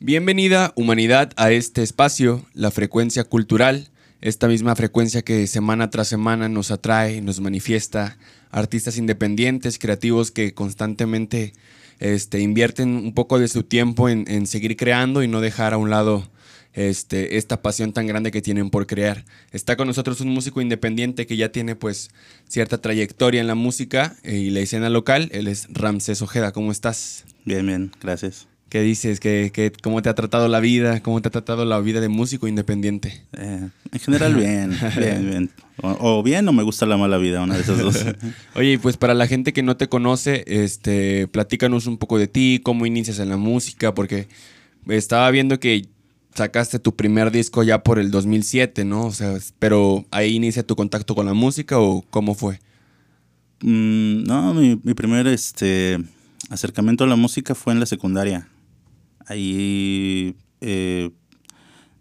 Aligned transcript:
Bienvenida, 0.00 0.72
humanidad, 0.76 1.32
a 1.36 1.50
este 1.50 1.82
espacio, 1.82 2.46
la 2.54 2.70
frecuencia 2.70 3.24
cultural, 3.24 3.88
esta 4.20 4.46
misma 4.46 4.76
frecuencia 4.76 5.22
que 5.22 5.48
semana 5.48 5.90
tras 5.90 6.06
semana 6.06 6.48
nos 6.48 6.70
atrae, 6.70 7.20
nos 7.20 7.40
manifiesta 7.40 8.16
artistas 8.52 8.96
independientes, 8.96 9.76
creativos 9.80 10.30
que 10.30 10.54
constantemente 10.54 11.52
este, 11.98 12.38
invierten 12.38 12.94
un 12.94 13.12
poco 13.12 13.40
de 13.40 13.48
su 13.48 13.64
tiempo 13.64 14.08
en, 14.08 14.46
seguir 14.46 14.76
creando 14.76 15.24
y 15.24 15.28
no 15.28 15.40
dejar 15.40 15.74
a 15.74 15.78
un 15.78 15.90
lado 15.90 16.30
este, 16.74 17.36
esta 17.36 17.60
pasión 17.60 17.92
tan 17.92 18.06
grande 18.06 18.30
que 18.30 18.40
tienen 18.40 18.70
por 18.70 18.86
crear. 18.86 19.24
Está 19.50 19.76
con 19.76 19.88
nosotros 19.88 20.20
un 20.20 20.28
músico 20.28 20.60
independiente 20.60 21.26
que 21.26 21.36
ya 21.36 21.50
tiene 21.50 21.74
pues 21.74 22.10
cierta 22.46 22.80
trayectoria 22.80 23.40
en 23.40 23.48
la 23.48 23.56
música 23.56 24.14
y 24.22 24.50
la 24.50 24.60
escena 24.60 24.90
local. 24.90 25.28
Él 25.32 25.48
es 25.48 25.66
Ramsés 25.70 26.22
Ojeda. 26.22 26.52
¿Cómo 26.52 26.70
estás? 26.70 27.24
Bien, 27.44 27.66
bien, 27.66 27.90
gracias. 28.00 28.46
¿Qué 28.68 28.82
dices? 28.82 29.18
¿Qué, 29.18 29.72
cómo 29.82 30.02
te 30.02 30.10
ha 30.10 30.14
tratado 30.14 30.46
la 30.46 30.60
vida? 30.60 31.00
¿Cómo 31.00 31.22
te 31.22 31.28
ha 31.28 31.30
tratado 31.30 31.64
la 31.64 31.80
vida 31.80 32.00
de 32.00 32.08
músico 32.08 32.48
independiente? 32.48 33.24
Eh, 33.32 33.68
en 33.92 33.98
general 33.98 34.34
bien, 34.34 34.76
bien, 34.98 35.30
bien. 35.30 35.50
O, 35.80 36.22
bien 36.22 36.46
o 36.48 36.52
me 36.52 36.62
gusta 36.62 36.84
la 36.84 36.98
mala 36.98 37.16
vida, 37.16 37.42
una 37.42 37.54
de 37.54 37.62
esas 37.62 37.78
dos. 37.78 38.04
Oye, 38.54 38.78
pues 38.78 38.98
para 38.98 39.14
la 39.14 39.26
gente 39.26 39.54
que 39.54 39.62
no 39.62 39.78
te 39.78 39.88
conoce, 39.88 40.44
este, 40.46 41.28
platícanos 41.28 41.86
un 41.86 41.96
poco 41.96 42.18
de 42.18 42.28
ti, 42.28 42.60
cómo 42.62 42.84
inicias 42.84 43.20
en 43.20 43.30
la 43.30 43.38
música, 43.38 43.94
porque 43.94 44.28
estaba 44.86 45.30
viendo 45.30 45.58
que 45.58 45.86
sacaste 46.34 46.78
tu 46.78 46.94
primer 46.94 47.30
disco 47.30 47.62
ya 47.62 47.82
por 47.82 47.98
el 47.98 48.10
2007, 48.10 48.84
¿no? 48.84 49.06
O 49.06 49.12
sea, 49.12 49.38
pero 49.58 50.04
ahí 50.10 50.34
inicia 50.34 50.62
tu 50.62 50.76
contacto 50.76 51.14
con 51.14 51.24
la 51.24 51.32
música 51.32 51.78
o 51.78 52.04
cómo 52.10 52.34
fue? 52.34 52.60
Mm, 53.62 54.24
no, 54.24 54.52
mi, 54.52 54.78
mi 54.82 54.92
primer 54.92 55.26
este, 55.26 55.98
acercamiento 56.50 57.04
a 57.04 57.06
la 57.06 57.16
música 57.16 57.54
fue 57.54 57.72
en 57.72 57.80
la 57.80 57.86
secundaria 57.86 58.46
ahí 59.28 60.34
eh, 60.60 61.10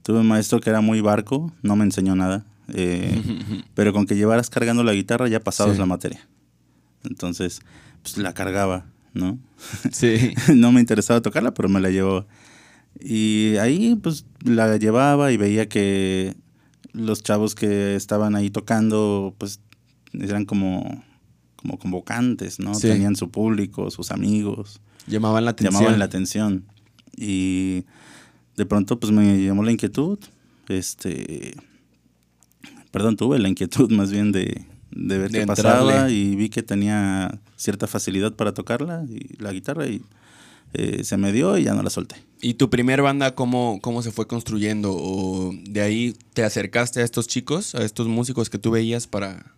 tuve 0.02 0.20
un 0.20 0.27
maestro 0.27 0.59
que 0.59 0.70
era 0.70 0.81
muy 0.81 1.02
barco, 1.02 1.52
no 1.61 1.75
me 1.75 1.84
enseñó 1.84 2.16
nada, 2.16 2.45
eh, 2.73 3.22
pero 3.73 3.94
con 3.94 4.06
que 4.06 4.16
llevaras 4.16 4.50
cargando 4.50 4.84
la 4.84 4.94
guitarra 4.94 5.28
ya 5.28 5.39
pasabas 5.39 5.78
la 5.78 5.86
materia. 5.86 6.28
Entonces, 7.03 7.61
pues 8.02 8.17
la 8.17 8.34
cargaba, 8.34 8.86
¿no? 9.14 9.38
Sí. 9.92 10.34
no 10.56 10.72
me 10.72 10.80
interesaba 10.80 11.22
tocarla, 11.22 11.53
pero 11.53 11.69
me 11.69 11.80
la 11.80 11.89
llevó. 11.89 12.25
Y 13.00 13.58
ahí 13.58 13.95
pues 13.95 14.25
la 14.44 14.78
llevaba 14.78 15.31
y 15.31 15.38
veía 15.38 15.69
que 15.69 16.36
los 16.94 17.22
chavos 17.22 17.53
que 17.53 17.95
estaban 17.95 18.36
ahí 18.36 18.50
tocando 18.50 19.36
pues 19.38 19.59
eran 20.14 20.45
como, 20.45 21.03
como 21.56 21.78
convocantes, 21.78 22.59
¿no? 22.59 22.78
Tenían 22.78 23.16
su 23.16 23.30
público, 23.30 23.91
sus 23.91 24.12
amigos. 24.12 24.81
Llamaban 25.06 25.45
la 25.45 25.52
atención. 25.52 25.73
Llamaban 25.73 26.00
la 26.00 26.06
atención. 26.06 26.66
Y 27.18 27.84
de 28.56 28.66
pronto 28.66 29.00
pues 29.00 29.12
me 29.12 29.44
llamó 29.44 29.64
la 29.64 29.72
inquietud, 29.72 30.20
este, 30.70 31.56
perdón, 32.92 33.18
tuve 33.18 33.40
la 33.40 33.50
inquietud 33.50 33.92
más 33.94 34.12
bien 34.12 34.32
de, 34.32 34.66
ver 34.92 35.32
qué 35.32 35.46
pasaba 35.46 36.09
y 36.09 36.36
vi 36.36 36.50
que 36.50 36.64
tenía 36.64 37.40
cierta 37.56 37.88
facilidad 37.88 38.34
para 38.34 38.54
tocarla 38.54 39.06
y 39.09 39.42
la 39.42 39.52
guitarra 39.52 39.88
y 39.88 40.02
eh, 40.74 41.04
se 41.04 41.18
me 41.18 41.32
dio 41.32 41.58
y 41.58 41.64
ya 41.64 41.74
no 41.74 41.84
la 41.84 41.90
solté. 41.90 42.16
¿Y 42.42 42.56
tu 42.56 42.70
primer 42.70 43.02
banda 43.02 43.34
cómo, 43.36 43.80
cómo 43.81 44.02
se 44.02 44.12
fue 44.12 44.28
construyendo? 44.28 44.94
¿O 44.94 45.54
de 45.64 45.81
ahí 45.81 46.16
te 46.34 46.44
acercaste 46.44 47.02
a 47.02 47.04
estos 47.04 47.28
chicos, 47.28 47.74
a 47.74 47.84
estos 47.84 48.08
músicos 48.08 48.50
que 48.50 48.59
tú 48.59 48.72
veías 48.72 49.08
para 49.08 49.54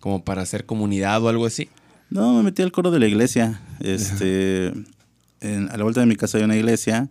como 0.00 0.24
para 0.24 0.42
hacer 0.42 0.66
comunidad 0.66 1.22
o 1.22 1.28
algo 1.28 1.46
así? 1.46 1.68
No, 2.10 2.34
me 2.34 2.42
metí 2.42 2.62
al 2.62 2.72
coro 2.72 2.90
de 2.90 2.98
la 2.98 3.06
iglesia. 3.06 3.60
Este, 3.80 4.72
a 5.40 5.76
la 5.76 5.82
vuelta 5.82 6.00
de 6.00 6.06
mi 6.06 6.16
casa 6.16 6.38
hay 6.38 6.44
una 6.44 6.56
iglesia 6.56 7.10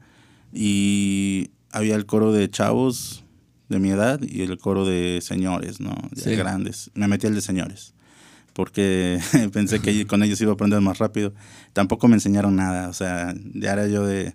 y 0.53 1.51
había 1.71 1.95
el 1.95 2.05
coro 2.05 2.31
de 2.31 2.49
chavos 2.49 3.23
de 3.69 3.79
mi 3.79 3.89
edad 3.89 4.21
y 4.21 4.41
el 4.41 4.57
coro 4.57 4.85
de 4.85 5.19
señores, 5.21 5.79
¿no? 5.79 5.95
De 6.11 6.35
grandes. 6.35 6.91
Me 6.93 7.07
metí 7.07 7.27
al 7.27 7.35
de 7.35 7.41
señores 7.41 7.93
porque 8.57 9.19
pensé 9.53 9.79
que 9.79 10.07
con 10.07 10.23
ellos 10.23 10.41
iba 10.41 10.51
a 10.51 10.55
aprender 10.55 10.81
más 10.81 10.97
rápido. 10.97 11.31
Tampoco 11.73 12.07
me 12.07 12.15
enseñaron 12.15 12.55
nada, 12.55 12.89
o 12.89 12.93
sea, 12.93 13.35
ya 13.53 13.73
era 13.73 13.87
yo 13.87 14.03
de 14.03 14.33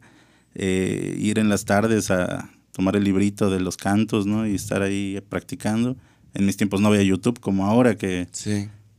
eh, 0.54 1.16
ir 1.18 1.40
en 1.40 1.48
las 1.48 1.64
tardes 1.64 2.12
a 2.12 2.48
tomar 2.70 2.94
el 2.94 3.02
librito 3.02 3.50
de 3.50 3.58
los 3.58 3.76
cantos, 3.76 4.24
¿no? 4.24 4.46
Y 4.46 4.54
estar 4.54 4.80
ahí 4.80 5.20
practicando. 5.28 5.96
En 6.34 6.46
mis 6.46 6.56
tiempos 6.56 6.80
no 6.80 6.88
había 6.88 7.02
YouTube 7.02 7.40
como 7.40 7.66
ahora 7.66 7.96
que 7.96 8.28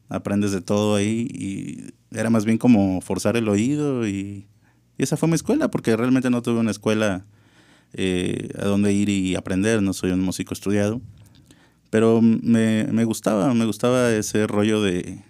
aprendes 0.09 0.51
de 0.51 0.59
todo 0.59 0.95
ahí 0.95 1.27
y 1.31 1.93
era 2.11 2.29
más 2.29 2.43
bien 2.43 2.57
como 2.57 2.99
forzar 2.99 3.37
el 3.37 3.47
oído 3.47 4.05
y 4.05 4.45
y 4.97 5.03
esa 5.03 5.17
fue 5.17 5.27
mi 5.27 5.35
escuela, 5.35 5.69
porque 5.69 5.95
realmente 5.95 6.29
no 6.29 6.41
tuve 6.41 6.59
una 6.59 6.71
escuela 6.71 7.25
eh, 7.93 8.49
a 8.59 8.65
donde 8.65 8.93
ir 8.93 9.09
y 9.09 9.35
aprender, 9.35 9.81
no 9.81 9.93
soy 9.93 10.11
un 10.11 10.21
músico 10.21 10.53
estudiado. 10.53 11.01
Pero 11.89 12.21
me, 12.21 12.85
me 12.85 13.03
gustaba, 13.03 13.53
me 13.53 13.65
gustaba 13.65 14.11
ese 14.11 14.47
rollo 14.47 14.81
de, 14.81 15.23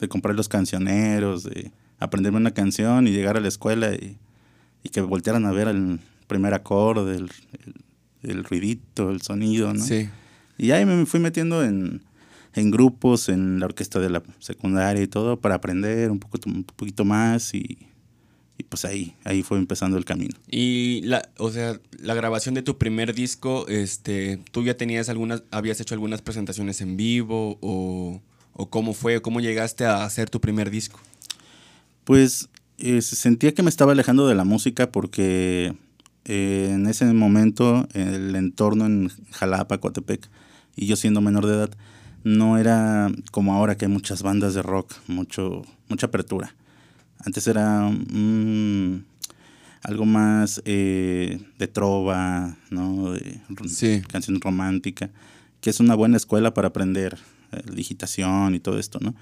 de, 0.00 0.08
comprar 0.08 0.34
los 0.34 0.48
cancioneros, 0.48 1.44
de 1.44 1.70
aprenderme 2.00 2.38
una 2.38 2.50
canción 2.50 3.06
y 3.06 3.12
llegar 3.12 3.36
a 3.36 3.40
la 3.40 3.48
escuela 3.48 3.94
y, 3.94 4.18
y 4.82 4.88
que 4.88 5.00
voltearan 5.00 5.46
a 5.46 5.52
ver 5.52 5.68
el 5.68 6.00
primer 6.26 6.54
acorde, 6.54 7.16
el, 7.16 7.30
el, 8.24 8.44
ruidito, 8.44 9.10
el 9.10 9.22
sonido, 9.22 9.72
¿no? 9.72 9.84
Sí. 9.84 10.08
Y 10.58 10.72
ahí 10.72 10.84
me 10.84 11.06
fui 11.06 11.20
metiendo 11.20 11.62
en, 11.64 12.02
en 12.54 12.70
grupos, 12.72 13.28
en 13.28 13.60
la 13.60 13.66
orquesta 13.66 14.00
de 14.00 14.10
la 14.10 14.22
secundaria 14.40 15.02
y 15.02 15.06
todo, 15.06 15.38
para 15.38 15.54
aprender 15.54 16.10
un, 16.10 16.18
poco, 16.18 16.38
un 16.46 16.64
poquito 16.64 17.04
más 17.04 17.54
y, 17.54 17.58
y 17.58 17.87
pues 18.68 18.84
ahí, 18.84 19.14
ahí 19.24 19.42
fue 19.42 19.58
empezando 19.58 19.96
el 19.96 20.04
camino. 20.04 20.34
Y 20.50 21.00
la, 21.02 21.28
o 21.38 21.50
sea, 21.50 21.80
la 21.98 22.14
grabación 22.14 22.54
de 22.54 22.62
tu 22.62 22.78
primer 22.78 23.14
disco, 23.14 23.66
este, 23.68 24.40
¿tú 24.52 24.62
ya 24.64 24.76
tenías 24.76 25.08
algunas, 25.08 25.42
habías 25.50 25.80
hecho 25.80 25.94
algunas 25.94 26.22
presentaciones 26.22 26.80
en 26.80 26.96
vivo 26.96 27.58
o, 27.60 28.20
o 28.52 28.70
cómo 28.70 28.92
fue, 28.92 29.22
cómo 29.22 29.40
llegaste 29.40 29.84
a 29.84 30.04
hacer 30.04 30.30
tu 30.30 30.40
primer 30.40 30.70
disco? 30.70 31.00
Pues 32.04 32.48
eh, 32.78 33.02
sentía 33.02 33.54
que 33.54 33.62
me 33.62 33.70
estaba 33.70 33.92
alejando 33.92 34.28
de 34.28 34.34
la 34.34 34.44
música 34.44 34.90
porque 34.90 35.74
eh, 36.24 36.70
en 36.72 36.86
ese 36.86 37.04
momento 37.12 37.88
el 37.94 38.36
entorno 38.36 38.86
en 38.86 39.10
Jalapa, 39.32 39.78
Coatepec, 39.78 40.28
y 40.76 40.86
yo 40.86 40.96
siendo 40.96 41.20
menor 41.20 41.46
de 41.46 41.54
edad, 41.54 41.70
no 42.24 42.58
era 42.58 43.10
como 43.30 43.54
ahora 43.54 43.76
que 43.76 43.86
hay 43.86 43.90
muchas 43.90 44.22
bandas 44.22 44.54
de 44.54 44.62
rock, 44.62 44.92
mucho, 45.06 45.62
mucha 45.88 46.06
apertura. 46.06 46.54
Antes 47.24 47.46
era 47.48 47.88
mm, 47.88 49.02
algo 49.82 50.04
más 50.04 50.62
eh, 50.64 51.40
de 51.58 51.68
trova, 51.68 52.56
¿no? 52.70 53.12
De 53.12 53.40
canción 54.08 54.40
romántica, 54.40 55.10
que 55.60 55.70
es 55.70 55.80
una 55.80 55.94
buena 55.94 56.16
escuela 56.16 56.54
para 56.54 56.68
aprender 56.68 57.18
eh, 57.52 57.62
digitación 57.72 58.54
y 58.54 58.60
todo 58.60 58.78
esto, 58.78 58.98
¿no? 59.00 59.14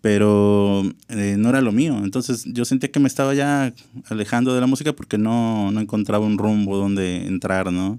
Pero 0.00 0.82
eh, 1.08 1.36
no 1.38 1.50
era 1.50 1.60
lo 1.60 1.72
mío. 1.72 1.98
Entonces 2.02 2.44
yo 2.46 2.64
sentía 2.64 2.90
que 2.90 3.00
me 3.00 3.08
estaba 3.08 3.34
ya 3.34 3.72
alejando 4.08 4.54
de 4.54 4.60
la 4.60 4.66
música 4.66 4.94
porque 4.94 5.18
no, 5.18 5.70
no 5.70 5.80
encontraba 5.80 6.24
un 6.24 6.38
rumbo 6.38 6.76
donde 6.76 7.26
entrar, 7.26 7.70
¿no? 7.70 7.98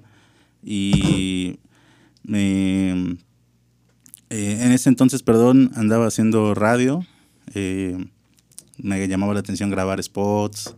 Y 0.63 1.57
en 2.27 3.17
ese 4.29 4.89
entonces, 4.89 5.23
perdón, 5.23 5.71
andaba 5.75 6.07
haciendo 6.07 6.53
radio 6.55 7.05
me 8.81 9.07
llamaba 9.07 9.33
la 9.33 9.39
atención 9.39 9.69
grabar 9.69 10.01
spots, 10.01 10.75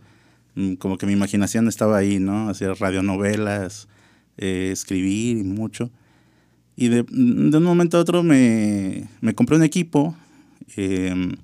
mm, 0.54 0.74
como 0.74 0.98
que 0.98 1.06
mi 1.06 1.12
imaginación 1.12 1.68
estaba 1.68 1.96
ahí, 1.96 2.18
¿no? 2.18 2.48
Hacer 2.48 2.74
radionovelas, 2.78 3.88
eh, 4.36 4.70
escribir 4.72 5.44
mucho. 5.44 5.90
Y 6.76 6.88
de, 6.88 7.06
un 7.10 7.62
momento 7.62 7.98
a 7.98 8.00
otro 8.00 8.22
me, 8.22 9.08
compré 9.34 9.56
un 9.56 9.62
equipo 9.62 10.16
em, 10.76 11.36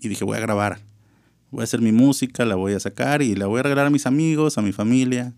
y 0.00 0.08
dije, 0.08 0.24
voy 0.24 0.36
a 0.36 0.40
grabar, 0.40 0.78
voy 1.50 1.62
a 1.62 1.64
hacer 1.64 1.80
mi 1.80 1.92
música, 1.92 2.44
la 2.44 2.54
voy 2.54 2.74
a 2.74 2.80
sacar 2.80 3.20
y 3.22 3.34
la 3.34 3.46
voy 3.46 3.60
a 3.60 3.62
regalar 3.64 3.86
a 3.86 3.90
mis 3.90 4.06
amigos, 4.06 4.58
a 4.58 4.62
mi 4.62 4.72
familia, 4.72 5.34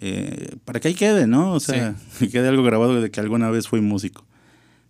eh, 0.00 0.56
para 0.64 0.80
que 0.80 0.88
ahí 0.88 0.94
quede, 0.94 1.26
¿no? 1.26 1.52
O 1.52 1.60
sea, 1.60 1.96
que 2.18 2.28
quede 2.28 2.48
algo 2.48 2.62
grabado 2.62 3.00
de 3.00 3.10
que 3.10 3.20
alguna 3.20 3.50
vez 3.50 3.68
fui 3.68 3.80
músico. 3.80 4.24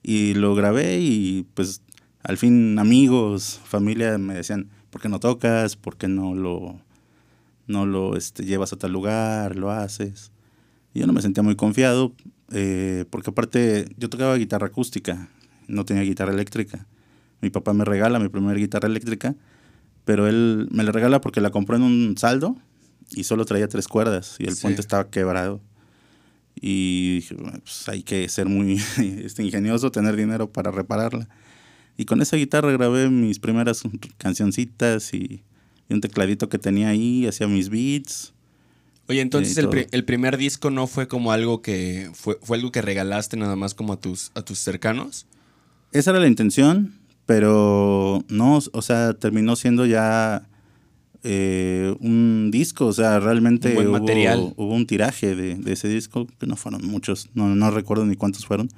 Y 0.02 0.34
lo 0.34 0.54
grabé 0.54 1.00
y 1.00 1.46
pues 1.54 1.82
al 2.22 2.36
fin 2.36 2.78
amigos, 2.78 3.60
familia 3.64 4.18
me 4.18 4.34
decían, 4.34 4.68
¿por 4.90 5.00
qué 5.00 5.08
no 5.08 5.20
tocas? 5.20 5.76
¿Por 5.76 5.96
qué 5.96 6.08
no 6.08 6.34
lo, 6.34 6.80
no 7.66 7.86
lo 7.86 8.16
este, 8.16 8.44
llevas 8.44 8.72
a 8.72 8.76
tal 8.76 8.92
lugar? 8.92 9.56
¿Lo 9.56 9.70
haces? 9.70 10.32
Y 10.94 11.00
yo 11.00 11.06
no 11.06 11.12
me 11.12 11.22
sentía 11.22 11.42
muy 11.42 11.56
confiado, 11.56 12.12
eh, 12.52 13.04
porque 13.10 13.30
aparte 13.30 13.88
yo 13.98 14.08
tocaba 14.08 14.36
guitarra 14.36 14.68
acústica, 14.68 15.28
no 15.68 15.84
tenía 15.84 16.02
guitarra 16.02 16.32
eléctrica. 16.32 16.86
Mi 17.40 17.50
papá 17.50 17.72
me 17.74 17.84
regala 17.84 18.18
mi 18.18 18.28
primera 18.28 18.58
guitarra 18.58 18.88
eléctrica, 18.88 19.34
pero 20.04 20.26
él 20.26 20.68
me 20.70 20.84
la 20.84 20.92
regala 20.92 21.20
porque 21.20 21.40
la 21.40 21.50
compró 21.50 21.76
en 21.76 21.82
un 21.82 22.16
saldo 22.16 22.56
y 23.10 23.24
solo 23.24 23.44
traía 23.44 23.68
tres 23.68 23.88
cuerdas 23.88 24.36
y 24.38 24.44
el 24.46 24.56
puente 24.56 24.80
estaba 24.80 25.10
quebrado. 25.10 25.60
Y 26.54 27.16
dije, 27.16 27.34
pues 27.34 27.88
hay 27.88 28.02
que 28.02 28.28
ser 28.28 28.46
muy 28.46 28.80
este, 28.98 29.42
ingenioso, 29.42 29.90
tener 29.90 30.16
dinero 30.16 30.50
para 30.50 30.70
repararla. 30.70 31.28
Y 31.96 32.04
con 32.04 32.20
esa 32.20 32.36
guitarra 32.36 32.72
grabé 32.72 33.08
mis 33.08 33.38
primeras 33.38 33.82
cancioncitas 34.18 35.14
y, 35.14 35.42
un 35.88 36.00
tecladito 36.00 36.48
que 36.48 36.58
tenía 36.58 36.88
ahí, 36.88 37.26
hacía 37.26 37.46
mis 37.46 37.68
beats. 37.68 38.34
Oye, 39.08 39.20
entonces 39.20 39.56
el, 39.56 39.86
el, 39.92 40.04
primer 40.04 40.36
disco 40.36 40.70
no 40.70 40.88
fue 40.88 41.06
como 41.06 41.30
algo 41.30 41.62
que 41.62 42.10
fue, 42.12 42.38
fue 42.42 42.56
algo 42.56 42.72
que 42.72 42.82
regalaste 42.82 43.36
nada 43.36 43.54
más 43.54 43.72
como 43.74 43.92
a 43.92 44.00
tus, 44.00 44.32
a 44.34 44.42
tus 44.42 44.58
cercanos. 44.58 45.26
Esa 45.92 46.10
era 46.10 46.18
la 46.18 46.26
intención, 46.26 46.92
pero 47.24 48.24
no, 48.28 48.58
o 48.72 48.82
sea, 48.82 49.14
terminó 49.14 49.54
siendo 49.54 49.86
ya 49.86 50.48
eh, 51.22 51.94
un 52.00 52.50
disco, 52.52 52.86
o 52.86 52.92
sea, 52.92 53.18
realmente 53.20 53.76
hubo, 53.76 53.90
material. 53.90 54.54
hubo 54.56 54.74
un 54.74 54.86
tiraje 54.86 55.34
de, 55.34 55.54
de, 55.54 55.72
ese 55.72 55.88
disco, 55.88 56.26
que 56.38 56.46
no 56.46 56.56
fueron 56.56 56.84
muchos, 56.86 57.30
no, 57.34 57.54
no 57.54 57.70
recuerdo 57.70 58.06
ni 58.06 58.16
cuántos 58.16 58.44
fueron, 58.44 58.68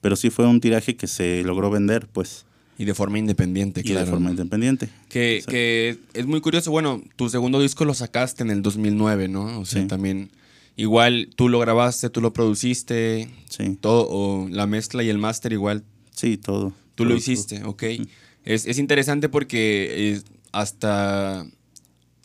pero 0.00 0.16
sí 0.16 0.30
fue 0.30 0.46
un 0.46 0.60
tiraje 0.60 0.96
que 0.96 1.06
se 1.06 1.42
logró 1.44 1.70
vender, 1.70 2.08
pues. 2.08 2.46
Y 2.78 2.84
de 2.84 2.94
forma 2.94 3.18
independiente, 3.18 3.82
claro. 3.82 4.00
Y 4.00 4.04
de 4.04 4.10
forma 4.10 4.30
independiente. 4.30 4.88
Que, 5.08 5.42
que, 5.48 5.98
es 6.14 6.26
muy 6.26 6.40
curioso. 6.40 6.70
Bueno, 6.70 7.02
tu 7.16 7.28
segundo 7.28 7.60
disco 7.60 7.84
lo 7.84 7.92
sacaste 7.92 8.44
en 8.44 8.50
el 8.50 8.62
2009, 8.62 9.26
¿no? 9.26 9.58
O 9.58 9.64
sea, 9.64 9.86
también. 9.88 10.30
Igual 10.76 11.30
tú 11.34 11.48
lo 11.48 11.58
grabaste, 11.58 12.08
tú 12.08 12.20
lo 12.20 12.32
produciste. 12.32 13.28
Sí. 13.48 13.76
Todo, 13.80 14.06
o 14.08 14.48
la 14.48 14.68
mezcla 14.68 15.02
y 15.02 15.08
el 15.08 15.18
máster 15.18 15.52
igual. 15.52 15.82
Sí, 16.12 16.36
todo. 16.36 16.72
Tú 16.94 17.04
lo 17.04 17.16
hiciste, 17.16 17.64
ok. 17.64 17.82
Es, 18.44 18.64
es, 18.64 18.78
interesante 18.78 19.28
porque 19.28 19.88
eh, 19.90 20.22
hasta 20.52 21.44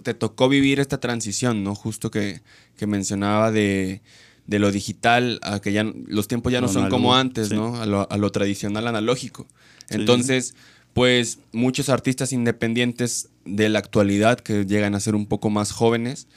te 0.04 0.14
tocó 0.14 0.50
vivir 0.50 0.80
esta 0.80 1.00
transición, 1.00 1.64
¿no? 1.64 1.74
Justo 1.74 2.12
que, 2.12 2.42
que 2.78 2.86
mencionaba 2.86 3.52
de 3.52 4.02
de 4.46 4.60
lo 4.60 4.72
digital 4.72 5.40
a 5.42 5.60
que 5.62 5.72
ya 5.72 5.86
los 6.08 6.28
tiempos 6.28 6.52
ya 6.52 6.62
no, 6.62 6.68
son 6.68 6.90
como 6.90 7.16
antes, 7.16 7.52
¿no? 7.52 7.82
A 7.82 7.86
lo, 7.86 8.12
a 8.12 8.18
lo, 8.18 8.32
tradicional 8.32 8.88
analógico. 8.88 9.48
Entonces, 9.90 10.56
pues 10.94 11.40
muchos 11.52 11.90
artistas 11.90 12.34
independientes 12.34 13.30
de 13.46 13.70
la 13.70 13.80
actualidad 13.80 14.40
que 14.40 14.66
llegan 14.66 14.96
a 14.96 15.00
ser 15.00 15.16
un 15.16 15.26
poco 15.26 15.50
más 15.50 15.72
jóvenes, 15.72 16.28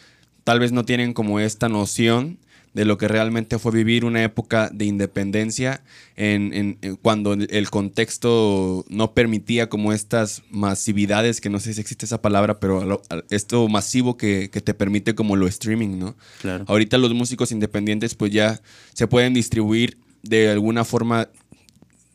tal 0.44 0.60
vez 0.60 0.72
no 0.72 0.84
tienen 0.84 1.12
como 1.12 1.40
esta 1.40 1.68
noción 1.68 2.38
de 2.76 2.84
lo 2.84 2.98
que 2.98 3.08
realmente 3.08 3.58
fue 3.58 3.72
vivir 3.72 4.04
una 4.04 4.22
época 4.22 4.68
de 4.70 4.84
independencia 4.84 5.82
en, 6.14 6.78
cuando 7.00 7.32
el 7.32 7.70
contexto 7.70 8.84
no 8.90 9.14
permitía 9.14 9.70
como 9.70 9.94
estas 9.94 10.42
masividades, 10.50 11.40
que 11.40 11.48
no 11.48 11.58
sé 11.58 11.72
si 11.72 11.80
existe 11.80 12.04
esa 12.04 12.20
palabra, 12.20 12.60
pero 12.60 13.02
esto 13.30 13.66
masivo 13.68 14.18
que, 14.18 14.48
te 14.48 14.74
permite 14.74 15.14
como 15.14 15.36
lo 15.36 15.46
streaming, 15.46 15.98
¿no? 15.98 16.16
Claro. 16.42 16.66
Ahorita 16.68 16.98
los 16.98 17.14
músicos 17.14 17.50
independientes 17.50 18.14
pues 18.14 18.30
ya 18.30 18.60
se 18.92 19.06
pueden 19.06 19.32
distribuir 19.32 19.96
de 20.22 20.50
alguna 20.50 20.84
forma 20.84 21.30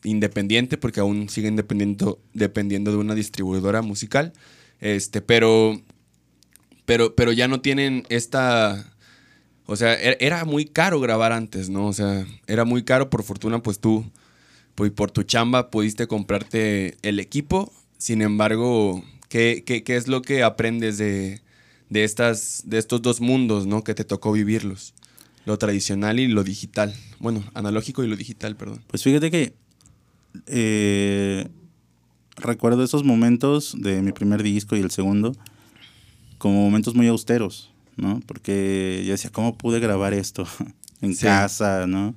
independiente, 0.04 0.78
porque 0.78 1.00
aún 1.00 1.28
siguen 1.28 1.56
dependiendo, 1.56 2.20
dependiendo 2.34 2.90
de 2.90 2.96
una 2.98 3.14
distribuidora 3.14 3.82
musical, 3.82 4.32
este, 4.80 5.22
pero, 5.22 5.80
pero, 6.84 7.14
pero 7.14 7.32
ya 7.32 7.48
no 7.48 7.60
tienen 7.60 8.04
esta 8.08 8.92
o 9.66 9.76
sea, 9.76 9.94
e-, 9.94 10.18
era 10.20 10.44
muy 10.44 10.66
caro 10.66 11.00
grabar 11.00 11.32
antes, 11.32 11.68
¿no? 11.68 11.86
O 11.86 11.92
sea, 11.92 12.26
era 12.46 12.64
muy 12.64 12.82
caro. 12.84 13.10
Por 13.10 13.22
fortuna, 13.22 13.62
pues 13.62 13.78
tú, 13.78 14.04
pues 14.74 14.90
por 14.90 15.10
tu 15.10 15.22
chamba, 15.22 15.70
pudiste 15.70 16.06
comprarte 16.06 16.96
el 17.02 17.20
equipo. 17.20 17.72
Sin 17.98 18.22
embargo, 18.22 19.04
¿qué, 19.28 19.62
qué, 19.64 19.96
es 19.96 20.08
lo 20.08 20.22
que 20.22 20.42
aprendes 20.42 20.98
de, 20.98 21.40
de, 21.88 22.04
estas, 22.04 22.62
de 22.66 22.78
estos 22.78 23.02
dos 23.02 23.20
mundos, 23.20 23.66
¿no? 23.66 23.84
Que 23.84 23.94
te 23.94 24.04
tocó 24.04 24.32
vivirlos. 24.32 24.94
Lo 25.44 25.58
tradicional 25.58 26.20
y 26.20 26.28
lo 26.28 26.44
digital. 26.44 26.94
Bueno, 27.18 27.44
analógico 27.54 28.04
y 28.04 28.08
lo 28.08 28.16
digital, 28.16 28.56
perdón. 28.56 28.82
Pues 28.88 29.02
fíjate 29.02 29.30
que 29.30 29.54
eh, 30.46 31.48
recuerdo 32.36 32.82
esos 32.84 33.04
momentos 33.04 33.74
de 33.78 34.02
mi 34.02 34.12
primer 34.12 34.42
disco 34.42 34.76
y 34.76 34.80
el 34.80 34.90
segundo 34.90 35.34
como 36.38 36.62
momentos 36.62 36.94
muy 36.94 37.06
austeros. 37.06 37.72
¿no? 37.96 38.20
Porque 38.26 39.02
yo 39.04 39.12
decía, 39.12 39.30
¿cómo 39.30 39.56
pude 39.56 39.80
grabar 39.80 40.14
esto 40.14 40.46
en 41.00 41.14
casa, 41.14 41.86
¿no? 41.86 42.14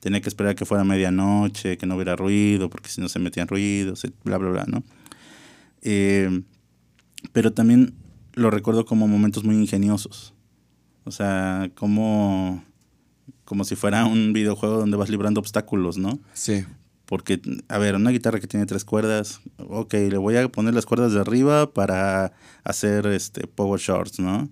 Tenía 0.00 0.20
que 0.20 0.28
esperar 0.28 0.54
que 0.54 0.64
fuera 0.64 0.84
medianoche, 0.84 1.78
que 1.78 1.86
no 1.86 1.96
hubiera 1.96 2.16
ruido, 2.16 2.70
porque 2.70 2.88
si 2.88 3.00
no 3.00 3.08
se 3.08 3.18
metían 3.18 3.48
ruidos, 3.48 4.06
bla, 4.24 4.38
bla, 4.38 4.50
bla, 4.50 4.64
¿no? 4.66 4.82
Eh, 5.82 6.42
pero 7.32 7.52
también 7.52 7.94
lo 8.34 8.50
recuerdo 8.50 8.84
como 8.84 9.08
momentos 9.08 9.42
muy 9.42 9.56
ingeniosos. 9.56 10.34
O 11.04 11.10
sea, 11.10 11.70
como, 11.74 12.62
como 13.44 13.64
si 13.64 13.74
fuera 13.74 14.04
un 14.04 14.32
videojuego 14.32 14.78
donde 14.78 14.96
vas 14.96 15.08
librando 15.08 15.40
obstáculos, 15.40 15.98
¿no? 15.98 16.20
Sí. 16.34 16.64
Porque, 17.06 17.40
a 17.68 17.78
ver, 17.78 17.94
una 17.94 18.10
guitarra 18.10 18.40
que 18.40 18.48
tiene 18.48 18.66
tres 18.66 18.84
cuerdas, 18.84 19.40
ok, 19.58 19.94
le 19.94 20.18
voy 20.18 20.36
a 20.36 20.48
poner 20.48 20.74
las 20.74 20.86
cuerdas 20.86 21.12
de 21.12 21.20
arriba 21.20 21.72
para 21.72 22.32
hacer 22.64 23.06
este 23.06 23.46
power 23.46 23.80
shorts, 23.80 24.18
¿no? 24.18 24.50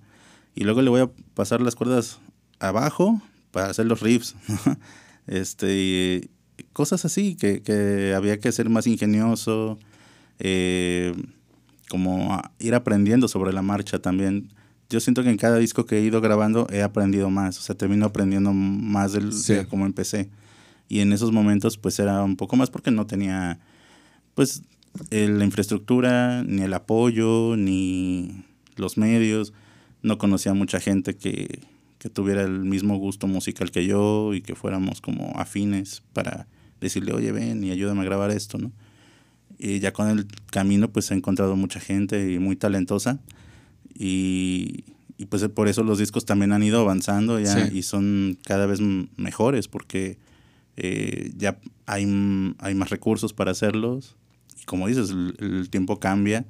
y 0.54 0.64
luego 0.64 0.82
le 0.82 0.90
voy 0.90 1.00
a 1.00 1.10
pasar 1.34 1.60
las 1.60 1.74
cuerdas 1.74 2.18
abajo 2.60 3.20
para 3.50 3.66
hacer 3.66 3.86
los 3.86 4.00
riffs. 4.00 4.34
este, 5.26 5.74
y 5.74 6.30
cosas 6.72 7.04
así 7.04 7.36
que, 7.36 7.62
que, 7.62 8.14
había 8.14 8.38
que 8.38 8.52
ser 8.52 8.68
más 8.70 8.86
ingenioso, 8.86 9.78
eh, 10.38 11.12
como 11.88 12.40
ir 12.58 12.74
aprendiendo 12.74 13.28
sobre 13.28 13.52
la 13.52 13.62
marcha 13.62 13.98
también. 13.98 14.48
Yo 14.90 15.00
siento 15.00 15.22
que 15.22 15.30
en 15.30 15.38
cada 15.38 15.56
disco 15.58 15.86
que 15.86 15.98
he 15.98 16.02
ido 16.02 16.20
grabando 16.20 16.66
he 16.70 16.82
aprendido 16.82 17.30
más, 17.30 17.58
o 17.58 17.62
sea, 17.62 17.74
termino 17.74 18.06
aprendiendo 18.06 18.52
más 18.52 19.12
del, 19.12 19.30
de 19.30 19.66
cómo 19.66 19.86
empecé. 19.86 20.30
Y 20.88 21.00
en 21.00 21.12
esos 21.12 21.32
momentos 21.32 21.78
pues 21.78 21.98
era 21.98 22.22
un 22.22 22.36
poco 22.36 22.56
más 22.56 22.70
porque 22.70 22.90
no 22.90 23.06
tenía 23.06 23.58
pues 24.34 24.62
la 25.10 25.44
infraestructura, 25.44 26.42
ni 26.44 26.62
el 26.62 26.74
apoyo, 26.74 27.56
ni 27.56 28.44
los 28.76 28.96
medios. 28.96 29.52
No 30.02 30.18
conocía 30.18 30.52
a 30.52 30.54
mucha 30.54 30.80
gente 30.80 31.16
que, 31.16 31.60
que 31.98 32.10
tuviera 32.10 32.42
el 32.42 32.60
mismo 32.60 32.96
gusto 32.96 33.26
musical 33.26 33.70
que 33.70 33.86
yo 33.86 34.34
y 34.34 34.42
que 34.42 34.54
fuéramos 34.54 35.00
como 35.00 35.32
afines 35.38 36.02
para 36.12 36.46
decirle, 36.80 37.12
oye, 37.12 37.32
ven 37.32 37.64
y 37.64 37.70
ayúdame 37.70 38.02
a 38.02 38.04
grabar 38.04 38.30
esto, 38.30 38.58
¿no? 38.58 38.72
Y 39.58 39.78
ya 39.78 39.92
con 39.92 40.08
el 40.08 40.26
camino 40.50 40.90
pues 40.90 41.10
he 41.10 41.14
encontrado 41.14 41.56
mucha 41.56 41.80
gente 41.80 42.32
y 42.32 42.38
muy 42.38 42.56
talentosa. 42.56 43.20
Y, 43.94 44.84
y 45.16 45.26
pues 45.26 45.46
por 45.48 45.68
eso 45.68 45.82
los 45.82 45.98
discos 45.98 46.24
también 46.24 46.52
han 46.52 46.62
ido 46.62 46.80
avanzando 46.80 47.38
ya 47.38 47.68
y 47.68 47.82
son 47.82 48.36
cada 48.44 48.66
vez 48.66 48.80
mejores 49.16 49.68
porque 49.68 50.18
eh, 50.76 51.32
ya 51.36 51.58
hay, 51.86 52.04
hay 52.58 52.74
más 52.74 52.90
recursos 52.90 53.32
para 53.32 53.52
hacerlos 53.52 54.16
y 54.60 54.64
como 54.64 54.88
dices, 54.88 55.10
el, 55.10 55.34
el 55.38 55.70
tiempo 55.70 56.00
cambia 56.00 56.46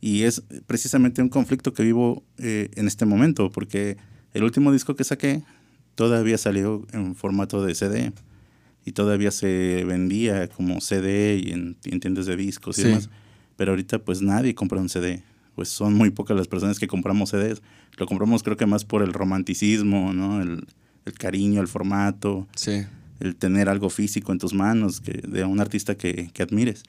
y 0.00 0.22
es 0.22 0.42
precisamente 0.66 1.22
un 1.22 1.28
conflicto 1.28 1.72
que 1.72 1.82
vivo 1.82 2.22
eh, 2.38 2.70
en 2.76 2.86
este 2.86 3.06
momento, 3.06 3.50
porque 3.50 3.96
el 4.34 4.44
último 4.44 4.72
disco 4.72 4.94
que 4.94 5.04
saqué 5.04 5.42
todavía 5.94 6.38
salió 6.38 6.86
en 6.92 7.14
formato 7.14 7.64
de 7.64 7.74
CD 7.74 8.12
y 8.84 8.92
todavía 8.92 9.30
se 9.30 9.84
vendía 9.84 10.48
como 10.48 10.80
CD 10.80 11.38
y 11.38 11.52
en, 11.52 11.74
tiendas 11.74 12.26
de 12.26 12.36
discos 12.36 12.78
y 12.78 12.84
demás. 12.84 13.10
Pero 13.56 13.72
ahorita 13.72 13.98
pues 13.98 14.20
nadie 14.22 14.54
compra 14.54 14.80
un 14.80 14.88
CD. 14.88 15.22
Pues 15.54 15.70
son 15.70 15.94
muy 15.94 16.10
pocas 16.10 16.36
las 16.36 16.46
personas 16.46 16.78
que 16.78 16.86
compramos 16.86 17.30
CDs. 17.30 17.62
Lo 17.96 18.06
compramos 18.06 18.42
creo 18.42 18.58
que 18.58 18.66
más 18.66 18.84
por 18.84 19.02
el 19.02 19.14
romanticismo, 19.14 20.12
¿no? 20.12 20.42
El, 20.42 20.66
el 21.06 21.12
cariño, 21.14 21.62
el 21.62 21.68
formato. 21.68 22.46
El 23.20 23.36
tener 23.36 23.68
algo 23.68 23.90
físico 23.90 24.32
en 24.32 24.38
tus 24.38 24.52
manos 24.52 25.00
que, 25.00 25.12
de 25.12 25.44
un 25.44 25.60
artista 25.60 25.96
que, 25.96 26.30
que 26.32 26.42
admires. 26.42 26.82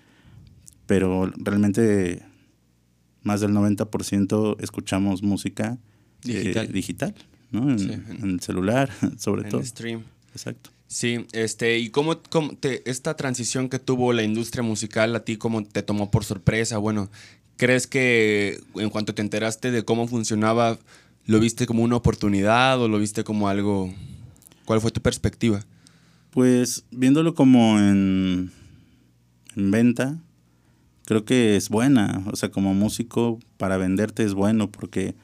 Pero 0.86 1.32
realmente 1.38 2.24
más 3.28 3.42
del 3.42 3.52
90% 3.52 4.58
escuchamos 4.60 5.22
música 5.22 5.78
eh, 6.26 6.68
digital, 6.72 7.14
¿no? 7.52 7.72
En, 7.72 8.20
el 8.24 8.40
celular, 8.40 8.90
sobre 9.18 9.44
todo. 9.44 9.62
En 9.62 9.68
stream. 9.68 10.04
Exacto. 10.32 10.72
Sí, 10.88 11.28
este, 11.34 11.78
¿y 11.78 11.90
cómo, 11.90 12.22
cómo 12.30 12.56
te, 12.56 12.90
esta 12.90 13.16
transición 13.16 13.68
que 13.70 13.78
tuvo 13.78 14.14
la 14.14 14.24
industria 14.24 14.64
musical 14.64 15.16
a 15.16 15.26
ti, 15.26 15.38
cómo 15.38 15.64
te 15.64 15.84
tomó 15.84 16.10
por 16.10 16.24
sorpresa? 16.24 16.78
Bueno, 16.78 17.10
¿crees 17.58 17.88
que 17.88 18.62
en 18.76 18.90
cuanto 18.90 19.14
te 19.14 19.22
enteraste 19.22 19.72
de 19.72 19.84
cómo 19.84 20.08
funcionaba, 20.08 20.80
lo 21.26 21.40
viste 21.40 21.68
como 21.68 21.84
una 21.84 21.98
oportunidad 21.98 22.82
o 22.82 22.88
lo 22.88 22.98
viste 23.00 23.24
como 23.24 23.50
algo... 23.50 23.94
¿Cuál 24.64 24.82
fue 24.82 24.92
tu 24.92 25.02
perspectiva? 25.02 25.66
Pues 26.38 26.86
viéndolo 26.92 27.34
como 27.34 27.80
en, 27.80 28.52
en 29.56 29.72
venta, 29.72 30.20
creo 31.06 31.26
que 31.26 31.56
es 31.56 31.68
buena. 31.68 32.22
O 32.32 32.36
sea, 32.36 32.52
como 32.52 32.76
músico, 32.76 33.40
para 33.58 33.78
venderte 33.78 34.24
es 34.24 34.36
bueno 34.36 34.70
porque 34.70 35.16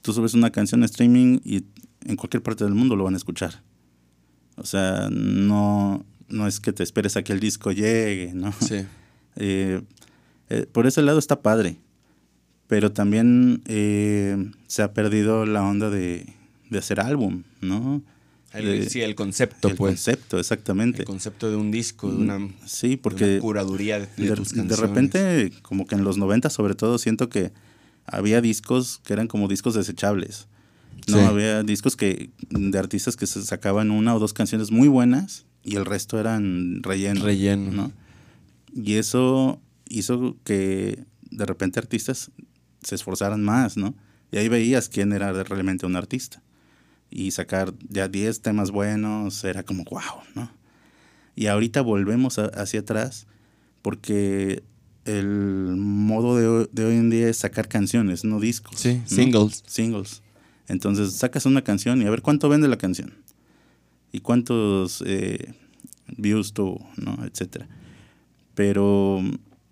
tú 0.00 0.12
subes 0.12 0.34
una 0.34 0.50
canción 0.50 0.84
streaming 0.84 1.40
y 1.44 1.64
en 2.04 2.14
cualquier 2.14 2.44
parte 2.44 2.62
del 2.62 2.74
mundo 2.74 2.94
lo 2.94 3.02
van 3.02 3.14
a 3.14 3.16
escuchar. 3.16 3.64
O 4.54 4.64
sea, 4.64 5.08
no, 5.10 6.06
no 6.28 6.46
es 6.46 6.60
que 6.60 6.72
te 6.72 6.84
esperes 6.84 7.16
a 7.16 7.24
que 7.24 7.32
el 7.32 7.40
disco 7.40 7.72
llegue, 7.72 8.30
¿no? 8.32 8.52
Sí. 8.52 8.86
Eh, 9.40 9.82
eh, 10.50 10.66
por 10.70 10.86
ese 10.86 11.02
lado 11.02 11.18
está 11.18 11.42
padre. 11.42 11.78
Pero 12.68 12.92
también 12.92 13.62
eh, 13.66 14.52
se 14.68 14.82
ha 14.82 14.92
perdido 14.94 15.46
la 15.46 15.64
onda 15.64 15.90
de, 15.90 16.32
de 16.70 16.78
hacer 16.78 17.00
álbum, 17.00 17.42
¿no? 17.60 18.02
Sí, 18.88 19.00
el 19.00 19.14
concepto, 19.14 19.68
el 19.68 19.76
pues. 19.76 19.90
concepto, 19.92 20.38
exactamente. 20.38 21.00
El 21.00 21.04
concepto 21.06 21.50
de 21.50 21.56
un 21.56 21.70
disco, 21.70 22.10
de 22.10 22.16
una, 22.16 22.48
sí, 22.66 22.96
porque 22.96 23.38
curaduría 23.38 24.00
de, 24.00 24.06
de, 24.06 24.36
tus 24.36 24.48
canciones. 24.48 24.68
De 24.68 24.76
repente, 24.76 25.52
como 25.62 25.86
que 25.86 25.94
en 25.94 26.04
los 26.04 26.18
90 26.18 26.50
sobre 26.50 26.74
todo, 26.74 26.98
siento 26.98 27.28
que 27.28 27.52
había 28.06 28.40
discos 28.40 29.00
que 29.04 29.12
eran 29.12 29.28
como 29.28 29.48
discos 29.48 29.74
desechables. 29.74 30.48
No, 31.06 31.20
había 31.20 31.62
discos 31.62 31.96
que 31.96 32.30
de 32.50 32.78
artistas 32.78 33.16
que 33.16 33.26
se 33.26 33.42
sacaban 33.42 33.90
una 33.90 34.14
o 34.14 34.18
dos 34.18 34.32
canciones 34.32 34.70
muy 34.70 34.88
buenas 34.88 35.46
y 35.62 35.76
el 35.76 35.86
resto 35.86 36.18
eran 36.18 36.82
relleno. 36.82 37.24
Relleno. 37.24 37.70
¿no? 37.70 37.92
Y 38.74 38.94
eso 38.94 39.60
hizo 39.88 40.36
que 40.44 41.04
de 41.30 41.46
repente 41.46 41.78
artistas 41.78 42.30
se 42.82 42.94
esforzaran 42.94 43.42
más, 43.42 43.76
¿no? 43.76 43.94
Y 44.30 44.38
ahí 44.38 44.48
veías 44.48 44.88
quién 44.88 45.12
era 45.12 45.32
realmente 45.44 45.86
un 45.86 45.96
artista. 45.96 46.42
Y 47.10 47.30
sacar 47.30 47.72
ya 47.88 48.08
10 48.08 48.42
temas 48.42 48.70
buenos 48.70 49.42
era 49.44 49.62
como, 49.62 49.84
wow, 49.84 50.22
¿no? 50.34 50.50
Y 51.34 51.46
ahorita 51.46 51.82
volvemos 51.82 52.38
hacia 52.38 52.80
atrás 52.80 53.26
porque 53.82 54.62
el 55.04 55.76
modo 55.76 56.68
de, 56.70 56.84
hoy 56.84 56.96
en 56.96 57.10
día 57.10 57.28
es 57.28 57.38
sacar 57.38 57.68
canciones, 57.68 58.24
no 58.24 58.40
discos. 58.40 58.78
Sí, 58.78 59.00
singles. 59.06 59.62
Singles. 59.66 60.22
Entonces 60.66 61.14
sacas 61.14 61.46
una 61.46 61.62
canción 61.62 62.02
y 62.02 62.06
a 62.06 62.10
ver 62.10 62.22
cuánto 62.22 62.48
vende 62.48 62.68
la 62.68 62.76
canción. 62.76 63.14
Y 64.12 64.20
cuántos 64.20 65.02
eh, 65.06 65.54
views 66.16 66.52
tuvo, 66.52 66.86
¿no? 66.96 67.24
Etcétera. 67.24 67.68
Pero 68.54 69.22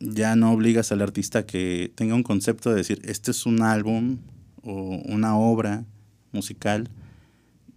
ya 0.00 0.37
no 0.37 0.52
obligas 0.52 0.93
al 0.93 1.02
artista 1.02 1.47
que 1.47 1.93
tenga 1.95 2.14
un 2.14 2.23
concepto 2.23 2.71
de 2.71 2.76
decir, 2.76 3.00
este 3.05 3.31
es 3.31 3.45
un 3.45 3.62
álbum 3.62 4.19
o 4.62 5.02
una 5.07 5.37
obra 5.37 5.85
musical. 6.33 6.88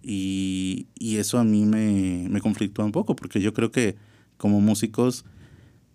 Y, 0.01 0.87
eso 0.99 1.37
a 1.37 1.43
mí 1.43 1.65
me, 1.65 2.27
me 2.29 2.39
conflictúa 2.39 2.85
un 2.85 2.91
poco, 2.91 3.15
porque 3.15 3.41
yo 3.41 3.53
creo 3.53 3.71
que 3.71 3.95
como 4.37 4.61
músicos 4.61 5.25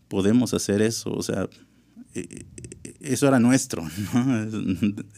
podemos 0.09 0.53
hacer 0.53 0.83
eso, 0.83 1.11
o 1.11 1.23
sea, 1.23 1.49
eh, 2.15 2.45
eso 3.01 3.27
era 3.27 3.41
nuestro, 3.41 3.83
¿no? 4.13 4.49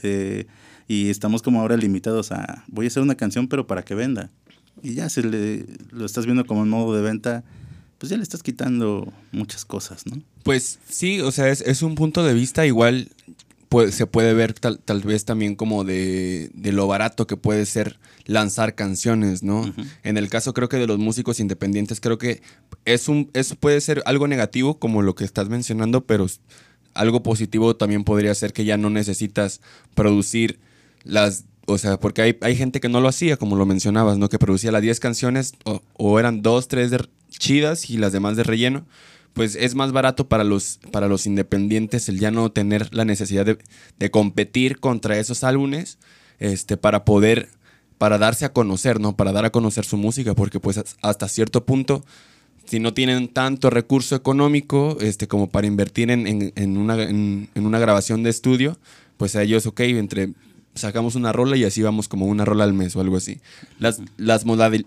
Eh, 0.03 0.47
y 0.89 1.11
estamos 1.11 1.43
como 1.43 1.61
ahora 1.61 1.77
limitados 1.77 2.33
a, 2.33 2.65
voy 2.69 2.87
a 2.87 2.89
hacer 2.89 3.03
una 3.03 3.17
canción 3.17 3.49
pero 3.49 3.67
para 3.67 3.85
que 3.85 3.95
venda. 3.95 4.31
Y 4.83 4.95
ya 4.95 5.09
si 5.09 5.23
le, 5.23 5.67
lo 5.91 6.05
estás 6.05 6.27
viendo 6.27 6.45
como 6.45 6.61
un 6.61 6.69
modo 6.69 6.95
de 6.95 7.03
venta, 7.03 7.45
pues 7.99 8.11
ya 8.11 8.17
le 8.17 8.23
estás 8.23 8.43
quitando 8.43 9.13
muchas 9.33 9.65
cosas, 9.65 10.07
¿no? 10.07 10.23
Pues 10.43 10.79
sí, 10.89 11.21
o 11.21 11.33
sea, 11.33 11.49
es, 11.49 11.83
un 11.83 11.95
punto 11.95 12.25
de 12.25 12.35
vista 12.35 12.67
igual 12.67 13.09
se 13.91 14.07
puede 14.07 14.35
ver 14.35 14.55
tal, 14.55 14.79
tal 14.79 15.03
vez 15.03 15.25
también 15.25 15.57
como 15.57 15.85
de, 15.85 16.51
lo 16.55 16.87
barato 16.87 17.27
que 17.27 17.37
puede 17.37 17.67
ser 17.67 17.99
lanzar 18.25 18.75
canciones, 18.75 19.43
¿no? 19.43 19.73
En 20.03 20.17
el 20.17 20.29
caso 20.29 20.55
creo 20.55 20.69
que 20.69 20.77
de 20.77 20.87
los 20.87 20.99
músicos 20.99 21.41
independientes, 21.41 22.01
creo 22.01 22.19
que 22.19 22.43
es 22.85 23.09
un, 23.09 23.31
eso 23.35 23.57
puede 23.57 23.81
ser 23.81 24.03
algo 24.07 24.29
negativo 24.29 24.79
como 24.79 25.03
lo 25.03 25.15
que 25.15 25.25
estás 25.25 25.49
mencionando, 25.49 26.05
pero 26.07 26.27
algo 26.95 27.23
positivo 27.23 27.77
también 27.77 28.05
podría 28.05 28.35
ser 28.35 28.53
que 28.53 28.65
ya 28.65 28.77
no 28.77 28.91
necesitas 28.91 29.61
producir 29.95 30.59
las 31.05 31.45
o 31.69 31.79
sea, 31.79 31.99
porque 31.99 32.23
hay, 32.23 32.39
hay, 32.43 32.55
gente 32.55 32.79
que 32.79 32.89
no 32.89 33.01
lo 33.01 33.09
hacía, 33.09 33.37
como 33.37 33.57
lo 33.57 33.67
mencionabas, 33.67 34.19
¿no? 34.19 34.29
Que 34.29 34.39
producía 34.39 34.71
las 34.71 34.83
10 34.83 35.01
canciones 35.01 35.55
o, 35.65 35.83
o, 35.95 36.21
eran 36.21 36.41
dos, 36.41 36.69
tres 36.69 36.93
de 36.93 37.05
chidas 37.29 37.91
y 37.91 37.99
las 37.99 38.13
demás 38.13 38.37
de 38.37 38.45
relleno 38.45 38.87
pues 39.37 39.55
es 39.55 39.75
más 39.75 39.93
barato 39.93 40.31
para 40.31 40.45
los, 40.45 40.81
para 40.91 41.09
los 41.09 41.27
independientes 41.27 42.09
el 42.09 42.19
ya 42.19 42.31
no 42.31 42.51
tener 42.51 42.95
la 42.95 43.05
necesidad 43.05 43.45
de, 43.45 44.11
competir 44.11 44.81
contra 44.81 45.19
esos 45.19 45.45
álbumes 45.45 45.99
este, 46.39 46.79
para 46.79 47.05
poder, 47.05 47.51
para 47.99 48.17
darse 48.17 48.47
a 48.47 48.55
conocer, 48.55 48.99
¿no? 48.99 49.15
Para 49.15 49.33
dar 49.33 49.45
a 49.45 49.51
conocer 49.51 49.85
su 49.85 49.99
música, 49.99 50.35
porque 50.35 50.59
pues 50.59 50.83
hasta 51.03 51.29
cierto 51.29 51.67
punto, 51.67 52.03
si 52.65 52.81
no 52.81 52.95
tienen 52.95 53.29
tanto 53.29 53.69
recurso 53.69 54.17
económico 54.17 54.97
este, 55.03 55.29
como 55.29 55.51
para 55.51 55.67
invertir 55.67 56.11
en, 56.11 56.51
en, 56.57 56.79
una, 56.79 57.03
en, 57.03 57.51
en 57.55 57.67
una 57.67 57.79
grabación 57.79 58.23
de 58.23 58.31
estudio, 58.31 58.79
pues 59.19 59.37
a 59.37 59.43
ellos, 59.43 59.67
ok, 59.67 59.81
entre 59.81 60.31
sacamos 60.77 61.15
una 61.15 61.33
rola 61.33 61.57
y 61.57 61.65
así 61.65 61.83
vamos 61.83 62.09
como 62.09 62.27
una 62.27 62.45
rola 62.45 62.65
al 62.65 62.75
mes 62.75 62.95
o 62.95 63.01
algo 63.01 63.17
así. 63.17 63.41
Las, 63.79 64.01
las, 64.17 64.45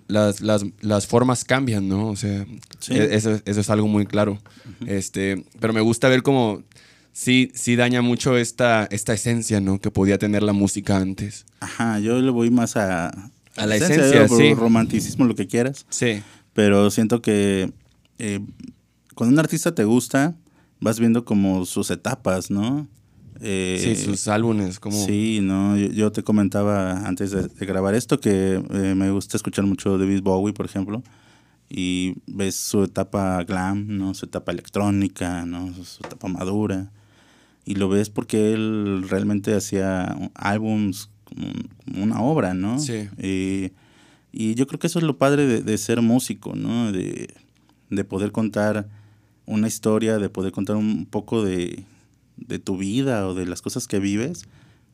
las, 0.07 0.41
las, 0.41 0.65
las 0.81 1.07
formas 1.07 1.43
cambian, 1.43 1.89
¿no? 1.89 2.07
O 2.07 2.15
sea, 2.15 2.45
e-, 2.89 3.09
eso, 3.11 3.39
eso, 3.45 3.59
es 3.59 3.69
algo 3.69 3.87
muy 3.87 4.05
claro. 4.05 4.39
este, 4.85 5.43
pero 5.59 5.73
me 5.73 5.81
gusta 5.81 6.07
ver 6.07 6.23
cómo 6.23 6.63
sí, 7.11 7.51
sí 7.53 7.75
daña 7.75 8.01
mucho 8.01 8.37
esta, 8.37 8.87
esta 8.91 9.13
esencia, 9.13 9.59
¿no? 9.59 9.79
Que 9.79 9.91
podía 9.91 10.17
tener 10.17 10.43
la 10.43 10.53
música 10.53 10.97
antes. 10.97 11.45
Ajá, 11.59 11.99
yo 11.99 12.19
le 12.21 12.31
voy 12.31 12.49
más 12.49 12.77
a, 12.77 13.09
a, 13.57 13.65
la 13.65 13.75
esencia, 13.75 14.27
sí. 14.27 14.53
romanticismo, 14.53 15.25
lo 15.25 15.35
que 15.35 15.47
quieras. 15.47 15.85
Sí. 15.89 16.21
Pero 16.53 16.89
siento 16.91 17.21
que 17.21 17.71
eh, 18.19 18.39
cuando 19.15 19.33
un 19.33 19.39
artista 19.39 19.75
te 19.75 19.83
gusta, 19.83 20.35
vas 20.79 20.99
viendo 20.99 21.25
como 21.25 21.65
sus 21.65 21.91
etapas, 21.91 22.49
¿no? 22.49 22.87
Eh, 23.41 23.79
sí, 23.81 23.95
sus 23.95 24.27
álbumes, 24.27 24.79
como... 24.79 25.05
Sí, 25.05 25.39
no, 25.41 25.77
yo, 25.77 26.11
te 26.11 26.23
comentaba 26.23 27.07
antes 27.07 27.31
de, 27.31 27.65
grabar 27.65 27.95
esto 27.95 28.19
que 28.19 28.61
eh, 28.69 28.95
me 28.95 29.11
gusta 29.11 29.37
escuchar 29.37 29.65
mucho 29.65 29.97
David 29.97 30.21
Bowie, 30.21 30.53
por 30.53 30.65
ejemplo, 30.65 31.03
y 31.69 32.15
ves 32.27 32.55
su 32.55 32.83
etapa 32.83 33.43
glam, 33.43 33.85
¿no? 33.97 34.13
Su 34.13 34.25
etapa 34.25 34.51
electrónica, 34.51 35.45
¿no? 35.45 35.73
Su 35.83 36.05
etapa 36.05 36.27
madura, 36.27 36.91
y 37.65 37.75
lo 37.75 37.87
ves 37.87 38.09
porque 38.09 38.53
él 38.53 39.05
realmente 39.07 39.55
hacía 39.55 40.17
álbums 40.33 41.09
como, 41.23 41.47
una 41.95 42.21
obra, 42.21 42.53
¿no? 42.53 42.79
Sí. 42.79 43.07
y 44.31 44.55
yo 44.55 44.67
creo 44.67 44.79
que 44.79 44.87
eso 44.87 44.99
es 44.99 45.05
lo 45.05 45.17
padre 45.17 45.45
de, 45.45 45.61
de 45.61 45.77
ser 45.77 46.01
músico, 46.01 46.55
¿no? 46.55 46.91
De, 46.91 47.29
de 47.89 48.03
poder 48.03 48.31
contar 48.31 48.87
una 49.45 49.67
historia, 49.67 50.17
de 50.17 50.29
poder 50.29 50.51
contar 50.51 50.75
un 50.75 51.05
poco 51.05 51.43
de 51.43 51.83
de 52.47 52.59
tu 52.59 52.77
vida 52.77 53.27
o 53.27 53.33
de 53.33 53.45
las 53.45 53.61
cosas 53.61 53.87
que 53.87 53.99
vives 53.99 54.45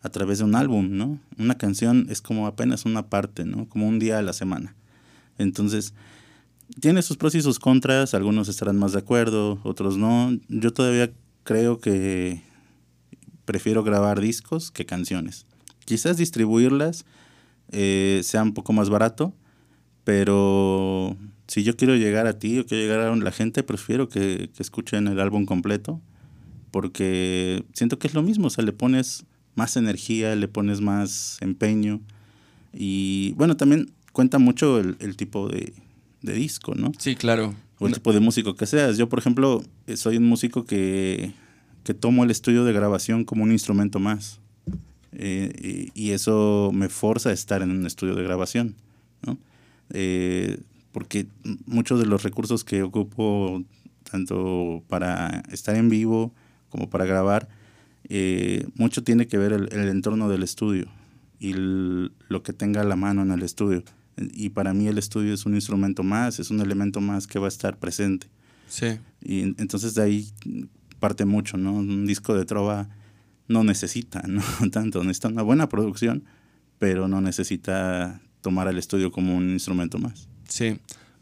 a 0.02 0.10
través 0.10 0.38
de 0.38 0.44
un 0.44 0.56
álbum, 0.56 0.90
¿no? 0.92 1.20
Una 1.38 1.58
canción 1.58 2.06
es 2.10 2.22
como 2.22 2.46
apenas 2.46 2.86
una 2.86 3.10
parte, 3.10 3.44
¿no? 3.44 3.68
Como 3.68 3.88
un 3.88 3.98
día 3.98 4.20
a 4.20 4.22
la 4.22 4.34
semana. 4.34 4.76
Entonces, 5.38 5.94
tiene 6.80 7.02
sus 7.02 7.18
pros 7.18 7.34
y 7.36 7.42
sus 7.42 7.60
contras, 7.60 8.14
algunos 8.14 8.48
estarán 8.48 8.78
más 8.78 8.94
de 8.94 9.00
acuerdo, 9.00 9.60
otros 9.64 9.98
no. 9.98 10.32
Yo 10.48 10.74
todavía 10.74 11.12
creo 11.44 11.80
que 11.80 12.42
prefiero 13.46 13.84
grabar 13.84 14.20
discos 14.20 14.72
que 14.72 14.86
canciones. 14.86 15.46
Quizás 15.86 16.18
distribuirlas 16.18 17.06
eh, 17.72 18.22
sea 18.24 18.44
un 18.44 18.54
poco 18.54 18.74
más 18.74 18.90
barato, 18.90 19.34
pero 20.04 21.18
si 21.48 21.64
yo 21.64 21.76
quiero 21.76 21.96
llegar 21.96 22.28
a 22.28 22.38
ti 22.38 22.60
o 22.60 22.66
quiero 22.66 22.84
llegar 22.84 23.00
a 23.00 23.16
la 23.16 23.32
gente, 23.32 23.64
prefiero 23.64 24.10
que, 24.10 24.50
que 24.56 24.64
escuchen 24.64 25.08
el 25.08 25.20
álbum 25.20 25.46
completo 25.46 26.02
porque 26.76 27.64
siento 27.72 27.98
que 28.00 28.06
es 28.06 28.14
lo 28.14 28.22
mismo, 28.22 28.48
o 28.48 28.50
sea, 28.50 28.62
le 28.66 28.74
pones 28.74 29.24
más 29.56 29.78
energía, 29.78 30.36
le 30.36 30.50
pones 30.50 30.82
más 30.82 31.38
empeño 31.40 32.02
y 32.74 33.32
bueno, 33.38 33.56
también 33.56 33.94
cuenta 34.12 34.40
mucho 34.40 34.80
el, 34.80 35.16
tipo 35.16 35.48
de, 35.48 35.72
disco, 36.22 36.76
¿no? 36.76 36.92
Sí, 36.98 37.16
claro. 37.16 37.56
O 37.80 37.88
el 37.88 37.94
tipo 37.94 38.12
de 38.12 38.20
músico 38.20 38.58
que 38.58 38.66
seas. 38.66 38.98
Yo, 38.98 39.08
por 39.08 39.20
ejemplo, 39.20 39.64
soy 39.96 40.18
un 40.18 40.28
músico 40.28 40.66
que, 40.66 41.32
tomo 42.02 42.26
el 42.26 42.32
estudio 42.32 42.66
de 42.66 42.74
grabación 42.74 43.24
como 43.24 43.46
un 43.46 43.54
instrumento 43.54 44.00
más. 44.00 44.42
Eh, 45.14 45.88
y, 45.94 46.10
eso 46.10 46.72
me 46.74 46.90
forza 46.90 47.30
a 47.30 47.32
estar 47.32 47.62
en 47.62 47.72
un 47.72 47.86
estudio 47.86 48.16
de 48.16 48.24
grabación, 48.24 48.76
¿no? 49.26 49.38
Eh, 49.92 50.60
porque 50.92 51.28
muchos 51.68 52.02
de 52.02 52.06
los 52.06 52.24
recursos 52.24 52.66
que 52.66 52.84
ocupo, 52.84 53.64
tanto 54.12 54.84
para 54.90 55.42
estar 55.54 55.78
en 55.78 55.88
vivo, 55.88 56.34
como 56.76 56.90
para 56.90 57.06
grabar, 57.06 57.48
eh, 58.10 58.68
mucho 58.76 59.02
tiene 59.02 59.28
que 59.28 59.38
ver 59.38 59.54
el, 59.54 59.88
entorno 59.88 60.28
del 60.28 60.44
estudio 60.44 60.88
y 61.40 61.54
lo 61.56 62.44
que 62.44 62.52
tenga 62.52 62.82
a 62.82 62.84
la 62.84 62.98
mano 62.98 63.22
en 63.22 63.32
el 63.32 63.44
estudio. 63.44 63.82
Y 64.18 64.50
para 64.50 64.74
mí 64.74 64.88
el 64.88 64.98
estudio 64.98 65.34
es 65.34 65.46
un 65.46 65.56
instrumento 65.56 66.04
más, 66.04 66.40
es 66.40 66.52
un 66.52 66.60
elemento 66.60 67.00
más 67.00 67.28
que 67.28 67.40
va 67.40 67.46
a 67.46 67.48
estar 67.48 67.78
presente. 67.78 68.28
Sí. 68.68 69.00
Y 69.22 69.42
entonces 69.42 69.96
de 69.96 70.04
ahí 70.04 70.28
parte 71.00 71.24
mucho, 71.24 71.56
¿no? 71.56 71.76
Un 71.76 72.06
disco 72.06 72.36
de 72.36 72.44
trova 72.44 72.90
no 73.48 73.64
necesita, 73.64 74.22
¿no? 74.28 74.42
Tanto, 74.72 75.02
necesita 75.02 75.30
una 75.30 75.44
buena 75.44 75.70
producción, 75.70 76.26
pero 76.78 77.08
no 77.08 77.22
necesita 77.22 78.20
tomar 78.42 78.68
al 78.68 78.78
estudio 78.78 79.14
como 79.14 79.38
un 79.38 79.52
instrumento 79.52 79.98
más. 79.98 80.28
Sí. 80.50 80.78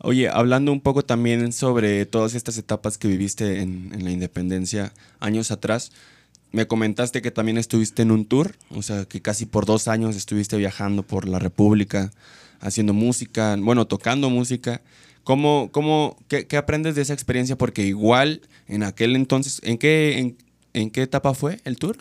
Oye, 0.05 0.27
hablando 0.27 0.73
un 0.73 0.81
poco 0.81 1.05
también 1.05 1.53
sobre 1.53 2.05
todas 2.05 2.35
estas 2.35 2.57
etapas 2.57 2.97
que 2.97 3.07
viviste 3.07 3.61
en, 3.61 4.03
la 4.03 4.11
independencia 4.11 4.91
años 5.21 5.49
atrás, 5.49 5.93
me 6.51 6.67
comentaste 6.67 7.21
que 7.21 7.31
también 7.31 7.57
estuviste 7.57 8.01
en 8.01 8.11
un 8.11 8.25
tour, 8.25 8.53
o 8.71 8.81
sea, 8.81 9.05
que 9.05 9.21
casi 9.21 9.45
por 9.45 9.65
dos 9.65 9.87
años 9.87 10.17
estuviste 10.17 10.57
viajando 10.57 11.03
por 11.03 11.25
la 11.25 11.39
República, 11.39 12.11
haciendo 12.59 12.93
música, 12.93 13.55
bueno, 13.57 13.87
tocando 13.87 14.29
música. 14.29 14.81
¿Cómo, 15.23 15.69
cómo, 15.71 16.17
qué, 16.27 16.57
aprendes 16.57 16.95
de 16.95 17.01
esa 17.01 17.13
experiencia? 17.13 17.57
Porque 17.57 17.85
igual 17.85 18.41
en 18.67 18.83
aquel 18.83 19.15
entonces, 19.15 19.61
¿en 19.63 19.77
qué, 19.77 20.35
en, 20.73 20.91
qué 20.91 21.01
etapa 21.01 21.33
fue 21.33 21.61
el 21.63 21.77
tour? 21.77 21.95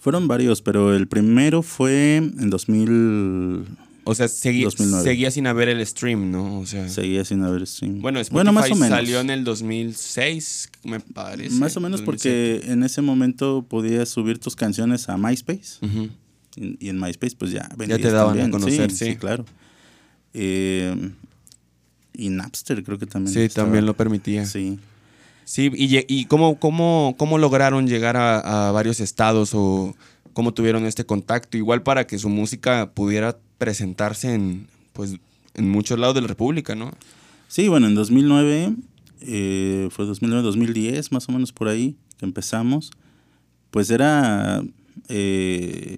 Fueron 0.00 0.26
varios, 0.26 0.62
pero 0.62 0.92
el 0.92 1.06
primero 1.06 1.62
fue 1.62 2.16
en 2.16 2.50
2000, 2.50 3.66
o 4.04 4.14
sea, 4.14 4.28
seguía 4.28 5.30
sin 5.30 5.46
haber 5.46 5.68
el 5.68 5.84
stream, 5.86 6.30
¿no? 6.30 6.60
O 6.60 6.66
sea, 6.66 6.88
seguía 6.88 7.24
sin 7.24 7.42
haber 7.42 7.66
stream. 7.66 8.00
Bueno, 8.00 8.20
bueno, 8.30 8.52
más 8.52 8.70
o 8.70 8.74
menos. 8.74 8.90
salió 8.90 9.20
en 9.20 9.30
el 9.30 9.44
2006, 9.44 10.70
me 10.84 11.00
parece. 11.00 11.56
Más 11.56 11.76
o 11.76 11.80
menos 11.80 12.02
porque 12.02 12.62
en 12.66 12.82
ese 12.82 13.02
momento 13.02 13.66
podías 13.68 14.08
subir 14.08 14.38
tus 14.38 14.56
canciones 14.56 15.08
a 15.08 15.16
MySpace. 15.16 15.78
Y, 16.56 16.88
en 16.88 17.00
MySpace, 17.00 17.36
pues 17.36 17.50
ya 17.50 17.68
Ya 17.86 17.98
te 17.98 18.10
daban 18.10 18.40
a 18.40 18.50
conocer, 18.50 18.90
sí. 18.90 19.06
Sí, 19.06 19.16
claro. 19.16 19.44
Eh, 20.32 21.10
y 22.12 22.28
Napster 22.28 22.82
creo 22.82 22.98
que 22.98 23.06
también. 23.06 23.34
Sí, 23.34 23.54
también 23.54 23.86
lo 23.86 23.94
permitía. 23.94 24.46
Sí. 24.46 24.78
Sí, 25.44 25.70
y, 25.74 26.04
y 26.08 26.24
cómo, 26.24 26.58
cómo, 26.58 27.14
cómo 27.18 27.38
lograron 27.38 27.86
llegar 27.86 28.16
a, 28.16 28.70
varios 28.72 29.00
estados 29.00 29.50
o 29.52 29.94
cómo 30.32 30.54
tuvieron 30.54 30.86
este 30.86 31.04
contacto, 31.04 31.56
igual 31.56 31.82
para 31.82 32.06
que 32.06 32.18
su 32.18 32.28
música 32.28 32.90
pudiera 32.92 33.36
presentarse 33.58 34.34
en, 34.34 34.66
pues, 34.92 35.16
en 35.54 35.70
muchos 35.70 35.98
lados 35.98 36.14
de 36.14 36.22
la 36.22 36.28
República, 36.28 36.74
¿no? 36.74 36.92
Sí, 37.48 37.68
bueno, 37.68 37.86
en 37.86 37.94
2009, 37.94 38.74
eh, 39.20 39.88
fue 39.90 40.06
2009-2010, 40.06 41.10
más 41.12 41.28
o 41.28 41.32
menos 41.32 41.52
por 41.52 41.68
ahí, 41.68 41.96
que 42.18 42.26
empezamos, 42.26 42.90
pues 43.70 43.90
era 43.90 44.62
eh, 45.08 45.96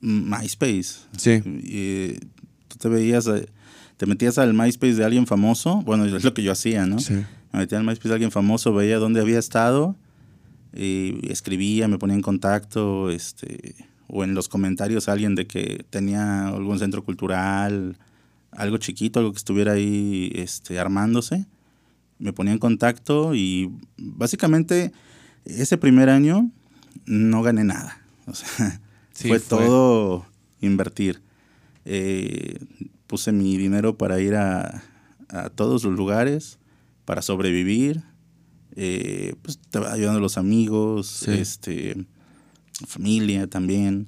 MySpace. 0.00 1.06
Sí. 1.16 1.42
Y, 1.44 2.18
tú 2.68 2.76
te 2.78 2.88
veías, 2.88 3.26
eh, 3.28 3.46
te 3.96 4.06
metías 4.06 4.38
al 4.38 4.54
MySpace 4.54 4.94
de 4.94 5.04
alguien 5.04 5.26
famoso, 5.26 5.82
bueno, 5.82 6.04
es 6.04 6.24
lo 6.24 6.34
que 6.34 6.42
yo 6.42 6.52
hacía, 6.52 6.86
¿no? 6.86 6.98
Sí. 6.98 7.14
Me 7.52 7.60
metía 7.60 7.78
al 7.78 7.84
MySpace 7.84 8.08
de 8.08 8.14
alguien 8.14 8.30
famoso, 8.30 8.74
veía 8.74 8.98
dónde 8.98 9.20
había 9.20 9.38
estado, 9.38 9.96
y 10.74 11.32
escribía, 11.32 11.88
me 11.88 11.96
ponía 11.96 12.16
en 12.16 12.22
contacto, 12.22 13.10
este, 13.10 13.74
o 14.08 14.24
en 14.24 14.34
los 14.34 14.48
comentarios 14.48 15.08
alguien 15.08 15.34
de 15.34 15.46
que 15.46 15.84
tenía 15.90 16.48
algún 16.48 16.78
centro 16.78 17.04
cultural, 17.04 17.98
algo 18.52 18.78
chiquito, 18.78 19.18
algo 19.20 19.32
que 19.32 19.38
estuviera 19.38 19.72
ahí 19.72 20.32
este, 20.34 20.78
armándose. 20.78 21.46
Me 22.18 22.32
ponía 22.32 22.52
en 22.52 22.58
contacto 22.58 23.34
y 23.34 23.70
básicamente 23.98 24.92
ese 25.44 25.76
primer 25.76 26.08
año 26.08 26.50
no 27.04 27.42
gané 27.42 27.64
nada. 27.64 28.00
O 28.26 28.34
sea, 28.34 28.80
fue, 29.12 29.38
todo 29.38 30.26
invertir. 30.60 31.22
Eh, 31.84 32.58
puse 33.06 33.32
mi 33.32 33.56
dinero 33.56 33.96
para 33.96 34.20
ir 34.20 34.34
a, 34.34 34.82
a 35.28 35.50
todos 35.50 35.84
los 35.84 35.94
lugares, 35.94 36.58
para 37.04 37.22
sobrevivir. 37.22 38.02
Eh, 38.78 39.34
pues 39.40 39.58
ayudando 39.90 40.18
a 40.18 40.22
los 40.22 40.36
amigos, 40.36 41.26
este, 41.28 42.04
familia 42.86 43.46
también. 43.46 44.06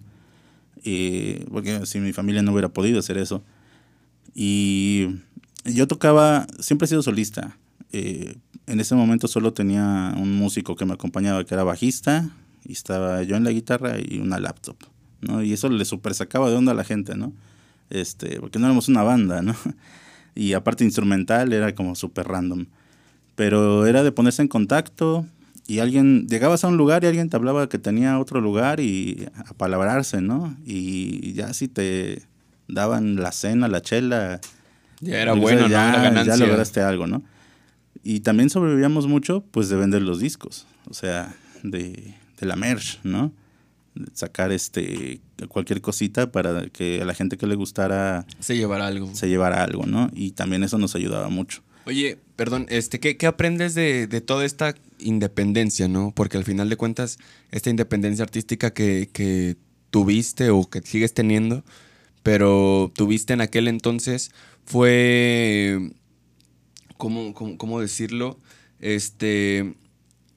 Eh, 0.84 1.46
porque 1.50 1.86
si 1.86 2.00
mi 2.00 2.12
familia 2.12 2.42
no 2.42 2.52
hubiera 2.52 2.68
podido 2.68 2.98
hacer 2.98 3.18
eso. 3.18 3.42
Y 4.34 5.08
yo 5.64 5.86
tocaba, 5.86 6.46
siempre 6.58 6.86
he 6.86 6.88
sido 6.88 7.02
solista. 7.02 7.56
Eh, 7.92 8.36
en 8.66 8.80
ese 8.80 8.94
momento 8.94 9.28
solo 9.28 9.52
tenía 9.52 10.14
un 10.16 10.36
músico 10.36 10.76
que 10.76 10.84
me 10.84 10.94
acompañaba, 10.94 11.44
que 11.44 11.54
era 11.54 11.64
bajista, 11.64 12.30
y 12.64 12.72
estaba 12.72 13.22
yo 13.22 13.36
en 13.36 13.44
la 13.44 13.50
guitarra 13.50 13.96
y 13.98 14.18
una 14.18 14.38
laptop, 14.38 14.76
¿no? 15.22 15.42
Y 15.42 15.52
eso 15.54 15.68
le 15.70 15.84
super 15.84 16.14
sacaba 16.14 16.50
de 16.50 16.56
onda 16.56 16.72
a 16.72 16.74
la 16.74 16.84
gente, 16.84 17.16
¿no? 17.16 17.32
Este, 17.88 18.38
porque 18.40 18.58
no 18.58 18.66
éramos 18.66 18.88
una 18.88 19.02
banda, 19.02 19.42
¿no? 19.42 19.54
Y 20.34 20.52
aparte 20.52 20.84
instrumental 20.84 21.52
era 21.52 21.74
como 21.74 21.96
súper 21.96 22.28
random. 22.28 22.66
Pero 23.34 23.86
era 23.86 24.04
de 24.04 24.12
ponerse 24.12 24.40
en 24.40 24.46
contacto 24.46 25.26
y 25.68 25.80
alguien, 25.80 26.26
llegabas 26.28 26.64
a 26.64 26.68
un 26.68 26.78
lugar 26.78 27.04
y 27.04 27.08
alguien 27.08 27.28
te 27.28 27.36
hablaba 27.36 27.68
que 27.68 27.78
tenía 27.78 28.18
otro 28.18 28.40
lugar 28.40 28.80
y 28.80 29.28
a 29.34 29.52
palabrarse, 29.52 30.22
¿no? 30.22 30.56
Y 30.64 31.34
ya 31.34 31.52
si 31.52 31.68
te 31.68 32.22
daban 32.68 33.16
la 33.16 33.32
cena, 33.32 33.68
la 33.68 33.82
chela. 33.82 34.40
Ya 35.00 35.20
era 35.20 35.34
bueno, 35.34 35.68
ya, 35.68 36.10
¿no? 36.10 36.24
Ya 36.24 36.36
lograste 36.38 36.80
algo, 36.80 37.06
¿no? 37.06 37.22
Y 38.02 38.20
también 38.20 38.48
sobrevivíamos 38.48 39.06
mucho, 39.06 39.44
pues, 39.50 39.68
de 39.68 39.76
vender 39.76 40.00
los 40.00 40.20
discos. 40.20 40.66
O 40.88 40.94
sea, 40.94 41.36
de, 41.62 42.14
de 42.40 42.46
la 42.46 42.56
merch, 42.56 43.00
¿no? 43.04 43.30
sacar 44.12 44.52
este 44.52 45.20
cualquier 45.48 45.80
cosita 45.80 46.30
para 46.30 46.68
que 46.68 47.02
a 47.02 47.04
la 47.04 47.14
gente 47.14 47.36
que 47.36 47.46
le 47.46 47.56
gustara 47.56 48.24
se 48.38 48.56
llevara 48.56 48.86
algo. 48.86 49.14
Se 49.14 49.28
llevara 49.28 49.62
algo, 49.62 49.86
¿no? 49.86 50.08
Y 50.14 50.30
también 50.30 50.62
eso 50.62 50.78
nos 50.78 50.94
ayudaba 50.94 51.28
mucho. 51.28 51.62
Oye, 51.84 52.18
perdón, 52.36 52.66
este, 52.68 53.00
¿qué, 53.00 53.16
qué 53.16 53.26
aprendes 53.26 53.74
de, 53.74 54.06
de, 54.06 54.20
toda 54.20 54.44
esta 54.44 54.74
independencia, 54.98 55.88
no? 55.88 56.12
Porque 56.14 56.36
al 56.36 56.44
final 56.44 56.68
de 56.68 56.76
cuentas, 56.76 57.18
esta 57.50 57.70
independencia 57.70 58.24
artística 58.24 58.72
que, 58.72 59.08
que 59.12 59.56
tuviste 59.90 60.50
o 60.50 60.68
que 60.68 60.80
sigues 60.82 61.14
teniendo, 61.14 61.64
pero 62.22 62.92
tuviste 62.94 63.32
en 63.32 63.40
aquel 63.40 63.68
entonces, 63.68 64.32
fue 64.64 65.92
¿cómo, 66.98 67.32
cómo, 67.32 67.80
decirlo? 67.80 68.38
Este, 68.80 69.74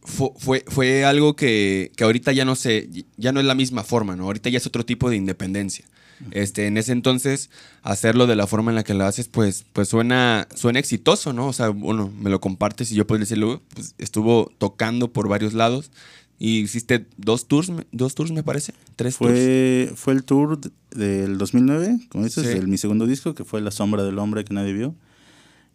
fue, 0.02 0.64
fue, 0.68 1.04
algo 1.04 1.36
que, 1.36 1.92
ahorita 2.00 2.32
ya 2.32 2.46
no 2.46 2.56
sé, 2.56 2.88
ya 3.18 3.34
no 3.34 3.42
es 3.42 3.46
la 3.46 3.56
misma 3.56 3.84
forma, 3.84 4.16
¿no? 4.16 4.24
Ahorita 4.24 4.50
ya 4.50 4.58
es 4.58 4.68
otro 4.68 4.86
tipo 4.86 5.10
de 5.10 5.18
independencia. 5.18 5.86
Este, 6.32 6.68
en 6.68 6.78
ese 6.78 6.92
entonces, 6.92 7.50
hacerlo 7.82 8.28
de 8.28 8.36
la 8.36 8.48
forma 8.48 8.72
en 8.72 8.76
la 8.76 8.84
que 8.84 8.94
lo 8.94 9.06
haces, 9.06 9.28
pues, 9.28 9.66
pues 9.74 9.88
suena, 9.88 10.48
suena 10.56 10.80
exitoso, 10.80 11.34
¿no? 11.34 11.48
O 11.48 11.54
sea, 11.54 11.70
bueno, 11.70 12.12
me 12.20 12.30
lo 12.30 12.40
compartes 12.40 12.92
y 12.92 12.96
yo 12.96 13.08
puedo 13.08 13.20
decirlo, 13.20 13.62
pues 13.74 13.96
estuvo 13.98 14.52
tocando 14.58 15.12
por 15.12 15.28
varios 15.28 15.54
lados. 15.54 15.92
Y 16.38 16.62
hiciste 16.62 17.06
dos 17.18 17.48
tours, 17.48 17.72
dos 17.92 18.16
tours 18.16 18.32
me 18.32 18.42
parece, 18.42 18.74
tres 18.96 19.16
fue, 19.16 19.86
tours. 19.88 20.00
Fue 20.00 20.14
el 20.14 20.24
tour 20.24 20.60
del 20.90 21.38
2009, 21.38 22.00
como 22.10 22.24
dices, 22.24 22.68
mi 22.68 22.78
segundo 22.78 23.06
disco, 23.06 23.36
que 23.36 23.46
fue 23.46 23.62
La 23.62 23.70
sombra 23.70 24.04
del 24.04 24.18
hombre 24.18 24.44
que 24.44 24.54
nadie 24.54 24.74
vio. 24.74 24.96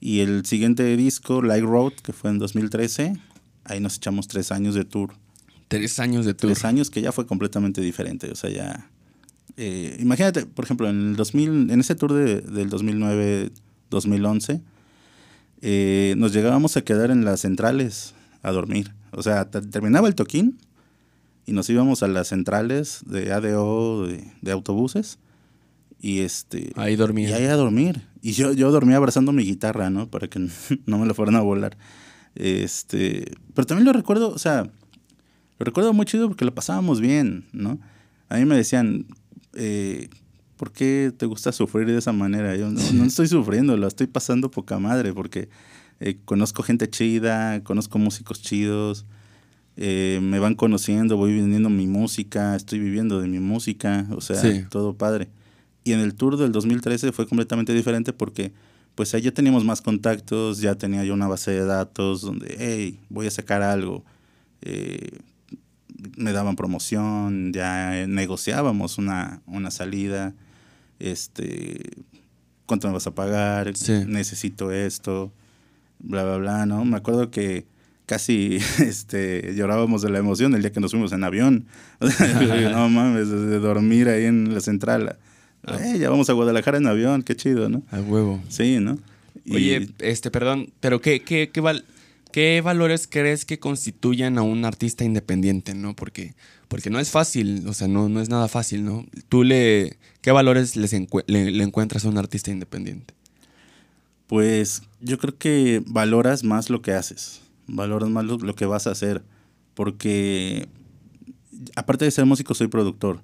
Y 0.01 0.21
el 0.21 0.45
siguiente 0.45 0.97
disco, 0.97 1.41
Light 1.41 1.65
Road, 1.65 1.93
que 2.03 2.13
fue 2.13 2.31
en 2.31 2.39
2013, 2.39 3.15
ahí 3.65 3.81
nos 3.81 3.97
echamos 3.97 4.29
tres 4.29 4.51
años 4.53 4.75
de 4.75 4.85
tour. 4.85 5.15
Tres 5.69 5.99
años 5.99 6.27
de 6.27 6.35
tour. 6.35 6.51
Tres 6.51 6.65
años 6.65 6.91
que 6.91 7.01
ya 7.01 7.13
fue 7.13 7.27
completamente 7.27 7.81
diferente. 7.81 8.31
O 8.31 8.35
sea, 8.35 8.51
ya. 8.51 8.91
Eh, 9.57 9.97
imagínate, 10.01 10.47
por 10.47 10.65
ejemplo, 10.65 10.89
en 10.89 11.11
el 11.11 11.17
2000, 11.17 11.71
en 11.71 11.81
ese 11.81 11.95
tour 11.95 12.13
de, 12.13 12.41
del 12.41 12.71
2009-2011, 12.71 14.61
eh, 15.63 16.15
nos 16.19 16.33
llegábamos 16.33 16.77
a 16.77 16.83
quedar 16.83 17.11
en 17.11 17.25
las 17.25 17.41
centrales 17.41 18.15
a 18.43 18.53
dormir. 18.53 18.93
O 19.13 19.23
sea, 19.23 19.51
terminaba 19.51 20.09
el 20.09 20.15
toquín 20.15 20.59
y 21.47 21.53
nos 21.53 21.71
íbamos 21.71 22.03
a 22.03 22.09
las 22.09 22.29
centrales 22.29 23.01
de 23.07 23.33
ADO, 23.33 24.07
de, 24.07 24.31
de 24.43 24.53
autobuses 24.53 25.19
y 26.01 26.21
este. 26.21 26.73
Ahí 26.77 26.97
dormía. 26.97 27.31
Y 27.31 27.33
ahí 27.33 27.45
a 27.47 27.57
dormir. 27.57 28.03
Y 28.23 28.33
yo, 28.33 28.53
yo 28.53 28.71
dormía 28.71 28.97
abrazando 28.97 29.33
mi 29.33 29.45
guitarra, 29.45 29.91
¿no? 29.91 30.09
Para 30.09 30.29
que 30.29 30.39
no 30.87 30.99
me 30.99 31.07
lo 31.07 31.15
fueran 31.15 31.37
a 31.37 31.41
volar. 31.41 31.77
Este. 32.35 33.33
Pero 33.55 33.67
también 33.67 33.87
lo 33.87 33.93
recuerdo, 33.93 34.31
o 34.31 34.39
sea, 34.39 34.65
lo 35.59 35.65
recuerdo 35.65 35.93
muy 35.93 36.07
chido 36.07 36.29
porque 36.29 36.45
lo 36.45 36.55
pasábamos 36.55 37.01
bien, 37.01 37.47
¿no? 37.53 37.79
A 38.29 38.37
mí 38.37 38.45
me 38.45 38.57
decían, 38.57 39.07
eh, 39.57 40.09
¿por 40.57 40.73
qué 40.73 41.13
te 41.17 41.27
gusta 41.27 41.53
sufrir 41.53 41.87
de 41.87 41.99
esa 41.99 42.13
manera? 42.13 42.57
Yo 42.57 42.71
no, 42.71 43.05
estoy 43.05 43.29
sufriendo, 43.29 43.77
lo 43.77 43.87
estoy 43.87 44.07
pasando 44.07 44.51
poca 44.51 44.79
madre 44.79 45.13
porque 45.13 45.49
eh, 46.01 46.19
conozco 46.25 46.63
gente 46.63 46.89
chida, 46.89 47.63
conozco 47.63 47.99
músicos 47.99 48.41
chidos. 48.41 49.07
Eh, 49.79 50.21
me 50.23 50.39
van 50.39 50.55
conociendo, 50.55 51.19
voy 51.19 51.35
vendiendo 51.35 51.69
mi 51.69 51.87
música, 51.87 52.57
estoy 52.57 52.79
viviendo 52.79 53.21
de 53.21 53.29
mi 53.29 53.41
música, 53.41 54.07
o 54.11 54.23
sea, 54.23 54.69
todo 54.69 54.95
padre. 54.95 55.29
Y 55.85 55.93
en 55.93 56.01
el 56.01 56.15
tour 56.15 56.37
del 56.39 56.51
2013 56.51 57.13
fue 57.13 57.27
completamente 57.27 57.75
diferente 57.75 58.13
porque 58.13 58.53
pues 58.95 59.15
ahí 59.15 59.21
ya 59.21 59.33
teníamos 59.33 59.65
más 59.65 59.83
contactos, 59.83 60.61
ya 60.61 60.75
tenía 60.75 61.05
yo 61.05 61.13
una 61.13 61.29
base 61.29 61.51
de 61.51 61.65
datos 61.65 62.23
donde, 62.23 62.57
hey, 62.59 62.99
voy 63.11 63.27
a 63.27 63.31
sacar 63.31 63.63
algo. 63.63 64.03
Eh, 64.63 65.19
me 66.17 66.33
daban 66.33 66.57
promoción, 66.57 67.53
ya 67.53 68.07
negociábamos 68.07 68.99
una, 68.99 69.41
una 69.47 69.71
salida, 69.71 70.35
este, 70.99 71.81
cuánto 72.67 72.89
me 72.89 72.95
vas 72.95 73.07
a 73.07 73.15
pagar, 73.15 73.73
necesito 74.07 74.73
esto, 74.73 75.33
bla, 75.99 76.25
bla, 76.25 76.37
bla, 76.37 76.67
¿no? 76.67 76.85
Me 76.85 76.97
acuerdo 76.97 77.31
que 77.31 77.67
casi 78.07 78.59
este, 78.81 79.55
llorábamos 79.55 80.03
de 80.03 80.11
la 80.11 80.19
emoción 80.19 80.55
el 80.55 80.63
día 80.63 80.73
que 80.73 80.81
nos 80.81 80.93
fuimos 80.93 81.13
en 81.13 81.25
avión. 81.25 81.67
no 82.01 82.89
mames, 82.89 83.29
de 83.29 83.59
dormir 83.59 84.09
ahí 84.09 84.25
en 84.25 84.55
la 84.55 84.61
central 84.61 85.17
Ah. 85.67 85.79
Eh, 85.83 85.99
ya 85.99 86.11
vamos 86.11 86.31
a 86.31 86.33
Guadalajara 86.33 86.79
en 86.79 86.87
avión, 86.87 87.23
qué 87.25 87.35
chido, 87.35 87.69
¿no? 87.69 87.83
A 87.91 88.01
huevo. 88.01 88.41
Sí, 88.49 88.79
¿no? 88.79 88.99
Oye, 89.51 89.89
este, 89.99 90.31
perdón, 90.31 90.73
pero 90.81 91.01
¿qué, 91.01 91.21
qué, 91.21 91.51
qué, 91.53 91.61
¿qué 92.37 92.61
valores 92.61 93.09
crees 93.11 93.47
que 93.47 93.59
constituyan 93.59 94.37
a 94.37 94.43
un 94.43 94.67
artista 94.67 95.05
independiente, 95.05 95.75
no? 95.75 95.97
Porque, 95.97 96.35
porque 96.69 96.91
no 96.91 97.01
es 97.01 97.09
fácil, 97.09 97.67
o 97.67 97.73
sea, 97.73 97.89
no, 97.89 98.11
no 98.11 98.21
es 98.21 98.29
nada 98.29 98.47
fácil, 98.47 98.85
¿no? 98.85 99.07
¿Tú 99.31 99.43
le, 99.43 99.97
qué 100.21 100.33
valores 100.33 100.77
les 100.77 100.93
le, 100.93 101.63
encuentras 101.63 102.05
a 102.05 102.11
un 102.11 102.19
artista 102.19 102.51
independiente? 102.51 103.15
Pues 104.27 104.83
yo 105.01 105.17
creo 105.17 105.39
que 105.39 105.83
valoras 105.87 106.45
más 106.45 106.69
lo 106.69 106.83
que 106.83 106.93
haces, 106.93 107.41
valoras 107.67 108.11
más 108.11 108.27
lo 108.27 108.55
que 108.55 108.67
vas 108.67 108.87
a 108.87 108.91
hacer, 108.91 109.23
porque 109.73 110.69
aparte 111.75 112.05
de 112.05 112.11
ser 112.11 112.27
músico, 112.27 112.53
soy 112.53 112.69
productor. 112.69 113.23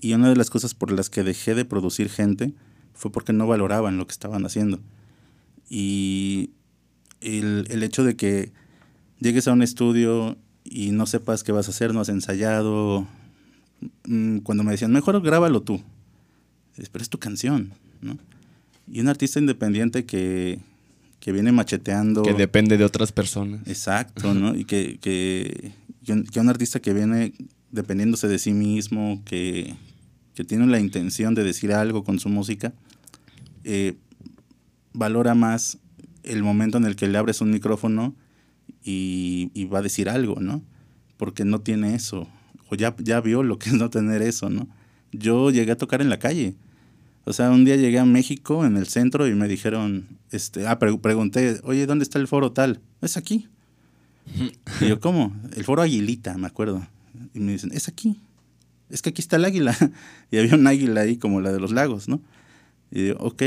Y 0.00 0.12
una 0.12 0.28
de 0.28 0.34
las 0.34 0.50
cosas 0.50 0.74
por 0.74 0.90
las 0.90 1.08
que 1.08 1.22
dejé 1.22 1.54
de 1.54 1.64
producir 1.64 2.10
gente 2.10 2.52
fue 2.94 3.12
porque 3.12 3.32
no 3.32 3.46
valoraban 3.46 3.96
lo 3.96 4.08
que 4.08 4.12
estaban 4.12 4.44
haciendo. 4.44 4.80
Y 5.70 6.50
el, 7.24 7.66
el 7.70 7.82
hecho 7.82 8.04
de 8.04 8.16
que 8.16 8.52
llegues 9.18 9.48
a 9.48 9.52
un 9.52 9.62
estudio 9.62 10.36
y 10.64 10.90
no 10.90 11.06
sepas 11.06 11.42
qué 11.42 11.52
vas 11.52 11.68
a 11.68 11.70
hacer, 11.70 11.94
no 11.94 12.00
has 12.00 12.08
ensayado, 12.08 13.06
mm, 14.06 14.38
cuando 14.38 14.64
me 14.64 14.72
decían, 14.72 14.92
mejor 14.92 15.20
grábalo 15.22 15.62
tú. 15.62 15.82
Pero 16.76 17.02
es 17.02 17.08
tu 17.08 17.18
canción, 17.18 17.72
¿no? 18.00 18.18
Y 18.90 19.00
un 19.00 19.08
artista 19.08 19.38
independiente 19.38 20.04
que, 20.04 20.58
que 21.20 21.32
viene 21.32 21.52
macheteando. 21.52 22.22
Que 22.22 22.34
depende 22.34 22.76
de 22.76 22.84
otras 22.84 23.12
personas. 23.12 23.60
Exacto, 23.66 24.34
¿no? 24.34 24.54
Y 24.54 24.64
que, 24.64 24.98
que, 25.00 25.72
que, 26.04 26.40
un 26.40 26.48
artista 26.48 26.80
que 26.80 26.92
viene 26.92 27.32
dependiéndose 27.70 28.28
de 28.28 28.38
sí 28.38 28.52
mismo, 28.52 29.22
que, 29.24 29.74
que 30.34 30.44
tiene 30.44 30.66
la 30.66 30.80
intención 30.80 31.34
de 31.34 31.44
decir 31.44 31.72
algo 31.72 32.04
con 32.04 32.18
su 32.18 32.28
música, 32.28 32.72
eh, 33.62 33.94
valora 34.92 35.34
más 35.34 35.78
el 36.24 36.42
momento 36.42 36.78
en 36.78 36.84
el 36.84 36.96
que 36.96 37.08
le 37.08 37.18
abres 37.18 37.40
un 37.40 37.50
micrófono 37.50 38.14
y, 38.82 39.50
y, 39.54 39.64
va 39.66 39.78
a 39.78 39.82
decir 39.82 40.08
algo, 40.08 40.40
¿no? 40.40 40.62
Porque 41.16 41.44
no 41.44 41.60
tiene 41.60 41.94
eso, 41.94 42.28
o 42.68 42.74
ya, 42.74 42.94
ya 42.98 43.20
vio 43.20 43.42
lo 43.42 43.58
que 43.58 43.70
es 43.70 43.74
no 43.74 43.90
tener 43.90 44.22
eso, 44.22 44.50
¿no? 44.50 44.68
Yo 45.12 45.50
llegué 45.50 45.72
a 45.72 45.76
tocar 45.76 46.00
en 46.00 46.10
la 46.10 46.18
calle. 46.18 46.54
O 47.24 47.32
sea, 47.32 47.50
un 47.50 47.64
día 47.64 47.76
llegué 47.76 47.98
a 47.98 48.04
México, 48.04 48.66
en 48.66 48.76
el 48.76 48.86
centro, 48.86 49.26
y 49.26 49.34
me 49.34 49.48
dijeron, 49.48 50.06
este, 50.30 50.66
ah, 50.66 50.78
pregunté, 50.78 51.60
oye, 51.64 51.86
¿dónde 51.86 52.02
está 52.02 52.18
el 52.18 52.28
foro 52.28 52.52
tal? 52.52 52.80
Es 53.00 53.16
aquí. 53.16 53.48
y 54.80 54.88
yo, 54.88 55.00
¿cómo? 55.00 55.34
El 55.56 55.64
foro 55.64 55.82
Aguilita, 55.82 56.36
me 56.36 56.46
acuerdo. 56.46 56.86
Y 57.32 57.40
me 57.40 57.52
dicen, 57.52 57.70
es 57.72 57.88
aquí. 57.88 58.20
Es 58.90 59.00
que 59.00 59.10
aquí 59.10 59.22
está 59.22 59.36
el 59.36 59.44
águila. 59.44 59.74
y 60.30 60.38
había 60.38 60.54
un 60.54 60.66
águila 60.66 61.02
ahí 61.02 61.16
como 61.16 61.40
la 61.40 61.52
de 61.52 61.60
los 61.60 61.72
lagos, 61.72 62.08
¿no? 62.08 62.20
Y 62.90 63.08
yo, 63.08 63.16
ok, 63.18 63.42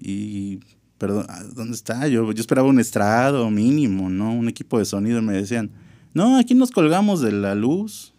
y 0.00 0.60
perdón, 1.00 1.26
¿dónde 1.54 1.74
está? 1.74 2.06
Yo, 2.08 2.30
yo 2.30 2.40
esperaba 2.42 2.68
un 2.68 2.78
estrado 2.78 3.50
mínimo, 3.50 4.10
¿no? 4.10 4.34
Un 4.34 4.50
equipo 4.50 4.78
de 4.78 4.84
sonido 4.84 5.18
y 5.18 5.22
me 5.22 5.32
decían, 5.32 5.70
no, 6.12 6.36
aquí 6.36 6.54
nos 6.54 6.70
colgamos 6.70 7.22
de 7.22 7.32
la 7.32 7.54
luz 7.54 8.12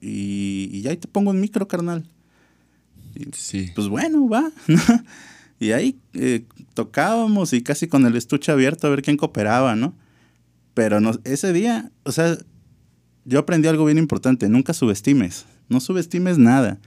y, 0.00 0.68
y 0.70 0.82
ya 0.82 0.92
ahí 0.92 0.96
te 0.96 1.08
pongo 1.08 1.32
un 1.32 1.40
micro, 1.40 1.66
carnal. 1.66 2.08
sí. 3.32 3.72
Pues 3.74 3.88
bueno, 3.88 4.28
va. 4.28 4.52
y 5.58 5.72
ahí 5.72 5.98
eh, 6.12 6.46
tocábamos 6.74 7.52
y 7.52 7.62
casi 7.62 7.88
con 7.88 8.06
el 8.06 8.14
estuche 8.14 8.52
abierto 8.52 8.86
a 8.86 8.90
ver 8.90 9.02
quién 9.02 9.16
cooperaba, 9.16 9.74
¿no? 9.74 9.96
Pero 10.72 11.00
no, 11.00 11.18
ese 11.24 11.52
día, 11.52 11.90
o 12.04 12.12
sea, 12.12 12.38
yo 13.24 13.40
aprendí 13.40 13.66
algo 13.66 13.86
bien 13.86 13.98
importante, 13.98 14.48
nunca 14.48 14.72
subestimes, 14.72 15.46
no 15.68 15.80
subestimes 15.80 16.38
nada, 16.38 16.78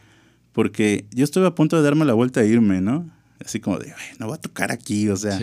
porque 0.53 1.05
yo 1.11 1.25
estuve 1.25 1.47
a 1.47 1.55
punto 1.55 1.75
de 1.75 1.83
darme 1.83 2.05
la 2.05 2.13
vuelta 2.13 2.41
e 2.41 2.47
irme, 2.47 2.79
¿no? 2.79 3.16
Así 3.45 3.59
como 3.59 3.77
de, 3.77 3.93
no 4.19 4.27
voy 4.27 4.35
a 4.35 4.41
tocar 4.41 4.71
aquí, 4.71 5.09
o 5.09 5.15
sea, 5.15 5.39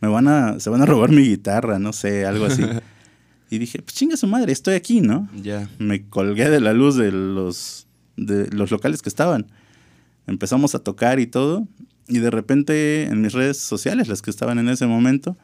me 0.00 0.08
van 0.08 0.26
a, 0.28 0.58
se 0.58 0.70
van 0.70 0.82
a 0.82 0.86
robar 0.86 1.10
mi 1.10 1.22
guitarra, 1.22 1.78
no 1.78 1.92
sé, 1.92 2.26
algo 2.26 2.46
así. 2.46 2.62
y 3.50 3.58
dije, 3.58 3.80
pues 3.80 3.94
chinga 3.94 4.16
su 4.16 4.26
madre, 4.26 4.52
estoy 4.52 4.74
aquí, 4.74 5.00
¿no? 5.00 5.28
Ya. 5.40 5.70
Me 5.78 6.06
colgué 6.08 6.50
de 6.50 6.60
la 6.60 6.72
luz 6.72 6.96
de 6.96 7.12
los, 7.12 7.86
de 8.16 8.48
los 8.48 8.70
locales 8.70 9.02
que 9.02 9.08
estaban. 9.08 9.46
Empezamos 10.26 10.74
a 10.74 10.80
tocar 10.80 11.20
y 11.20 11.26
todo, 11.26 11.66
y 12.08 12.18
de 12.18 12.30
repente 12.30 13.04
en 13.04 13.20
mis 13.20 13.32
redes 13.32 13.58
sociales, 13.58 14.08
las 14.08 14.20
que 14.20 14.30
estaban 14.30 14.58
en 14.58 14.68
ese 14.68 14.86
momento, 14.86 15.36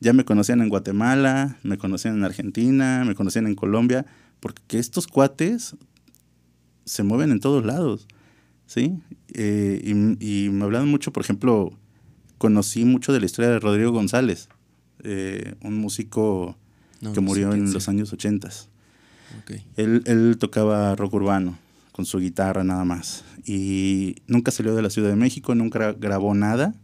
ya 0.00 0.12
me 0.12 0.24
conocían 0.24 0.60
en 0.60 0.68
Guatemala, 0.68 1.58
me 1.62 1.78
conocían 1.78 2.16
en 2.16 2.24
Argentina, 2.24 3.04
me 3.04 3.14
conocían 3.14 3.46
en 3.46 3.54
Colombia, 3.54 4.06
porque 4.40 4.78
estos 4.78 5.06
cuates 5.06 5.76
se 6.84 7.02
mueven 7.02 7.30
en 7.30 7.40
todos 7.40 7.64
lados. 7.64 8.06
¿Sí? 8.72 8.98
Eh, 9.34 9.82
y, 9.84 10.48
me 10.48 10.64
hablaban 10.64 10.88
mucho, 10.88 11.12
por 11.12 11.22
ejemplo, 11.22 11.72
conocí 12.38 12.86
mucho 12.86 13.12
de 13.12 13.20
la 13.20 13.26
historia 13.26 13.50
de 13.50 13.60
Rodrigo 13.60 13.92
González, 13.92 14.48
eh, 15.02 15.54
un 15.62 15.76
músico 15.76 16.56
que 17.12 17.20
murió 17.20 17.52
en 17.52 17.70
los 17.72 17.88
años 17.88 18.12
80. 18.12 18.48
Él, 19.76 20.36
tocaba 20.38 20.94
rock 20.96 21.14
urbano 21.14 21.58
con 21.90 22.06
su 22.06 22.18
guitarra 22.18 22.64
nada 22.64 22.84
más. 22.84 23.24
Y 23.44 24.16
nunca 24.26 24.50
salió 24.50 24.74
de 24.74 24.82
la 24.82 24.88
Ciudad 24.88 25.10
de 25.10 25.16
México, 25.16 25.54
nunca 25.54 25.92
grabó 25.92 26.34
nada. 26.34 26.74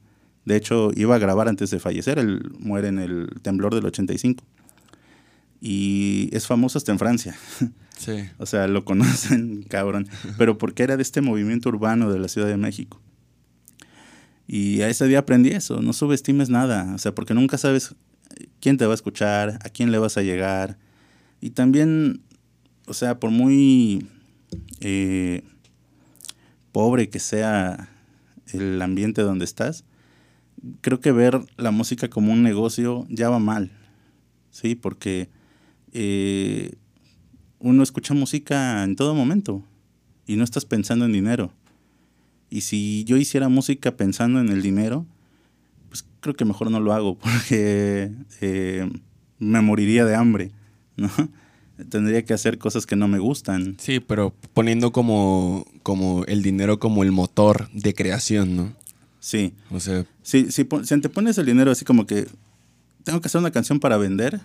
De 0.45 0.57
hecho, 0.57 0.91
iba 0.95 1.15
a 1.15 1.19
grabar 1.19 1.49
antes 1.49 1.71
de 1.71 1.79
fallecer. 1.79 2.19
Él 2.19 2.53
muere 2.59 2.89
en 2.89 2.99
el 2.99 3.31
temblor 3.41 3.75
del 3.75 3.87
85. 3.87 4.45
Y 5.61 6.29
es 6.33 6.47
famoso 6.47 6.77
hasta 6.77 6.93
en 6.93 6.99
Francia. 6.99 7.37
O 8.39 8.47
sea, 8.47 8.67
lo 8.69 8.85
conocen, 8.87 9.63
cabrón. 9.63 10.09
Pero 10.37 10.59
porque 10.59 10.83
era 10.83 10.97
de 10.97 11.03
este 11.03 11.21
movimiento 11.21 11.69
urbano 11.69 12.13
de 12.13 12.19
la 12.19 12.29
Ciudad 12.29 12.49
de 12.49 12.57
México. 12.57 13.01
Y 14.47 14.81
a 14.81 14.89
ese 14.89 15.07
día 15.07 15.19
aprendí 15.21 15.51
eso, 15.51 15.83
no 15.83 15.93
subestimes 15.93 16.49
nada, 16.49 16.95
o 16.95 16.99
sea, 16.99 17.15
porque 17.15 17.35
nunca 17.35 17.59
sabes 17.59 17.95
quién 18.61 18.79
te 18.79 18.87
va 18.87 18.93
a 18.93 18.95
escuchar, 18.95 19.59
a 19.63 19.69
quién 19.69 19.93
le 19.93 19.99
vas 19.99 20.17
a 20.17 20.23
llegar. 20.23 20.79
Y 21.43 21.51
también, 21.51 22.23
o 22.87 22.95
sea, 22.95 23.21
por 23.21 23.31
muy 23.31 24.07
eh, 24.81 25.43
pobre 26.73 27.11
que 27.11 27.19
sea 27.19 27.91
el 28.55 28.81
ambiente 28.81 29.21
donde 29.21 29.45
estás, 29.45 29.85
creo 30.81 31.01
que 31.01 31.13
ver 31.13 31.41
la 31.59 31.71
música 31.71 32.09
como 32.09 32.33
un 32.33 32.43
negocio 32.43 33.07
ya 33.11 33.29
va 33.29 33.39
mal, 33.39 33.71
¿sí? 34.51 34.75
Porque 34.75 35.29
eh, 35.93 36.77
uno 37.59 37.83
escucha 37.83 38.15
música 38.15 38.85
en 38.85 38.97
todo 38.97 39.15
momento 39.15 39.63
y 40.27 40.37
no 40.37 40.45
estás 40.45 40.65
pensando 40.65 41.05
en 41.05 41.13
dinero. 41.13 41.53
Y 42.51 42.63
si 42.63 43.05
yo 43.05 43.17
hiciera 43.17 43.49
música 43.49 43.97
pensando 43.97 44.41
en 44.41 44.49
el 44.49 44.63
dinero, 44.63 45.07
pues 45.89 46.05
creo 46.21 46.35
que 46.35 46.45
mejor 46.45 46.71
no 46.71 46.81
lo 46.81 46.93
hago 46.93 47.19
porque 47.19 48.13
eh, 48.41 48.89
me 49.39 49.61
moriría 49.61 50.05
de 50.05 50.15
hambre, 50.15 50.53
¿no? 50.97 51.11
Tendría 51.91 52.25
que 52.25 52.35
hacer 52.35 52.59
cosas 52.59 52.87
que 52.87 52.97
no 52.97 53.07
me 53.07 53.21
gustan. 53.21 53.77
Sí, 53.79 54.01
pero 54.01 54.35
poniendo 54.53 54.91
como, 54.91 55.65
como 55.85 56.25
el 56.25 56.43
dinero 56.43 56.81
como 56.81 57.05
el 57.05 57.13
motor 57.13 57.71
de 57.73 57.95
creación, 57.95 58.57
¿no? 58.57 58.73
Sí. 59.21 59.55
O 59.71 59.79
sea... 59.79 60.05
Si, 60.23 60.51
si, 60.51 60.67
si 60.83 61.01
te 61.01 61.09
pones 61.09 61.39
el 61.39 61.47
dinero 61.47 61.71
así 61.71 61.85
como 61.85 62.05
que 62.05 62.27
tengo 63.05 63.21
que 63.21 63.29
hacer 63.29 63.39
una 63.41 63.53
canción 63.53 63.79
para 63.79 63.97
vender, 63.97 64.41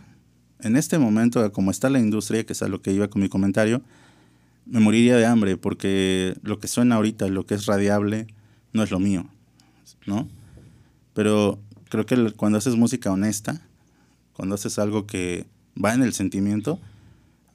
en 0.63 0.77
este 0.77 0.97
momento, 0.97 1.51
como 1.51 1.71
está 1.71 1.89
la 1.89 1.99
industria, 1.99 2.45
que 2.45 2.53
es 2.53 2.63
a 2.63 2.67
lo 2.67 2.81
que 2.81 2.91
iba 2.91 3.09
con 3.09 3.21
mi 3.21 3.29
comentario, 3.29 3.81
me 4.65 4.79
moriría 4.79 5.17
de 5.17 5.25
hambre 5.25 5.57
porque 5.57 6.35
lo 6.41 6.59
que 6.59 6.67
suena 6.67 6.95
ahorita, 6.95 7.27
lo 7.27 7.45
que 7.45 7.55
es 7.55 7.65
radiable, 7.65 8.27
no 8.71 8.81
es 8.81 8.91
lo 8.91 8.99
mío, 8.99 9.25
¿no? 10.05 10.27
Pero 11.13 11.59
creo 11.89 12.05
que 12.05 12.31
cuando 12.31 12.57
haces 12.57 12.75
música 12.75 13.11
honesta, 13.11 13.61
cuando 14.33 14.55
haces 14.55 14.79
algo 14.79 15.05
que 15.05 15.45
va 15.83 15.93
en 15.93 16.01
el 16.01 16.13
sentimiento, 16.13 16.79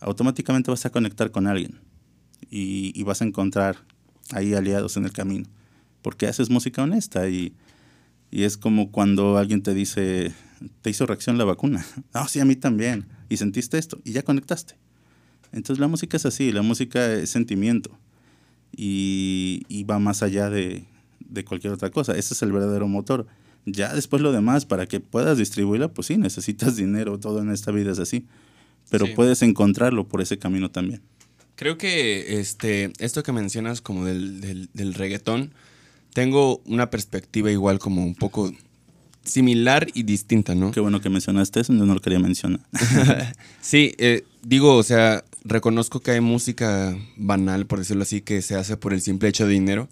automáticamente 0.01 0.71
vas 0.71 0.85
a 0.87 0.91
conectar 0.91 1.31
con 1.31 1.47
alguien 1.47 1.81
y, 2.51 2.93
y 2.95 3.03
vas 3.05 3.23
a 3.23 3.25
encontrar 3.25 3.79
ahí 4.33 4.55
aliados 4.55 4.97
en 4.97 5.05
el 5.05 5.13
camino, 5.13 5.47
porque 6.03 6.27
haces 6.27 6.51
música 6.51 6.83
honesta 6.83 7.29
y, 7.29 7.55
y 8.31 8.43
es 8.43 8.59
como 8.59 8.93
cuando 8.93 9.39
alguien 9.39 9.63
te 9.63 9.75
dice, 9.75 10.35
te 10.83 10.91
hizo 10.91 11.07
reacción 11.07 11.39
la 11.39 11.45
vacuna. 11.45 11.85
No, 12.15 12.27
sí, 12.29 12.41
a 12.41 12.45
mí 12.45 12.57
también. 12.57 13.07
Y 13.29 13.37
sentiste 13.37 13.79
esto 13.79 14.01
y 14.05 14.13
ya 14.13 14.23
conectaste. 14.23 14.75
Entonces 15.53 15.81
la 15.81 15.89
música 15.89 16.17
es 16.17 16.27
así, 16.27 16.53
la 16.53 16.63
música 16.63 17.13
es 17.13 17.31
sentimiento 17.31 17.99
y, 18.77 19.63
y 19.69 19.85
va 19.85 19.99
más 19.99 20.23
allá 20.23 20.51
de, 20.51 20.85
de, 21.21 21.45
cualquier 21.45 21.73
otra 21.73 21.91
cosa. 21.91 22.17
Ese 22.17 22.35
es 22.35 22.43
el 22.43 22.53
verdadero 22.53 22.89
motor. 22.89 23.27
Ya 23.65 23.95
después 23.95 24.23
lo 24.23 24.33
demás, 24.33 24.67
para 24.67 24.87
que 24.87 25.01
puedas 25.01 25.39
distribuirla, 25.39 25.89
pues 25.89 26.07
sí, 26.07 26.17
necesitas 26.17 26.77
dinero, 26.77 27.19
todo 27.19 27.41
en 27.41 27.51
esta 27.51 27.73
vida 27.73 27.93
es 27.93 27.99
así. 27.99 28.27
Pero 28.91 29.07
puedes 29.15 29.43
encontrarlo 29.43 30.09
por 30.09 30.23
ese 30.23 30.39
camino 30.39 30.71
también. 30.71 31.03
Creo 31.57 31.77
que 31.77 32.41
este, 32.41 32.93
esto 32.99 33.23
que 33.23 33.33
mencionas 33.33 33.83
como 33.83 34.05
del, 34.05 34.41
del, 34.41 34.71
del 34.73 34.95
reggaetón, 34.95 35.53
tengo 36.15 36.63
una 36.65 36.89
perspectiva 36.89 37.51
igual 37.51 37.79
como 37.79 38.03
un 38.03 38.15
poco 38.15 38.53
similar 39.29 39.87
y 39.95 40.03
distinta, 40.03 40.55
¿no? 40.55 40.71
Qué 40.71 40.81
bueno 40.81 41.01
que 41.01 41.11
mencionaste 41.11 41.61
eso, 41.61 41.73
no 41.73 41.93
lo 41.93 42.01
quería 42.01 42.19
mencionar. 42.19 42.61
sí, 43.61 43.95
eh, 43.99 44.25
digo, 44.43 44.75
o 44.75 44.83
sea, 44.83 45.25
reconozco 45.45 46.01
que 46.01 46.13
hay 46.13 46.21
música 46.21 46.97
banal, 47.17 47.67
por 47.67 47.79
decirlo 47.79 48.03
así, 48.03 48.21
que 48.21 48.43
se 48.43 48.55
hace 48.55 48.77
por 48.77 48.93
el 48.93 49.01
simple 49.01 49.29
hecho 49.29 49.47
de 49.47 49.53
dinero, 49.53 49.89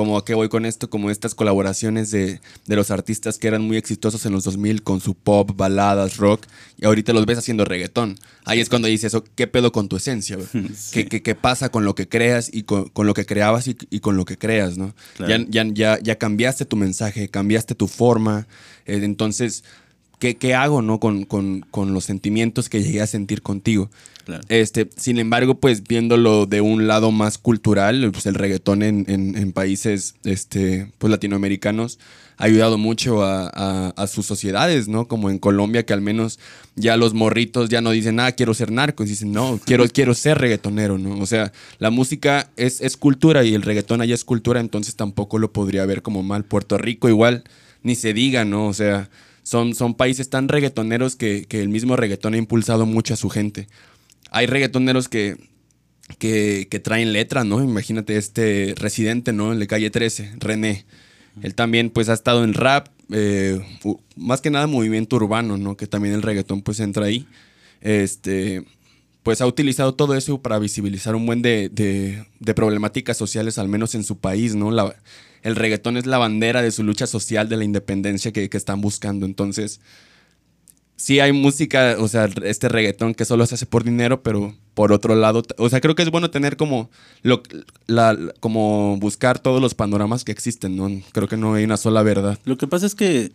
como 0.00 0.16
a 0.16 0.24
qué 0.24 0.32
voy 0.32 0.48
con 0.48 0.64
esto, 0.64 0.88
como 0.88 1.10
estas 1.10 1.34
colaboraciones 1.34 2.10
de, 2.10 2.40
los 2.66 2.90
artistas 2.90 3.36
que 3.36 3.48
eran 3.48 3.60
muy 3.60 3.76
exitosos 3.76 4.24
en 4.24 4.32
los 4.32 4.44
2000 4.44 4.82
con 4.82 4.98
su 4.98 5.14
pop, 5.14 5.50
baladas, 5.54 6.16
rock, 6.16 6.46
y 6.78 6.86
ahorita 6.86 7.12
los 7.12 7.26
ves 7.26 7.36
haciendo 7.36 7.66
reggaetón. 7.66 8.16
Ahí 8.46 8.60
es 8.60 8.70
cuando 8.70 8.88
dices 8.88 9.12
eso, 9.12 9.22
¿qué 9.34 9.46
pedo 9.46 9.72
con 9.72 9.90
tu 9.90 9.96
esencia? 9.96 10.38
¿Qué, 10.92 11.06
qué, 11.06 11.34
pasa 11.34 11.68
con 11.68 11.84
lo 11.84 11.94
que 11.94 12.08
creas 12.08 12.48
y 12.50 12.62
con, 12.62 12.90
lo 12.96 13.12
que 13.12 13.26
creabas 13.26 13.68
y, 13.68 14.00
con 14.00 14.16
lo 14.16 14.24
que 14.24 14.38
creas, 14.38 14.78
no? 14.78 14.94
Ya, 15.18 15.66
ya, 15.74 15.98
ya, 16.00 16.16
cambiaste 16.16 16.64
tu 16.64 16.76
mensaje, 16.76 17.28
cambiaste 17.28 17.74
tu 17.74 17.86
forma, 17.86 18.46
eh, 18.86 19.00
entonces 19.02 19.64
¿qué, 20.20 20.36
qué 20.36 20.54
hago, 20.54 20.82
no? 20.82 21.00
Con, 21.00 21.24
con, 21.24 21.66
con, 21.72 21.92
los 21.92 22.04
sentimientos 22.04 22.68
que 22.68 22.80
llegué 22.80 23.00
a 23.00 23.08
sentir 23.08 23.42
contigo. 23.42 23.90
Claro. 24.24 24.44
Este, 24.48 24.88
sin 24.96 25.18
embargo, 25.18 25.58
pues 25.58 25.82
viéndolo 25.82 26.46
de 26.46 26.60
un 26.60 26.86
lado 26.86 27.10
más 27.10 27.38
cultural, 27.38 28.10
pues 28.12 28.26
el 28.26 28.34
reggaetón 28.34 28.82
en, 28.82 29.04
en, 29.08 29.36
en 29.36 29.52
países 29.52 30.14
este, 30.22 30.92
pues, 30.98 31.10
latinoamericanos 31.10 31.98
ha 32.36 32.44
ayudado 32.44 32.78
mucho 32.78 33.22
a, 33.22 33.48
a, 33.90 34.06
sus 34.06 34.24
sociedades, 34.24 34.88
¿no? 34.88 35.06
Como 35.08 35.28
en 35.28 35.38
Colombia, 35.38 35.84
que 35.84 35.92
al 35.92 36.00
menos 36.00 36.38
ya 36.74 36.96
los 36.96 37.12
morritos 37.12 37.68
ya 37.68 37.82
no 37.82 37.90
dicen, 37.90 38.18
ah, 38.18 38.32
quiero 38.32 38.54
ser 38.54 38.72
narco, 38.72 39.04
dicen, 39.04 39.32
no, 39.32 39.60
quiero, 39.62 39.86
quiero 39.92 40.14
ser 40.14 40.38
reggaetonero, 40.38 40.96
¿no? 40.96 41.18
O 41.18 41.26
sea, 41.26 41.52
la 41.78 41.90
música 41.90 42.48
es, 42.56 42.80
es 42.80 42.96
cultura 42.96 43.44
y 43.44 43.54
el 43.54 43.60
reggaetón 43.60 44.00
allá 44.00 44.14
es 44.14 44.24
cultura, 44.24 44.60
entonces 44.60 44.96
tampoco 44.96 45.38
lo 45.38 45.52
podría 45.52 45.84
ver 45.84 46.00
como 46.00 46.22
mal. 46.22 46.44
Puerto 46.44 46.78
Rico 46.78 47.10
igual, 47.10 47.44
ni 47.82 47.94
se 47.94 48.14
diga, 48.14 48.46
¿no? 48.46 48.68
O 48.68 48.72
sea, 48.72 49.10
son, 49.50 49.74
son 49.74 49.94
países 49.94 50.30
tan 50.30 50.46
reggaetoneros 50.46 51.16
que, 51.16 51.44
que 51.44 51.60
el 51.60 51.68
mismo 51.70 51.96
reggaetón 51.96 52.34
ha 52.34 52.36
impulsado 52.36 52.86
mucho 52.86 53.14
a 53.14 53.16
su 53.16 53.28
gente. 53.28 53.66
Hay 54.30 54.46
reggaetoneros 54.46 55.08
que, 55.08 55.38
que, 56.20 56.80
traen 56.84 57.12
letra, 57.12 57.42
¿no? 57.42 57.60
Imagínate 57.60 58.16
este 58.16 58.74
residente, 58.76 59.32
¿no? 59.32 59.52
En 59.52 59.58
la 59.58 59.66
calle 59.66 59.90
13, 59.90 60.34
René. 60.38 60.84
Él 61.42 61.56
también 61.56 61.90
pues 61.90 62.08
ha 62.08 62.12
estado 62.12 62.44
en 62.44 62.54
rap, 62.54 62.90
eh, 63.10 63.60
más 64.14 64.40
que 64.40 64.52
nada 64.52 64.68
movimiento 64.68 65.16
urbano, 65.16 65.56
¿no? 65.56 65.76
Que 65.76 65.88
también 65.88 66.14
el 66.14 66.22
reggaetón 66.22 66.62
pues 66.62 66.78
entra 66.78 67.06
ahí. 67.06 67.26
Este, 67.80 68.62
pues 69.24 69.40
ha 69.40 69.48
utilizado 69.48 69.96
todo 69.96 70.14
eso 70.14 70.40
para 70.40 70.60
visibilizar 70.60 71.16
un 71.16 71.26
buen 71.26 71.42
de, 71.42 71.70
de, 72.38 72.54
problemáticas 72.54 73.16
sociales, 73.16 73.58
al 73.58 73.68
menos 73.68 73.96
en 73.96 74.04
su 74.04 74.16
país, 74.18 74.54
¿no? 74.54 74.70
La, 74.70 74.94
el 75.42 75.56
reggaetón 75.56 75.96
es 75.96 76.06
la 76.06 76.18
bandera 76.18 76.62
de 76.62 76.70
su 76.70 76.82
lucha 76.82 77.06
social, 77.06 77.48
de 77.48 77.56
la 77.56 77.64
independencia 77.64 78.32
que, 78.32 78.48
que 78.48 78.56
están 78.56 78.80
buscando. 78.80 79.26
Entonces, 79.26 79.80
sí 81.00 81.18
hay 81.18 81.32
música, 81.32 81.96
o 81.98 82.08
sea, 82.08 82.28
este 82.44 82.68
reggaetón 82.68 83.14
que 83.14 83.24
solo 83.24 83.46
se 83.46 83.54
hace 83.54 83.64
por 83.64 83.84
dinero, 83.84 84.22
pero 84.22 84.54
por 84.74 84.92
otro 84.92 85.14
lado, 85.14 85.42
o 85.56 85.68
sea, 85.68 85.80
creo 85.80 85.94
que 85.94 86.02
es 86.02 86.10
bueno 86.10 86.30
tener 86.30 86.58
como, 86.58 86.90
lo, 87.22 87.42
la, 87.86 88.16
como 88.40 88.98
buscar 88.98 89.38
todos 89.38 89.62
los 89.62 89.74
panoramas 89.74 90.24
que 90.24 90.32
existen, 90.32 90.76
¿no? 90.76 90.90
Creo 91.12 91.26
que 91.26 91.38
no 91.38 91.54
hay 91.54 91.64
una 91.64 91.78
sola 91.78 92.02
verdad. 92.02 92.38
Lo 92.44 92.58
que 92.58 92.66
pasa 92.66 92.84
es 92.84 92.94
que 92.94 93.32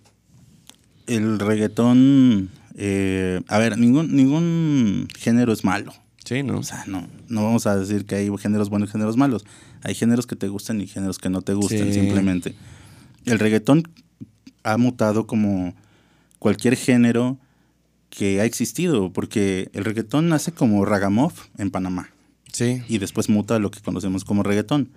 el 1.08 1.40
reggaetón, 1.40 2.52
eh, 2.76 3.42
a 3.48 3.58
ver, 3.58 3.80
ningún, 3.80 4.16
ningún 4.16 5.08
género 5.18 5.52
es 5.52 5.64
malo. 5.64 5.94
Sí, 6.24 6.44
¿no? 6.44 6.60
O 6.60 6.64
sea, 6.64 6.84
no, 6.88 7.08
no 7.30 7.44
vamos 7.44 7.68
a 7.68 7.76
decir 7.76 8.06
que 8.06 8.16
hay 8.16 8.30
géneros 8.38 8.70
buenos 8.70 8.90
y 8.90 8.92
géneros 8.92 9.18
malos. 9.18 9.46
Hay 9.86 9.94
géneros 9.94 10.26
que 10.26 10.36
te 10.36 10.48
gustan 10.48 10.82
y 10.82 10.88
géneros 10.88 11.20
que 11.20 11.30
no 11.30 11.44
te 11.44 11.54
gustan, 11.54 11.94
simplemente. 11.94 12.56
El 13.24 13.38
reggaetón 13.38 13.84
ha 14.64 14.78
mutado 14.78 15.28
como 15.28 15.76
cualquier 16.40 16.76
género 16.76 17.38
que 18.10 18.42
ha 18.42 18.46
existido, 18.46 19.14
porque 19.14 19.70
el 19.74 19.86
reggaetón 19.86 20.28
nace 20.28 20.52
como 20.52 20.86
ragamuff 20.86 21.50
en 21.60 21.70
Panamá. 21.70 22.10
Sí. 22.52 22.82
Y 22.88 22.98
después 22.98 23.30
muta 23.30 23.58
a 23.58 23.60
lo 23.60 23.70
que 23.70 23.80
conocemos 23.80 24.26
como 24.26 24.42
reggaetón. 24.42 24.90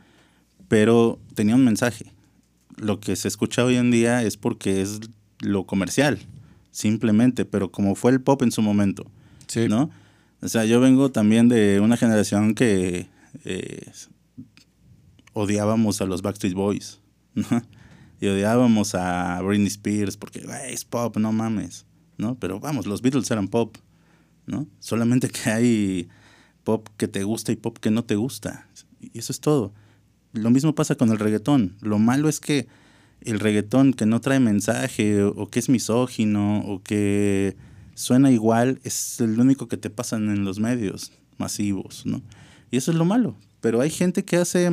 Pero 0.68 1.18
tenía 1.35 1.55
un 1.55 1.66
mensaje. 1.66 2.07
Lo 2.79 2.98
que 2.98 3.14
se 3.14 3.29
escucha 3.29 3.66
hoy 3.66 3.77
en 3.77 3.90
día 3.90 4.22
es 4.22 4.38
porque 4.38 4.81
es 4.81 5.01
lo 5.40 5.66
comercial, 5.66 6.18
simplemente, 6.70 7.44
pero 7.44 7.70
como 7.70 7.94
fue 7.94 8.12
el 8.12 8.22
pop 8.22 8.40
en 8.40 8.53
su 8.53 8.62
momento. 8.62 9.05
Sí. 9.48 9.68
¿No? 9.68 9.90
O 10.40 10.48
sea, 10.48 10.64
yo 10.64 10.81
vengo 10.81 11.11
también 11.11 11.51
de 11.51 11.79
una 11.81 11.98
generación 11.98 12.55
que 12.55 13.07
eh, 13.44 13.90
odiábamos 15.33 16.01
a 16.01 16.07
los 16.07 16.23
Backstreet 16.23 16.55
Boys, 16.55 17.01
¿no? 17.35 17.62
Y 18.21 18.27
odiábamos 18.27 18.95
a 18.95 19.41
Britney 19.43 19.69
Spears 19.69 20.17
porque, 20.17 20.45
es 20.71 20.85
pop, 20.85 21.17
no 21.19 21.33
mames. 21.33 21.87
¿no? 22.19 22.38
Pero 22.38 22.61
vamos, 22.61 22.87
los 22.87 23.01
Beatles 23.01 23.31
eran 23.31 23.49
pop, 23.49 23.77
¿no? 24.47 24.67
Solamente 24.81 25.31
que 25.31 25.51
hay 25.51 26.09
pop 26.64 26.88
que 26.97 27.09
te 27.09 27.23
gusta 27.23 27.53
y 27.53 27.57
pop 27.57 27.79
que 27.79 27.91
no 27.91 28.05
te 28.05 28.17
gusta. 28.17 28.69
Y 29.01 29.19
eso 29.19 29.33
es 29.33 29.41
todo. 29.41 29.73
Lo 30.33 30.51
mismo 30.51 30.75
pasa 30.75 30.97
con 30.97 31.11
el 31.11 31.19
reggaetón. 31.19 31.77
Lo 31.81 31.99
malo 31.99 32.29
es 32.29 32.41
que 32.41 32.67
el 33.23 33.41
reggaetón 33.41 33.95
que 33.95 34.05
no 34.05 34.21
trae 34.21 34.41
mensaje 34.41 35.23
o, 35.23 35.49
que 35.49 35.61
es 35.61 35.69
misógino 35.69 36.61
o 36.61 36.83
que 36.83 37.57
suena 37.95 38.31
igual 38.31 38.81
es 38.85 39.21
el 39.21 39.41
único 39.41 39.69
que 39.69 39.77
te 39.77 39.91
pasan 39.91 40.29
en 40.29 40.45
los 40.45 40.61
medios 40.61 41.12
masivos, 41.38 42.05
¿no? 42.05 42.21
Y 42.71 42.77
eso 42.77 42.91
es 42.91 42.97
lo 42.99 43.05
malo. 43.05 43.37
Pero 43.61 43.81
hay 43.81 43.91
gente 43.91 44.25
que 44.25 44.37
hace, 44.37 44.71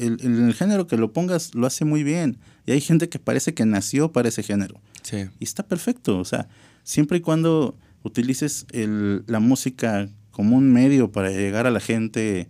el, 0.00 0.18
el 0.20 0.54
género 0.54 0.86
que 0.86 0.96
lo 0.96 1.12
pongas 1.12 1.54
lo 1.54 1.66
hace 1.66 1.84
muy 1.84 2.02
bien. 2.02 2.38
Y 2.66 2.72
hay 2.72 2.80
gente 2.80 3.08
que 3.08 3.18
parece 3.18 3.54
que 3.54 3.64
nació 3.66 4.12
para 4.12 4.28
ese 4.28 4.42
género. 4.42 4.80
Sí. 5.02 5.26
Y 5.38 5.44
está 5.44 5.62
perfecto. 5.62 6.18
O 6.18 6.24
sea, 6.24 6.48
siempre 6.84 7.18
y 7.18 7.20
cuando 7.20 7.76
utilices 8.02 8.66
el, 8.72 9.24
la 9.26 9.40
música 9.40 10.08
como 10.30 10.56
un 10.56 10.72
medio 10.72 11.10
para 11.12 11.30
llegar 11.30 11.66
a 11.66 11.70
la 11.70 11.80
gente 11.80 12.48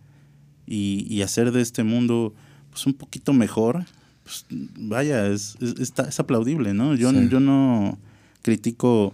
y, 0.66 1.22
hacer 1.22 1.50
de 1.50 1.60
este 1.60 1.82
mundo 1.82 2.34
pues 2.70 2.86
un 2.86 2.94
poquito 2.94 3.32
mejor, 3.32 3.84
pues 4.22 4.46
vaya, 4.50 5.26
es, 5.26 5.56
es, 5.60 6.20
aplaudible, 6.20 6.72
¿no? 6.72 6.94
Yo, 6.94 7.10
yo 7.12 7.40
no 7.40 7.98
critico 8.42 9.12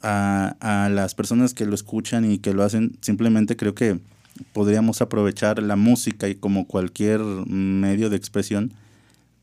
a, 0.00 0.56
a, 0.60 0.88
las 0.88 1.16
personas 1.16 1.54
que 1.54 1.66
lo 1.66 1.74
escuchan 1.74 2.30
y 2.30 2.38
que 2.38 2.54
lo 2.54 2.62
hacen, 2.62 2.96
simplemente 3.00 3.56
creo 3.56 3.74
que 3.74 3.98
podríamos 4.52 5.02
aprovechar 5.02 5.62
la 5.62 5.76
música 5.76 6.28
y 6.28 6.34
como 6.34 6.66
cualquier 6.66 7.20
medio 7.20 8.10
de 8.10 8.16
expresión 8.16 8.74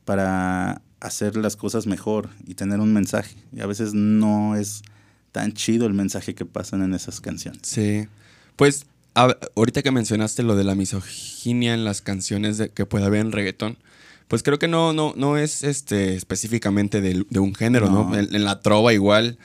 para 0.06 0.82
hacer 1.00 1.36
las 1.36 1.56
cosas 1.56 1.88
mejor 1.88 2.30
y 2.46 2.56
tener 2.56 2.80
un 2.80 2.94
mensaje. 2.94 3.36
Y 3.56 3.62
a 3.62 3.66
veces 3.66 3.94
no 3.94 4.56
es 4.56 4.84
tan 5.32 5.54
chido 5.54 5.86
el 5.86 5.94
mensaje 5.94 6.36
que 6.36 6.46
pasan 6.46 6.82
en 6.82 6.94
esas 6.94 7.22
canciones. 7.22 7.62
Sí. 7.64 8.08
Pues 8.56 8.86
ahorita 9.14 9.82
que 9.82 9.92
mencionaste 9.92 10.44
lo 10.44 10.56
de 10.56 10.64
la 10.64 10.76
misoginia 10.76 11.74
en 11.74 11.86
las 11.86 12.02
canciones 12.02 12.58
de, 12.58 12.70
que 12.70 12.86
puede 12.86 13.06
haber 13.06 13.22
en 13.22 13.32
reggaetón, 13.32 13.78
pues 14.28 14.44
creo 14.44 14.60
que 14.60 14.68
no, 14.68 14.94
no, 14.94 15.14
no 15.16 15.38
es 15.38 15.64
este, 15.64 16.16
específicamente 16.16 17.02
de, 17.02 17.40
un 17.40 17.54
género, 17.54 17.90
¿no? 17.90 18.18
En, 18.18 18.44
la 18.44 18.62
trova 18.62 18.92
igual, 18.94 19.38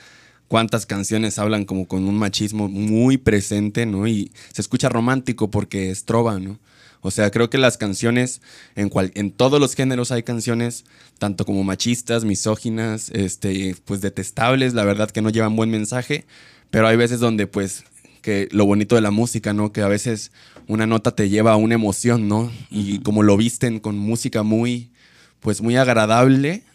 cuántas 0.51 0.85
canciones 0.85 1.39
hablan 1.39 1.63
como 1.63 1.87
con 1.87 2.03
un 2.09 2.17
machismo 2.17 2.67
muy 2.67 3.17
presente, 3.17 3.85
¿no? 3.85 4.05
Y 4.05 4.33
se 4.51 4.61
escucha 4.61 4.89
romántico 4.89 5.49
porque 5.49 5.91
es 5.91 6.03
trova, 6.03 6.39
¿no? 6.41 6.59
O 6.99 7.09
sea, 7.09 7.31
creo 7.31 7.49
que 7.49 7.57
las 7.57 7.77
canciones, 7.77 8.41
en, 8.75 8.89
cual, 8.89 9.13
en 9.15 9.31
todos 9.31 9.61
los 9.61 9.75
géneros 9.75 10.11
hay 10.11 10.23
canciones, 10.23 10.83
tanto 11.19 11.45
como 11.45 11.63
machistas, 11.63 12.25
misóginas, 12.25 13.11
este, 13.11 13.77
pues 13.85 14.01
detestables, 14.01 14.73
la 14.73 14.83
verdad 14.83 15.09
que 15.09 15.21
no 15.21 15.29
llevan 15.29 15.55
buen 15.55 15.69
mensaje, 15.69 16.25
pero 16.69 16.85
hay 16.85 16.97
veces 16.97 17.21
donde 17.21 17.47
pues 17.47 17.85
que 18.21 18.49
lo 18.51 18.65
bonito 18.65 18.95
de 18.95 19.01
la 19.01 19.11
música, 19.11 19.53
¿no? 19.53 19.71
Que 19.71 19.83
a 19.83 19.87
veces 19.87 20.33
una 20.67 20.85
nota 20.85 21.15
te 21.15 21.29
lleva 21.29 21.53
a 21.53 21.55
una 21.55 21.75
emoción, 21.75 22.27
¿no? 22.27 22.51
Y 22.69 22.99
como 23.03 23.23
lo 23.23 23.37
visten 23.37 23.79
con 23.79 23.97
música 23.97 24.43
muy, 24.43 24.91
pues 25.39 25.61
muy 25.61 25.77
agradable, 25.77 26.65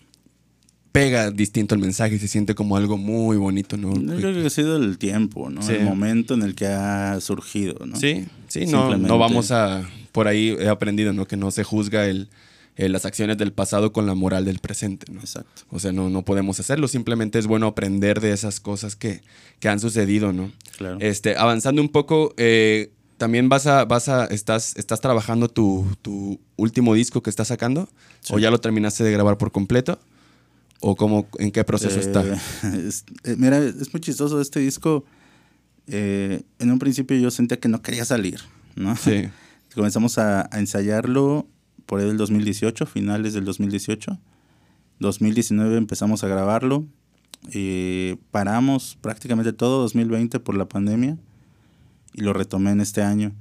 pega 0.96 1.30
distinto 1.30 1.74
el 1.74 1.80
mensaje 1.80 2.14
y 2.14 2.18
se 2.18 2.26
siente 2.26 2.54
como 2.54 2.76
algo 2.76 2.96
muy 2.96 3.37
bonito, 3.37 3.76
¿no? 3.76 3.94
Yo 3.94 4.16
creo 4.16 4.32
que 4.32 4.46
ha 4.46 4.50
sido 4.50 4.76
el 4.76 4.96
tiempo, 4.96 5.50
¿no? 5.50 5.61
El 5.68 5.85
momento 5.85 6.35
en 6.35 6.42
el 6.42 6.54
que 6.54 6.66
ha 6.66 7.20
surgido, 7.20 7.85
¿no? 7.85 7.96
Sí, 7.96 8.26
sí, 8.48 8.66
no, 8.66 8.96
no 8.96 9.18
vamos 9.18 9.50
a 9.50 9.87
por 10.12 10.28
ahí 10.28 10.56
he 10.59 10.68
aprendido, 10.68 11.12
¿no? 11.12 11.26
Que 11.26 11.37
no 11.37 11.50
se 11.50 11.62
juzga 11.62 12.06
el, 12.06 12.30
las 12.76 13.04
acciones 13.04 13.37
del 13.37 13.52
pasado 13.52 13.92
con 13.92 14.06
la 14.06 14.14
moral 14.14 14.46
del 14.46 14.61
presente, 14.61 15.12
¿no? 15.12 15.20
Exacto. 15.20 15.62
O 15.70 15.78
sea, 15.78 15.92
no, 15.92 16.09
no 16.09 16.22
podemos 16.22 16.59
hacerlo, 16.61 16.88
simplemente 16.88 17.38
es 17.38 17.46
bueno 17.46 17.66
aprender 17.66 18.20
de 18.22 18.32
esas 18.32 18.59
cosas 18.59 18.96
que, 18.96 19.20
que 19.61 19.68
han 19.68 19.80
sucedido, 19.80 20.32
¿no? 20.32 20.50
Claro. 20.78 20.96
Este, 21.00 21.37
avanzando 21.37 21.82
un 21.82 21.90
poco, 21.90 22.32
eh, 22.38 22.90
también 23.18 23.50
vas 23.50 23.66
a, 23.66 23.85
vas 23.85 24.09
a, 24.09 24.24
estás, 24.24 24.74
estás 24.76 25.02
trabajando 25.02 25.48
tu, 25.48 25.87
tu 26.00 26.40
último 26.56 26.94
disco 26.94 27.22
que 27.22 27.28
estás 27.28 27.48
sacando, 27.48 27.90
o 28.30 28.38
ya 28.38 28.50
lo 28.50 28.59
terminaste 28.59 29.04
de 29.04 29.12
grabar 29.12 29.37
por 29.37 29.52
completo, 29.52 29.98
o 30.81 30.97
cómo, 30.97 31.29
en 31.39 31.51
qué 31.51 31.65
proceso 31.65 31.99
está. 31.99 32.25
Eh, 32.25 32.39
eh, 33.25 33.37
mira, 33.39 33.59
es 33.59 33.93
muy 33.93 34.01
chistoso 34.01 34.41
este 34.41 34.61
disco. 34.61 35.05
en 35.87 36.43
un 36.61 36.79
principio 36.79 37.17
yo 37.17 37.31
sentía 37.31 37.59
que 37.59 37.69
no 37.69 37.83
quería 37.83 38.05
salir, 38.05 38.41
¿no? 38.75 38.97
Sí. 38.97 39.29
Comenzamos 39.75 40.19
a, 40.19 40.49
ensayarlo 40.53 41.47
por 41.85 42.01
el 42.01 42.17
2018, 42.17 42.87
finales 42.87 43.35
del 43.35 43.45
2018. 43.45 44.19
2019 44.99 45.77
empezamos 45.77 46.25
a 46.25 46.29
grabarlo. 46.29 46.85
y 47.53 48.15
paramos 48.31 48.97
prácticamente 49.01 49.53
todo 49.53 49.83
2020 49.83 50.41
por 50.41 50.57
la 50.57 50.67
pandemia 50.67 51.19
y 52.15 52.23
lo 52.23 52.33
retomé 52.33 52.71
en 52.71 52.81
este 52.81 53.03
año. 53.03 53.33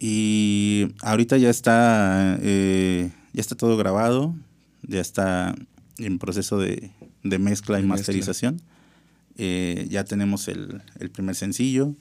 Y 0.00 0.88
ahorita 1.02 1.36
ya 1.36 1.50
está, 1.50 2.38
eh, 2.42 3.12
ya 3.32 3.40
está 3.40 3.54
todo 3.54 3.76
grabado, 3.76 4.34
ya 4.82 5.00
está 5.00 5.54
en 5.98 6.18
proceso 6.18 6.58
de, 6.58 6.90
mezcla 7.22 7.80
y 7.80 7.84
masterización. 7.84 8.60
Eh, 9.36 9.86
ya 9.90 10.04
tenemos 10.04 10.48
el, 10.48 10.82
el, 10.98 11.10
primer 11.10 11.34
sencillo. 11.34 11.94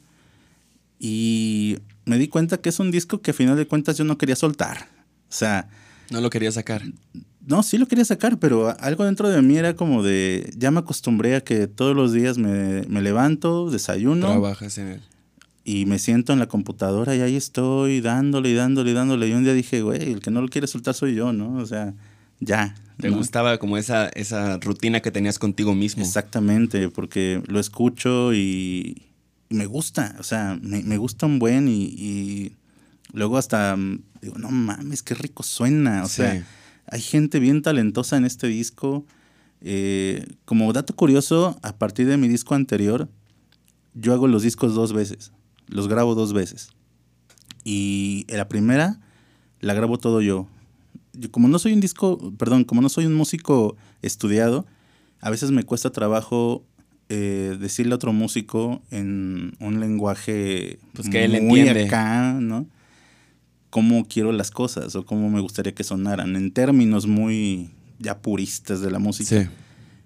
Y 0.99 1.77
me 2.05 2.17
di 2.17 2.27
cuenta 2.27 2.57
que 2.57 2.69
es 2.69 2.79
un 2.79 2.91
disco 2.91 3.21
que 3.21 3.31
a 3.31 3.33
final 3.33 3.57
de 3.57 3.67
cuentas 3.67 3.97
yo 3.97 4.03
no 4.03 4.17
quería 4.17 4.35
soltar. 4.35 4.87
O 5.29 5.33
sea... 5.33 5.67
No 6.11 6.21
lo 6.21 6.29
quería 6.29 6.51
sacar. 6.51 6.83
no, 7.45 7.63
sí 7.63 7.77
lo 7.77 7.87
quería 7.87 8.05
sacar, 8.05 8.37
pero 8.37 8.75
algo 8.79 9.05
dentro 9.05 9.29
de 9.29 9.41
mí 9.41 9.57
era 9.57 9.75
como 9.75 10.03
de, 10.03 10.53
ya 10.55 10.69
me 10.69 10.79
acostumbré 10.79 11.35
a 11.35 11.41
que 11.41 11.67
todos 11.67 11.95
los 11.95 12.13
días 12.13 12.37
me, 12.37 12.83
me 12.83 13.01
levanto, 13.01 13.69
desayuno. 13.69 14.27
Trabajas 14.27 14.77
en 14.77 14.87
él. 14.87 15.01
Y 15.65 15.85
me 15.85 15.97
siento 15.97 16.33
en 16.33 16.39
la 16.39 16.47
computadora 16.47 17.15
y 17.15 17.21
ahí 17.21 17.37
estoy 17.37 18.01
dándole 18.01 18.49
y 18.49 18.53
dándole 18.53 18.91
y 18.91 18.93
dándole. 18.93 19.27
Y 19.29 19.33
un 19.33 19.43
día 19.45 19.53
dije, 19.53 19.81
güey, 19.81 20.11
el 20.11 20.19
que 20.19 20.29
no 20.29 20.41
lo 20.41 20.49
quiere 20.49 20.67
soltar 20.67 20.93
soy 20.93 21.15
yo, 21.15 21.31
¿no? 21.31 21.55
O 21.55 21.65
sea, 21.65 21.93
ya. 22.45 22.75
¿Te 22.97 23.09
gustaba 23.09 23.57
como 23.57 23.77
esa, 23.77 24.07
esa 24.09 24.57
rutina 24.57 25.01
que 25.01 25.11
tenías 25.11 25.39
contigo 25.39 25.75
mismo? 25.75 26.03
Exactamente, 26.03 26.89
porque 26.89 27.41
lo 27.47 27.59
escucho 27.59 28.33
y, 28.33 29.13
me 29.49 29.65
gusta, 29.65 30.15
o 30.19 30.23
sea, 30.23 30.57
me, 30.61 30.97
gusta 30.97 31.25
un 31.25 31.39
buen 31.39 31.67
y, 31.67 32.55
luego 33.11 33.37
hasta 33.37 33.75
mm, 33.75 34.03
digo, 34.21 34.37
no 34.37 34.49
mames, 34.49 35.03
qué 35.03 35.15
rico 35.15 35.43
suena, 35.43 36.03
o 36.03 36.07
sea, 36.07 36.45
hay 36.87 37.01
gente 37.01 37.39
bien 37.39 37.61
talentosa 37.61 38.17
en 38.17 38.25
este 38.25 38.47
disco. 38.47 39.05
Eh, 39.65 40.25
como 40.45 40.71
dato 40.73 40.95
curioso, 40.95 41.57
a 41.61 41.77
partir 41.77 42.07
de 42.07 42.17
mi 42.17 42.27
disco 42.27 42.53
anterior, 42.53 43.09
yo 43.93 44.13
hago 44.13 44.27
los 44.27 44.43
discos 44.43 44.75
dos 44.75 44.91
veces, 44.91 45.31
los 45.67 45.87
grabo 45.87 46.15
dos 46.15 46.33
veces. 46.33 46.69
Y 47.63 48.25
la 48.29 48.49
primera 48.49 48.99
la 49.61 49.73
grabo 49.73 49.97
todo 49.97 50.21
yo, 50.21 50.47
como 51.31 51.47
no 51.47 51.59
soy 51.59 51.73
un 51.73 51.79
disco, 51.79 52.33
perdón, 52.37 52.63
como 52.63 52.81
no 52.81 52.89
soy 52.89 53.05
un 53.05 53.13
músico 53.13 53.75
estudiado, 54.01 54.65
a 55.19 55.29
veces 55.29 55.51
me 55.51 55.63
cuesta 55.63 55.91
trabajo 55.91 56.65
eh, 57.09 57.57
decirle 57.59 57.93
a 57.93 57.95
otro 57.95 58.13
músico 58.13 58.81
en 58.89 59.55
un 59.59 59.79
lenguaje 59.79 60.79
pues 60.93 61.09
que 61.09 61.25
él 61.25 61.41
muy 61.43 61.67
acá, 61.67 62.33
¿no? 62.39 62.67
Cómo 63.69 64.05
quiero 64.07 64.31
las 64.31 64.51
cosas 64.51 64.95
o 64.95 65.05
cómo 65.05 65.29
me 65.29 65.39
gustaría 65.39 65.73
que 65.73 65.83
sonaran, 65.83 66.35
en 66.35 66.51
términos 66.51 67.07
muy 67.07 67.71
ya 67.99 68.21
puristas 68.21 68.81
de 68.81 68.91
la 68.91 68.99
música. 68.99 69.51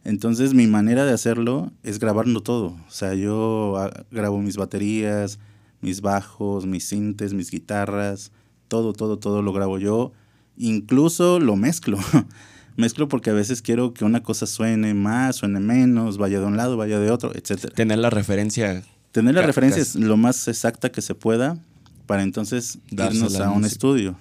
Entonces 0.03 0.53
mi 0.53 0.67
manera 0.67 1.05
de 1.05 1.13
hacerlo 1.13 1.71
es 1.83 1.99
grabarlo 1.99 2.41
todo. 2.41 2.77
O 2.87 2.91
sea, 2.91 3.13
yo 3.13 3.75
ah, 3.77 4.05
grabo 4.11 4.41
mis 4.41 4.55
baterías, 4.55 5.39
mis 5.81 6.01
bajos, 6.01 6.65
mis 6.65 6.85
sintes, 6.85 7.33
mis 7.33 7.51
guitarras, 7.51 8.31
todo, 8.67 8.93
todo, 8.93 9.17
todo 9.17 9.41
lo 9.41 9.51
grabo 9.53 9.79
yo 9.79 10.13
incluso 10.57 11.39
lo 11.39 11.55
mezclo. 11.55 11.97
mezclo 12.77 13.09
porque 13.09 13.31
a 13.31 13.33
veces 13.33 13.61
quiero 13.61 13.93
que 13.93 14.05
una 14.05 14.23
cosa 14.23 14.45
suene 14.45 14.93
más, 14.93 15.37
suene 15.37 15.59
menos, 15.59 16.17
vaya 16.17 16.39
de 16.39 16.45
un 16.45 16.57
lado, 16.57 16.77
vaya 16.77 16.99
de 16.99 17.11
otro, 17.11 17.33
etc. 17.35 17.73
Tener 17.73 17.99
la 17.99 18.09
referencia. 18.09 18.83
Tener 19.11 19.35
la 19.35 19.41
referencia 19.41 19.81
es 19.81 19.95
lo 19.95 20.15
más 20.15 20.47
exacta 20.47 20.91
que 20.91 21.01
se 21.01 21.15
pueda 21.15 21.57
para 22.05 22.23
entonces 22.23 22.79
irnos 22.91 23.35
a 23.39 23.49
un 23.51 23.65
estudio 23.65 24.17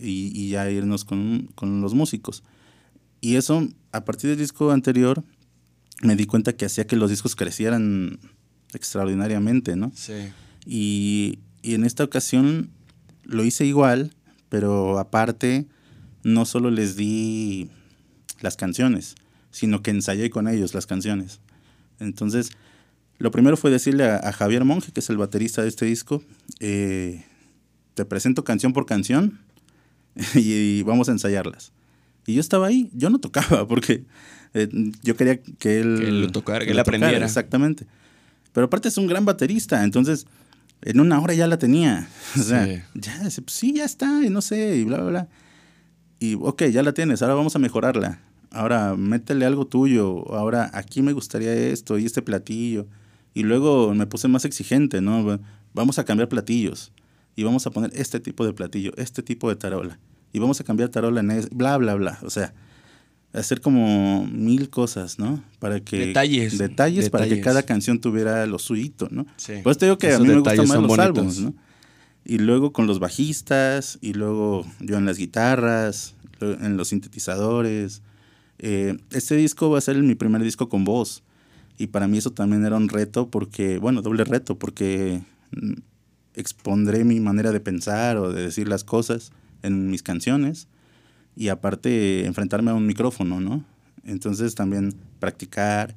y, 0.00 0.48
ya 0.50 0.68
irnos 0.70 1.04
con, 1.04 1.48
los 1.60 1.94
músicos. 1.94 2.42
Y 3.20 3.36
eso, 3.36 3.68
a 3.92 4.04
partir 4.04 4.30
del 4.30 4.38
disco 4.38 4.72
anterior, 4.72 5.22
me 6.02 6.16
di 6.16 6.26
cuenta 6.26 6.54
que 6.54 6.64
hacía 6.64 6.86
que 6.86 6.96
los 6.96 7.10
discos 7.10 7.36
crecieran 7.36 8.18
extraordinariamente, 8.72 9.76
¿no? 9.76 9.92
Sí. 9.94 10.32
Y, 10.66 11.38
y 11.62 11.74
en 11.74 11.84
esta 11.84 12.02
ocasión 12.02 12.70
lo 13.24 13.44
hice 13.44 13.64
igual, 13.64 14.12
pero 14.52 14.98
aparte 14.98 15.64
no 16.24 16.44
solo 16.44 16.70
les 16.70 16.94
di 16.94 17.70
las 18.42 18.54
canciones, 18.54 19.14
sino 19.50 19.80
que 19.80 19.90
ensayé 19.90 20.28
con 20.28 20.46
ellos 20.46 20.74
las 20.74 20.84
canciones. 20.84 21.40
Entonces, 22.00 22.50
lo 23.16 23.30
primero 23.30 23.56
fue 23.56 23.70
decirle 23.70 24.04
a, 24.10 24.30
Javier 24.30 24.66
Monge, 24.66 24.92
que 24.92 25.00
es 25.00 25.08
el 25.08 25.16
baterista 25.16 25.62
de 25.62 25.68
este 25.68 25.86
disco, 25.86 26.22
eh, 26.60 27.24
te 27.94 28.04
presento 28.04 28.44
canción 28.44 28.74
por 28.74 28.84
canción 28.84 29.40
y, 30.34 30.82
vamos 30.82 31.08
a 31.08 31.12
ensayarlas. 31.12 31.72
Y 32.26 32.34
yo 32.34 32.42
estaba 32.42 32.66
ahí, 32.66 32.90
yo 32.92 33.08
no 33.08 33.20
tocaba 33.20 33.66
porque 33.66 34.04
eh, 34.52 34.68
yo 35.02 35.16
quería 35.16 35.40
que 35.40 35.80
él, 35.80 36.24
lo 36.24 36.30
tocara, 36.30 36.66
que 36.66 36.72
él 36.72 36.78
aprendiera. 36.78 37.24
exactamente. 37.24 37.86
Pero 38.52 38.66
aparte 38.66 38.88
es 38.88 38.98
un 38.98 39.06
gran 39.06 39.24
baterista, 39.24 39.82
entonces 39.82 40.26
en 40.82 41.00
una 41.00 41.20
hora 41.20 41.34
ya 41.34 41.46
la 41.46 41.58
tenía. 41.58 42.08
O 42.38 42.42
sea, 42.42 42.66
ya, 42.94 43.18
pues 43.20 43.42
sí, 43.48 43.74
ya 43.74 43.84
está, 43.84 44.24
y 44.24 44.30
no 44.30 44.40
sé, 44.40 44.76
y 44.76 44.84
bla, 44.84 44.98
bla, 44.98 45.10
bla. 45.10 45.28
Y 46.18 46.34
ok, 46.34 46.64
ya 46.64 46.82
la 46.82 46.92
tienes, 46.92 47.20
ahora 47.22 47.34
vamos 47.34 47.54
a 47.56 47.58
mejorarla. 47.58 48.20
Ahora 48.50 48.94
métele 48.96 49.44
algo 49.44 49.66
tuyo, 49.66 50.32
ahora 50.34 50.70
aquí 50.72 51.02
me 51.02 51.12
gustaría 51.12 51.52
esto 51.52 51.98
y 51.98 52.06
este 52.06 52.22
platillo. 52.22 52.86
Y 53.34 53.42
luego 53.42 53.94
me 53.94 54.06
puse 54.06 54.28
más 54.28 54.44
exigente, 54.44 55.00
¿no? 55.00 55.40
Vamos 55.74 55.98
a 55.98 56.04
cambiar 56.04 56.28
platillos 56.28 56.92
y 57.34 57.44
vamos 57.44 57.66
a 57.66 57.70
poner 57.70 57.90
este 57.94 58.20
tipo 58.20 58.44
de 58.44 58.52
platillo, 58.52 58.92
este 58.96 59.22
tipo 59.22 59.48
de 59.48 59.56
tarola. 59.56 59.98
Y 60.32 60.38
vamos 60.38 60.60
a 60.60 60.64
cambiar 60.64 60.88
tarola 60.90 61.20
en 61.20 61.30
es, 61.30 61.50
bla, 61.50 61.76
bla, 61.78 61.94
bla. 61.94 62.18
O 62.22 62.30
sea, 62.30 62.54
hacer 63.32 63.60
como 63.60 64.26
mil 64.26 64.68
cosas, 64.68 65.18
¿no? 65.18 65.42
Para 65.58 65.80
que... 65.80 66.06
Detalles. 66.06 66.58
Detalles, 66.58 67.10
para 67.10 67.28
que 67.28 67.40
cada 67.40 67.62
canción 67.62 68.00
tuviera 68.00 68.46
lo 68.46 68.58
suyito, 68.58 69.08
¿no? 69.10 69.26
Sí. 69.36 69.54
Pues 69.62 69.78
te 69.78 69.86
digo 69.86 69.98
que 69.98 70.12
a 70.12 70.18
mí 70.18 70.28
me 70.28 70.38
gustan 70.38 70.68
más 70.68 70.82
los 70.82 70.98
álbumes, 70.98 71.40
¿no? 71.40 71.54
Y 72.24 72.38
luego 72.38 72.72
con 72.72 72.86
los 72.86 73.00
bajistas, 73.00 73.98
y 74.00 74.12
luego 74.12 74.64
yo 74.80 74.98
en 74.98 75.06
las 75.06 75.18
guitarras, 75.18 76.14
en 76.40 76.76
los 76.76 76.88
sintetizadores. 76.88 78.02
Eh, 78.58 78.96
este 79.10 79.34
disco 79.36 79.70
va 79.70 79.78
a 79.78 79.80
ser 79.80 79.96
mi 79.96 80.14
primer 80.14 80.42
disco 80.42 80.68
con 80.68 80.84
voz. 80.84 81.22
Y 81.78 81.88
para 81.88 82.06
mí 82.06 82.18
eso 82.18 82.32
también 82.32 82.64
era 82.64 82.76
un 82.76 82.88
reto 82.88 83.28
porque, 83.28 83.78
bueno, 83.78 84.02
doble 84.02 84.24
reto, 84.24 84.58
porque 84.58 85.22
mm, 85.52 85.72
expondré 86.34 87.04
mi 87.04 87.18
manera 87.18 87.50
de 87.50 87.60
pensar 87.60 88.18
o 88.18 88.32
de 88.32 88.42
decir 88.42 88.68
las 88.68 88.84
cosas 88.84 89.32
en 89.62 89.90
mis 89.90 90.02
canciones 90.02 90.68
y 91.36 91.48
aparte 91.48 92.26
enfrentarme 92.26 92.70
a 92.70 92.74
un 92.74 92.86
micrófono, 92.86 93.40
¿no? 93.40 93.64
Entonces 94.04 94.54
también 94.54 94.94
practicar 95.18 95.94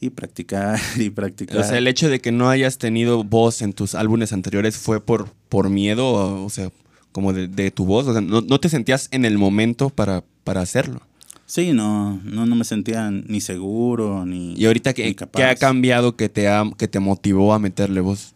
y 0.00 0.10
practicar 0.10 0.78
y 0.96 1.10
practicar. 1.10 1.58
O 1.58 1.64
sea, 1.64 1.78
el 1.78 1.86
hecho 1.88 2.08
de 2.08 2.20
que 2.20 2.32
no 2.32 2.48
hayas 2.48 2.78
tenido 2.78 3.24
voz 3.24 3.62
en 3.62 3.72
tus 3.72 3.94
álbumes 3.94 4.32
anteriores 4.32 4.76
fue 4.76 5.00
por, 5.00 5.28
por 5.48 5.70
miedo, 5.70 6.44
o 6.44 6.50
sea, 6.50 6.70
como 7.12 7.32
de, 7.32 7.70
tu 7.70 7.84
voz, 7.84 8.06
o 8.06 8.12
sea, 8.12 8.20
no, 8.20 8.60
te 8.60 8.68
sentías 8.68 9.08
en 9.10 9.24
el 9.24 9.38
momento 9.38 9.90
para, 9.90 10.22
para 10.44 10.60
hacerlo. 10.60 11.00
Sí, 11.46 11.72
no, 11.72 12.20
no, 12.24 12.44
no 12.44 12.54
me 12.54 12.64
sentía 12.64 13.10
ni 13.10 13.40
seguro, 13.40 14.26
ni. 14.26 14.52
¿Y 14.54 14.66
ahorita 14.66 14.92
qué, 14.92 15.16
qué 15.16 15.44
ha 15.44 15.56
cambiado 15.56 16.14
que 16.14 16.28
te, 16.28 16.46
ha, 16.46 16.62
que 16.76 16.88
te 16.88 17.00
motivó 17.00 17.54
a 17.54 17.58
meterle 17.58 18.02
voz? 18.02 18.34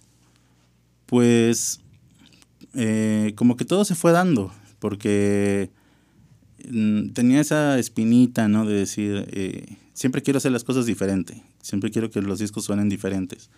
Pues, 1.04 1.80
eh, 2.74 3.34
como 3.36 3.58
que 3.58 3.66
todo 3.66 3.84
se 3.84 3.94
fue 3.94 4.12
dando, 4.12 4.50
porque 4.78 5.70
tenía 7.12 7.40
esa 7.40 7.78
espinita, 7.78 8.48
¿no? 8.48 8.66
De 8.66 8.74
decir, 8.74 9.26
eh, 9.32 9.76
siempre 9.94 10.22
quiero 10.22 10.38
hacer 10.38 10.52
las 10.52 10.64
cosas 10.64 10.86
diferente, 10.86 11.42
siempre 11.60 11.90
quiero 11.90 12.10
que 12.10 12.22
los 12.22 12.38
discos 12.38 12.64
suenen 12.64 12.88
diferentes. 12.88 13.50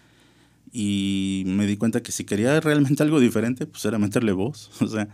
Y 0.73 1.45
me 1.47 1.67
di 1.67 1.77
cuenta 1.77 2.03
que 2.03 2.13
si 2.13 2.25
quería 2.25 2.59
realmente 2.61 3.03
algo 3.03 3.21
diferente, 3.21 3.67
pues 3.67 3.85
era 3.85 3.99
meterle 3.99 4.33
voz, 4.33 4.71
o 4.81 4.89
sea, 4.89 5.09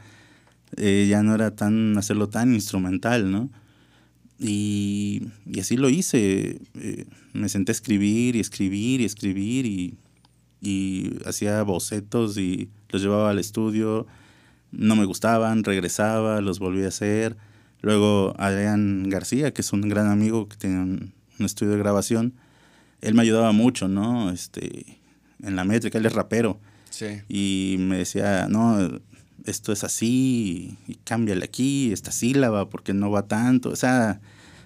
eh, 0.76 1.06
ya 1.08 1.22
no 1.22 1.34
era 1.34 1.54
tan, 1.56 1.96
hacerlo 1.98 2.28
tan 2.28 2.54
instrumental, 2.54 3.30
¿no? 3.30 3.50
Y, 4.38 5.28
y 5.44 5.60
así 5.60 5.76
lo 5.76 5.90
hice, 5.90 6.62
eh, 6.74 7.06
me 7.34 7.48
senté 7.50 7.72
a 7.72 7.74
escribir 7.74 8.36
y 8.36 8.40
escribir 8.40 9.02
y 9.02 9.04
escribir 9.04 9.66
y, 9.66 9.98
y 10.62 11.18
hacía 11.26 11.62
bocetos 11.62 12.38
y 12.38 12.70
los 12.88 13.02
llevaba 13.02 13.30
al 13.30 13.38
estudio, 13.38 14.06
no 14.72 14.96
me 14.96 15.04
gustaban, 15.04 15.62
regresaba, 15.62 16.40
los 16.40 16.58
volví 16.58 16.84
a 16.84 16.88
hacer 16.88 17.36
Luego 17.82 18.34
Adrián 18.38 19.08
García, 19.08 19.52
que 19.52 19.62
es 19.62 19.72
un 19.72 19.82
gran 19.82 20.08
amigo 20.08 20.48
que 20.48 20.56
tiene 20.56 20.80
un, 20.80 21.12
estudio 21.38 21.72
de 21.72 21.78
grabación, 21.78 22.34
él 23.00 23.14
me 23.14 23.22
ayudaba 23.22 23.52
mucho, 23.52 23.88
¿no? 23.88 24.30
Este, 24.30 24.98
en 25.42 25.56
la 25.56 25.64
métrica, 25.64 25.96
él 25.96 26.04
es 26.04 26.12
rapero. 26.12 26.60
Sí. 26.90 27.22
Y 27.28 27.76
me 27.78 27.96
decía, 27.96 28.46
no, 28.50 29.00
esto 29.46 29.72
es 29.72 29.84
así, 29.84 30.76
y 30.86 30.96
cámbiale 30.96 31.44
aquí, 31.44 31.92
esta 31.92 32.12
sílaba, 32.12 32.68
porque 32.68 32.92
no 32.92 33.10
va 33.10 33.26
tanto. 33.26 33.70
O 33.70 33.76
sea, 33.76 34.20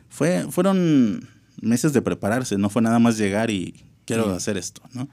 fue, 0.09 0.47
fueron 0.51 1.29
meses 1.61 1.93
de 1.93 2.03
prepararse, 2.03 2.59
no 2.59 2.71
fue 2.71 2.83
nada 2.83 2.99
más 2.99 3.19
llegar 3.19 3.51
y 3.51 3.85
quiero 4.05 4.33
hacer 4.33 4.57
esto, 4.57 4.83
¿no? 4.93 5.09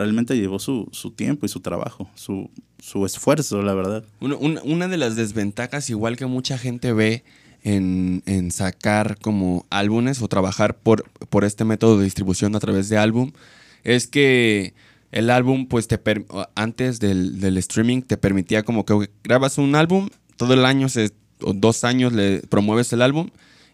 Realmente 0.00 0.34
llevó 0.34 0.58
su, 0.58 0.88
su 0.92 1.10
tiempo 1.10 1.44
y 1.44 1.50
su 1.50 1.60
trabajo, 1.60 2.08
su, 2.14 2.48
su 2.78 3.04
esfuerzo, 3.04 3.60
la 3.60 3.74
verdad. 3.74 4.02
una 4.20 4.88
de 4.88 4.96
las 4.96 5.14
desventajas, 5.14 5.90
igual 5.90 6.16
que 6.16 6.24
mucha 6.24 6.56
gente 6.56 6.94
ve 6.94 7.22
en, 7.64 8.50
sacar 8.50 9.18
como 9.18 9.66
álbumes 9.68 10.22
o 10.22 10.28
trabajar 10.28 10.78
por, 10.78 11.04
por 11.28 11.44
este 11.44 11.66
método 11.66 11.98
de 11.98 12.04
distribución 12.04 12.56
a 12.56 12.60
través 12.60 12.88
de 12.88 12.96
álbum, 12.96 13.32
es 13.84 14.06
que 14.06 14.72
el 15.12 15.28
álbum, 15.28 15.66
pues 15.66 15.86
te 15.86 16.00
antes 16.54 16.98
del, 16.98 17.38
del, 17.38 17.58
streaming, 17.58 18.00
te 18.00 18.16
permitía 18.16 18.62
como 18.62 18.86
que 18.86 19.10
grabas 19.22 19.58
un 19.58 19.74
álbum, 19.74 20.08
todo 20.38 20.54
el 20.54 20.64
año, 20.64 20.88
se, 20.88 21.10
o 21.42 21.52
dos 21.52 21.84
años 21.84 22.14
le 22.14 22.40
promueves 22.40 22.90
el 22.94 23.02
álbum, 23.02 23.28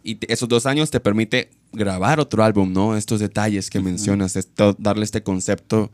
y 0.07 0.19
esos 0.29 0.49
dos 0.49 0.67
años 0.67 0.91
te 0.91 1.01
permite 1.01 1.51
grabar 1.73 2.21
otro 2.21 2.45
álbum, 2.45 2.73
¿no? 2.73 2.97
Estos 2.97 3.21
detalles 3.21 3.71
que 3.71 3.81
mencionas, 3.81 4.37
esto, 4.37 4.75
darle 4.79 5.05
este 5.05 5.23
concepto 5.23 5.91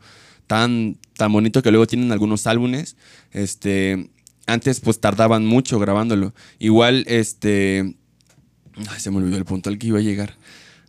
tan, 0.47 0.97
tan 1.17 1.33
bonito 1.33 1.61
que 1.61 1.71
luego 1.71 1.87
tienen 1.87 2.11
algunos 2.11 2.47
álbumes. 2.47 2.95
Este, 3.31 4.09
antes 4.45 4.79
pues 4.79 4.99
tardaban 4.99 5.45
mucho 5.45 5.79
grabándolo. 5.79 6.33
Igual, 6.59 7.05
este, 7.07 7.95
Ay, 8.89 8.99
se 8.99 9.11
me 9.11 9.17
olvidó 9.17 9.37
el 9.37 9.45
punto 9.45 9.69
al 9.69 9.77
que 9.77 9.87
iba 9.87 9.99
a 9.99 10.01
llegar. 10.01 10.35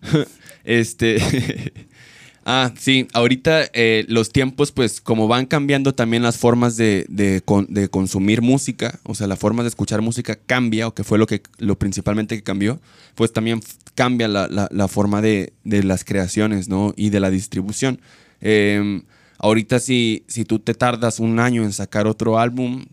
este. 0.65 1.73
ah, 2.45 2.73
sí, 2.79 3.09
ahorita 3.13 3.71
eh, 3.73 4.05
los 4.09 4.31
tiempos, 4.31 4.73
pues, 4.73 5.01
como 5.01 5.29
van 5.29 5.47
cambiando 5.47 5.95
también 5.95 6.23
las 6.23 6.39
formas 6.39 6.77
de, 6.77 7.07
de, 7.09 7.43
de, 7.69 7.89
consumir 7.89 8.43
música, 8.43 9.01
o 9.05 9.15
sea, 9.15 9.27
la 9.27 9.37
forma 9.37 9.63
de 9.63 9.69
escuchar 9.69 10.03
música 10.03 10.37
cambia, 10.37 10.87
o 10.89 10.95
que 10.95 11.05
fue 11.05 11.19
lo 11.19 11.27
que 11.27 11.43
lo 11.59 11.79
principalmente 11.79 12.37
que 12.37 12.43
cambió, 12.43 12.81
pues 13.15 13.33
también 13.33 13.61
cambia 13.95 14.29
la, 14.29 14.49
la, 14.49 14.69
la 14.71 14.89
forma 14.89 15.23
de, 15.23 15.53
de, 15.65 15.83
las 15.83 16.05
creaciones, 16.05 16.69
¿no? 16.69 16.95
Y 16.97 17.11
de 17.11 17.21
la 17.21 17.31
distribución. 17.31 18.01
Eh, 18.41 19.03
ahorita, 19.39 19.79
si, 19.79 20.25
si 20.29 20.45
tú 20.45 20.59
te 20.59 20.75
tardas 20.75 21.21
un 21.21 21.41
año 21.41 21.65
en 21.65 21.73
sacar 21.73 22.07
otro 22.07 22.39
álbum, 22.39 22.85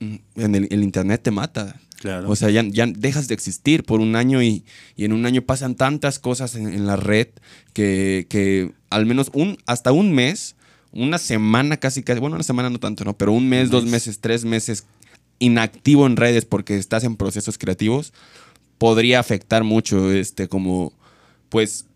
mm, 0.00 0.16
en 0.36 0.54
el 0.54 0.82
internet 0.82 1.22
te 1.22 1.30
mata. 1.30 1.80
O 2.26 2.36
sea, 2.36 2.50
ya, 2.50 2.62
ya, 2.62 2.86
dejas 2.86 3.28
de 3.28 3.34
existir 3.34 3.84
por 3.84 4.00
un 4.00 4.16
año 4.16 4.42
y, 4.42 4.64
y 4.96 5.04
en 5.04 5.12
un 5.12 5.26
año 5.26 5.42
pasan 5.42 5.74
tantas 5.74 6.18
cosas 6.18 6.54
en, 6.54 6.66
en 6.68 6.86
la 6.86 6.96
red 6.96 7.28
que, 7.72 8.26
que, 8.28 8.72
al 8.90 9.06
menos 9.06 9.30
un, 9.32 9.58
hasta 9.66 9.92
un 9.92 10.12
mes, 10.12 10.56
una 10.92 11.18
semana 11.18 11.76
casi, 11.78 12.02
casi, 12.02 12.20
bueno, 12.20 12.36
una 12.36 12.44
semana 12.44 12.70
no 12.70 12.78
tanto, 12.78 13.04
¿no? 13.04 13.16
Pero 13.16 13.32
un 13.32 13.48
mes, 13.48 13.70
dos 13.70 13.84
meses, 13.84 14.20
tres 14.20 14.44
meses 14.44 14.84
inactivo 15.38 16.06
en 16.06 16.16
redes 16.16 16.44
porque 16.44 16.76
estás 16.76 17.04
en 17.04 17.16
procesos 17.16 17.58
creativos, 17.58 18.12
podría 18.78 19.20
afectar 19.20 19.64
mucho, 19.64 20.12
este, 20.12 20.48
como, 20.48 20.92
pues, 21.48 21.86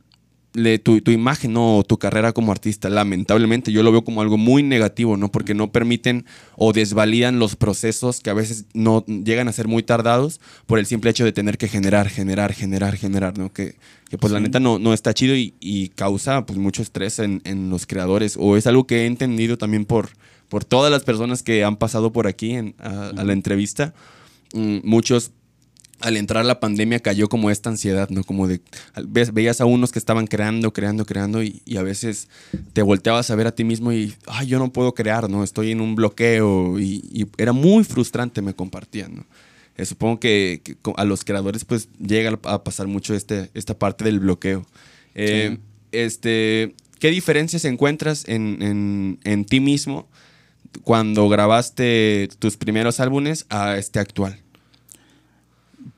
le, 0.57 0.79
tu, 0.79 1.03
tu, 1.03 1.11
imagen 1.11 1.55
o 1.57 1.85
tu 1.87 1.99
carrera 1.99 2.33
como 2.33 2.51
artista. 2.51 2.89
Lamentablemente 2.89 3.71
yo 3.73 3.83
lo 3.83 3.93
veo 3.93 4.05
como 4.05 4.23
algo 4.23 4.39
muy 4.39 4.63
negativo, 4.63 5.17
¿no? 5.17 5.31
Porque 5.31 5.55
no 5.55 5.71
permiten 5.71 6.25
o 6.57 6.73
desvalidan 6.73 7.39
los 7.39 7.57
procesos 7.57 8.21
que 8.21 8.31
a 8.31 8.35
veces 8.35 8.65
no 8.73 9.05
llegan 9.07 9.49
a 9.49 9.53
ser 9.53 9.69
muy 9.69 9.83
tardados 9.83 10.41
por 10.65 10.79
el 10.79 10.87
simple 10.87 11.11
hecho 11.11 11.25
de 11.25 11.33
tener 11.33 11.59
que 11.59 11.69
generar, 11.69 12.09
generar, 12.09 12.55
generar, 12.55 12.97
generar, 12.97 13.37
¿no? 13.37 13.53
Que, 13.53 13.77
que 14.09 14.17
pues 14.17 14.31
sí. 14.31 14.35
la 14.35 14.41
neta 14.41 14.59
no, 14.59 14.79
no 14.79 14.95
está 14.95 15.13
chido 15.13 15.37
y, 15.37 15.55
y 15.61 15.91
causa 15.91 16.47
pues 16.47 16.59
mucho 16.59 16.81
estrés 16.81 17.19
en, 17.19 17.43
en, 17.45 17.69
los 17.69 17.87
creadores. 17.87 18.37
O 18.41 18.57
es 18.57 18.67
algo 18.67 18.87
que 18.87 19.03
he 19.03 19.07
entendido 19.07 19.59
también 19.59 19.85
por, 19.85 20.09
por 20.49 20.65
todas 20.65 20.91
las 20.91 21.05
personas 21.05 21.43
que 21.43 21.65
han 21.65 21.77
pasado 21.77 22.13
por 22.13 22.27
aquí 22.27 22.53
en, 22.53 22.75
a, 22.79 23.09
a 23.09 23.25
la 23.25 23.35
entrevista. 23.35 23.93
Mm, 24.55 24.79
muchos 24.85 25.33
al 26.01 26.17
entrar 26.17 26.45
la 26.45 26.61
pandemia 26.61 27.01
cayó 27.01 27.29
como 27.29 27.51
esta 27.51 27.71
ansiedad, 27.71 28.09
¿no? 28.11 28.23
Como 28.23 28.47
de, 28.47 28.61
veías 29.33 29.61
a 29.61 29.65
unos 29.65 29.93
que 29.93 29.99
estaban 29.99 30.27
creando, 30.27 30.73
creando, 30.73 31.07
creando 31.07 31.43
y, 31.43 31.63
y, 31.65 31.79
a 31.79 31.83
veces 31.83 32.29
te 32.73 32.83
volteabas 32.83 33.31
a 33.31 33.35
ver 33.35 33.47
a 33.47 33.55
ti 33.55 33.65
mismo 33.65 33.93
y, 33.93 34.15
ay, 34.27 34.47
yo 34.47 34.59
no 34.59 34.73
puedo 34.73 34.95
crear, 34.95 35.31
¿no? 35.31 35.43
Estoy 35.43 35.71
en 35.71 35.81
un 35.81 35.95
bloqueo 35.95 36.79
y, 36.79 37.03
y 37.13 37.27
era 37.39 37.53
muy 37.53 37.85
frustrante, 37.85 38.43
me 38.43 38.55
compartían, 38.55 39.17
¿no? 39.17 39.27
Eh, 39.77 39.85
supongo 39.85 40.21
que, 40.21 40.63
que, 40.65 40.77
a 40.97 41.05
los 41.05 41.25
creadores 41.25 41.65
pues 41.65 41.89
llega 41.99 42.39
a 42.45 42.65
pasar 42.65 42.87
mucho 42.87 43.15
este, 43.15 43.51
esta 43.55 43.79
parte 43.79 44.05
del 44.05 44.21
bloqueo. 44.21 44.67
Eh, 45.15 45.51
sí. 45.53 45.61
este, 45.93 46.75
¿Qué 46.99 47.11
diferencias 47.11 47.65
encuentras 47.65 48.27
en, 48.27 48.63
en, 48.63 49.19
en 49.25 49.45
ti 49.45 49.61
mismo 49.61 50.09
cuando 50.83 51.29
grabaste 51.29 52.29
tus 52.39 52.57
primeros 52.57 53.01
álbumes 53.01 53.45
a 53.51 53.77
este 53.77 53.99
actual? 53.99 54.41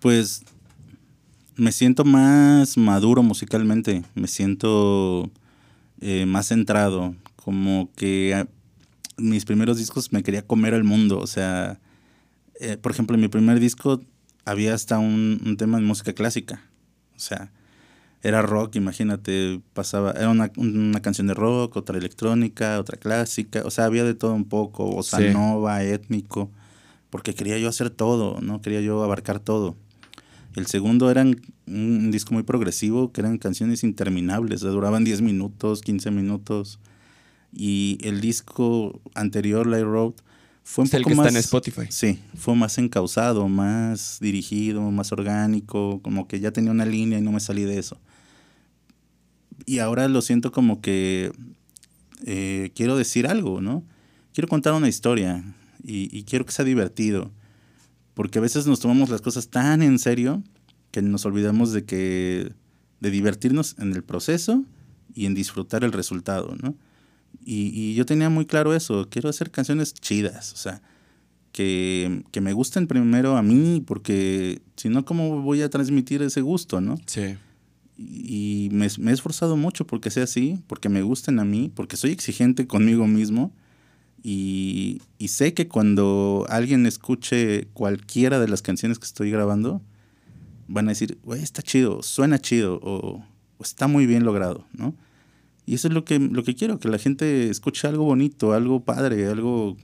Pues 0.01 0.43
me 1.57 1.73
siento 1.73 2.05
más 2.05 2.77
maduro 2.79 3.23
musicalmente, 3.23 4.05
me 4.15 4.29
siento 4.29 5.31
eh, 6.01 6.25
más 6.27 6.49
centrado, 6.49 7.15
como 7.37 7.91
que 7.97 8.35
a, 8.35 8.47
mis 9.17 9.45
primeros 9.45 9.79
discos 9.79 10.13
me 10.13 10.23
quería 10.23 10.47
comer 10.47 10.73
el 10.73 10.85
mundo, 10.85 11.19
o 11.19 11.27
sea, 11.27 11.81
eh, 12.61 12.77
por 12.77 12.93
ejemplo, 12.93 13.17
en 13.17 13.21
mi 13.21 13.29
primer 13.29 13.59
disco 13.59 14.01
había 14.45 14.75
hasta 14.75 14.99
un, 14.99 15.43
un, 15.45 15.57
tema 15.57 15.79
de 15.79 15.85
música 15.85 16.13
clásica, 16.13 16.63
o 17.17 17.19
sea, 17.19 17.51
era 18.23 18.43
rock, 18.43 18.77
imagínate, 18.77 19.61
pasaba, 19.75 20.13
era 20.13 20.31
una, 20.31 20.51
una 20.57 21.01
canción 21.01 21.27
de 21.27 21.35
rock, 21.35 21.77
otra 21.77 21.99
electrónica, 21.99 22.79
otra 22.79 22.97
clásica, 22.97 23.63
o 23.65 23.71
sea, 23.71 23.85
había 23.85 24.05
de 24.05 24.15
todo 24.15 24.33
un 24.35 24.45
poco, 24.45 24.87
bossa 24.87 25.19
sí. 25.19 25.31
nova, 25.33 25.83
étnico, 25.83 26.51
porque 27.11 27.35
quería 27.35 27.59
yo 27.59 27.69
hacer 27.69 27.91
todo, 27.91 28.41
¿no? 28.41 28.61
Quería 28.61 28.81
yo 28.81 29.03
abarcar 29.03 29.41
todo. 29.41 29.77
El 30.55 30.67
segundo 30.67 31.11
era 31.11 31.25
un 31.67 32.11
disco 32.11 32.35
muy 32.35 32.43
progresivo, 32.43 33.13
que 33.13 33.21
eran 33.21 33.39
canciones 33.39 33.85
interminables, 33.85 34.61
duraban 34.61 35.05
10 35.05 35.23
minutos, 35.23 35.83
15 35.83 36.11
minutos. 36.11 36.81
Y 37.53 37.99
el 38.03 38.21
disco 38.21 39.01
anterior, 39.15 39.67
Light 39.67 39.85
Road, 39.85 40.15
fue 40.65 40.83
un 40.83 40.87
es 40.87 40.91
poco 40.91 40.99
el 40.99 41.05
que 41.05 41.15
más, 41.15 41.27
está 41.29 41.39
en 41.39 41.45
Spotify. 41.45 41.87
Sí, 41.89 42.19
fue 42.37 42.55
más 42.55 42.77
encausado, 42.77 43.49
más 43.49 44.19
dirigido, 44.21 44.83
más 44.91 45.13
orgánico, 45.13 46.01
como 46.03 46.29
que 46.29 46.41
ya 46.41 46.51
tenía 46.51 46.73
una 46.73 46.85
línea 46.85 47.19
y 47.19 47.23
no 47.23 47.33
me 47.33 47.41
salí 47.41 47.63
de 47.63 47.79
eso. 47.79 47.99
Y 49.65 49.79
ahora 49.79 50.09
lo 50.09 50.21
siento 50.23 50.53
como 50.53 50.81
que 50.81 51.33
eh, 52.27 52.71
quiero 52.75 52.97
decir 52.97 53.27
algo, 53.27 53.61
¿no? 53.61 53.85
Quiero 54.35 54.49
contar 54.49 54.75
una 54.75 54.89
historia 54.89 55.43
y, 55.83 56.17
y 56.17 56.25
quiero 56.25 56.45
que 56.45 56.53
sea 56.53 56.65
divertido 56.65 57.33
porque 58.19 58.41
a 58.41 58.43
veces 58.43 58.67
nos 58.67 58.81
tomamos 58.81 59.11
las 59.11 59.21
cosas 59.21 59.47
tan 59.47 59.81
en 59.81 59.97
serio 60.01 60.43
que 60.91 61.03
nos 61.03 61.25
olvidamos 61.25 61.73
de 61.73 61.85
que 61.85 62.53
de 62.99 63.11
divertirnos 63.13 63.77
en 63.79 63.93
el 63.93 64.03
proceso 64.03 64.65
y 65.15 65.27
en 65.27 65.35
disfrutar 65.35 65.85
el 65.85 65.93
resultado, 65.93 66.57
¿no? 66.61 66.75
Y, 67.45 67.71
y 67.73 67.95
yo 67.95 68.05
tenía 68.07 68.29
muy 68.29 68.45
claro 68.45 68.75
eso, 68.75 69.07
quiero 69.09 69.29
hacer 69.29 69.53
canciones 69.53 69.95
chidas, 69.95 70.53
o 70.53 70.57
sea, 70.57 70.83
que, 71.53 72.25
que, 72.33 72.41
me 72.41 72.53
gusten 72.55 72.89
primero 72.89 73.37
a 73.37 73.43
mí, 73.45 73.85
porque 73.87 74.63
si 74.75 74.89
no, 74.89 75.05
¿cómo 75.05 75.41
voy 75.43 75.63
a 75.63 75.71
transmitir 75.71 76.21
ese 76.21 76.41
gusto, 76.41 76.81
no? 76.81 76.99
Sí. 77.07 77.37
Y 77.97 78.69
me, 78.73 78.89
me 78.99 79.13
he 79.13 79.15
esforzado 79.15 79.57
mucho 79.57 79.87
porque 79.87 80.11
sea 80.11 80.25
así, 80.25 80.59
porque 80.67 80.89
me 80.89 81.03
gusten 81.03 81.39
a 81.39 81.45
mí, 81.45 81.71
porque 81.73 81.97
soy 81.97 82.11
exigente 82.11 82.67
conmigo 82.67 83.07
mismo 83.07 83.53
y, 84.23 85.01
y, 85.19 85.29
sé 85.29 85.55
que 85.55 85.69
cuando 85.69 86.47
alguien 86.49 86.87
escuche 86.87 87.69
cualquiera 87.73 88.41
de 88.41 88.49
las 88.49 88.63
canciones 88.63 88.99
que 88.99 89.07
estoy 89.07 89.31
grabando, 89.31 89.81
van 90.67 90.89
a 90.89 90.91
decir, 90.91 91.19
güey, 91.23 91.43
está 91.43 91.63
chido, 91.63 92.03
suena 92.03 92.39
chido 92.39 92.81
o, 92.83 93.25
o, 93.59 93.63
está 93.63 93.87
muy 93.87 94.07
bien 94.07 94.25
logrado, 94.25 94.67
¿no? 94.73 94.95
Y 95.67 95.75
eso 95.75 95.89
es 95.89 95.95
lo 95.95 96.05
que, 96.05 96.19
lo 96.19 96.43
que 96.45 96.55
quiero, 96.55 96.79
que 96.79 96.89
la 96.89 96.99
gente 96.99 97.51
escuche 97.51 97.87
algo 97.87 98.05
bonito, 98.05 98.55
algo 98.55 98.85
padre, 98.85 99.27
algo 99.29 99.77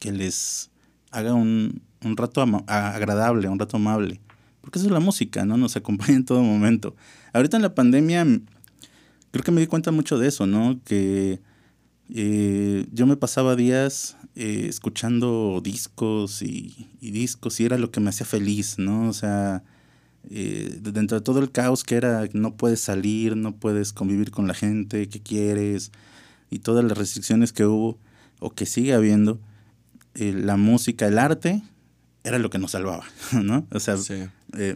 que 0.00 0.12
les 0.12 0.70
haga 1.10 1.34
un, 1.34 1.82
un 2.04 2.16
rato 2.16 2.40
agradable, 2.66 3.48
un 3.48 3.58
rato 3.58 3.76
amable. 3.76 4.20
Porque 4.60 4.78
eso 4.78 4.86
es 4.86 4.92
la 4.92 5.00
música, 5.00 5.44
¿no? 5.44 5.56
Nos 5.56 5.76
acompaña 5.76 6.16
en 6.16 6.24
todo 6.24 6.42
momento. 6.42 6.96
Ahorita 7.32 7.56
en 7.56 7.62
la 7.62 7.74
pandemia, 7.74 8.24
creo 9.30 9.44
que 9.44 9.52
me 9.52 9.60
di 9.60 9.66
cuenta 9.66 9.92
mucho 9.92 10.18
de 10.18 10.28
eso, 10.28 10.46
¿no? 10.46 10.80
Que 10.84 11.40
eh, 12.14 12.86
yo 12.92 13.06
me 13.06 13.16
pasaba 13.16 13.56
días 13.56 14.16
eh, 14.38 14.66
escuchando 14.68 15.60
discos 15.62 16.42
y, 16.42 16.88
y, 17.00 17.10
discos 17.10 17.58
y 17.58 17.64
era 17.64 17.78
lo 17.78 17.90
que 17.90 18.00
me 18.00 18.10
hacía 18.10 18.26
feliz, 18.26 18.78
¿no? 18.78 19.08
O 19.08 19.12
sea, 19.12 19.62
eh, 20.28 20.78
dentro 20.80 21.18
de 21.18 21.24
todo 21.24 21.38
el 21.38 21.50
caos 21.50 21.84
que 21.84 21.94
era, 21.94 22.28
no 22.32 22.54
puedes 22.54 22.80
salir, 22.80 23.36
no 23.36 23.56
puedes 23.56 23.92
convivir 23.92 24.30
con 24.30 24.46
la 24.46 24.54
gente 24.54 25.08
que 25.08 25.20
quieres 25.20 25.90
y 26.50 26.58
todas 26.58 26.84
las 26.84 26.98
restricciones 26.98 27.52
que 27.52 27.64
hubo 27.64 27.98
o 28.38 28.50
que 28.50 28.66
sigue 28.66 28.92
habiendo, 28.92 29.40
eh, 30.14 30.32
la 30.32 30.56
música, 30.56 31.06
el 31.06 31.18
arte 31.18 31.62
era 32.22 32.38
lo 32.38 32.50
que 32.50 32.58
nos 32.58 32.72
salvaba, 32.72 33.04
¿no? 33.32 33.66
O 33.72 33.80
sea, 33.80 33.96
sí. 33.96 34.24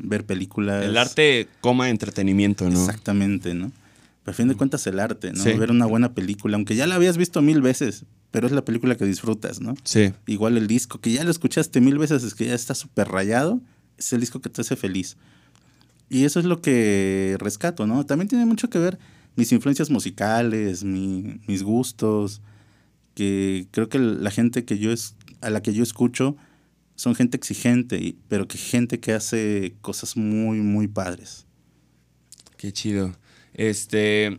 ver 0.02 0.24
películas. 0.24 0.84
El 0.84 0.96
arte 0.96 1.48
coma 1.60 1.90
entretenimiento, 1.90 2.70
¿no? 2.70 2.80
Exactamente, 2.80 3.54
¿no? 3.54 3.72
Pero 4.22 4.32
a 4.32 4.36
fin 4.36 4.48
de 4.48 4.54
cuentas 4.54 4.86
el 4.86 5.00
arte, 5.00 5.32
¿no? 5.32 5.42
Sí. 5.42 5.52
Ver 5.54 5.70
una 5.70 5.86
buena 5.86 6.14
película, 6.14 6.56
aunque 6.56 6.76
ya 6.76 6.86
la 6.86 6.96
habías 6.96 7.16
visto 7.16 7.40
mil 7.40 7.62
veces, 7.62 8.04
pero 8.30 8.46
es 8.46 8.52
la 8.52 8.64
película 8.64 8.96
que 8.96 9.04
disfrutas, 9.04 9.60
¿no? 9.60 9.74
Sí. 9.84 10.12
Igual 10.26 10.56
el 10.56 10.66
disco, 10.66 11.00
que 11.00 11.12
ya 11.12 11.24
lo 11.24 11.30
escuchaste 11.30 11.80
mil 11.80 11.98
veces, 11.98 12.22
es 12.22 12.34
que 12.34 12.46
ya 12.46 12.54
está 12.54 12.74
súper 12.74 13.08
rayado, 13.08 13.60
es 13.96 14.12
el 14.12 14.20
disco 14.20 14.40
que 14.40 14.50
te 14.50 14.60
hace 14.60 14.76
feliz. 14.76 15.16
Y 16.08 16.24
eso 16.24 16.40
es 16.40 16.44
lo 16.44 16.60
que 16.60 17.36
rescato, 17.38 17.86
¿no? 17.86 18.04
También 18.04 18.28
tiene 18.28 18.44
mucho 18.44 18.68
que 18.68 18.78
ver 18.78 18.98
mis 19.36 19.52
influencias 19.52 19.90
musicales, 19.90 20.84
mi, 20.84 21.40
mis 21.46 21.62
gustos, 21.62 22.42
que 23.14 23.68
creo 23.70 23.88
que 23.88 23.98
la 23.98 24.30
gente 24.30 24.64
que 24.64 24.78
yo 24.78 24.92
es, 24.92 25.14
a 25.40 25.50
la 25.50 25.62
que 25.62 25.72
yo 25.72 25.82
escucho 25.82 26.36
son 26.94 27.14
gente 27.14 27.36
exigente, 27.36 28.16
pero 28.28 28.46
que 28.46 28.58
gente 28.58 29.00
que 29.00 29.12
hace 29.12 29.74
cosas 29.80 30.16
muy, 30.16 30.60
muy 30.60 30.88
padres. 30.88 31.46
Qué 32.56 32.72
chido. 32.72 33.14
Este, 33.54 34.38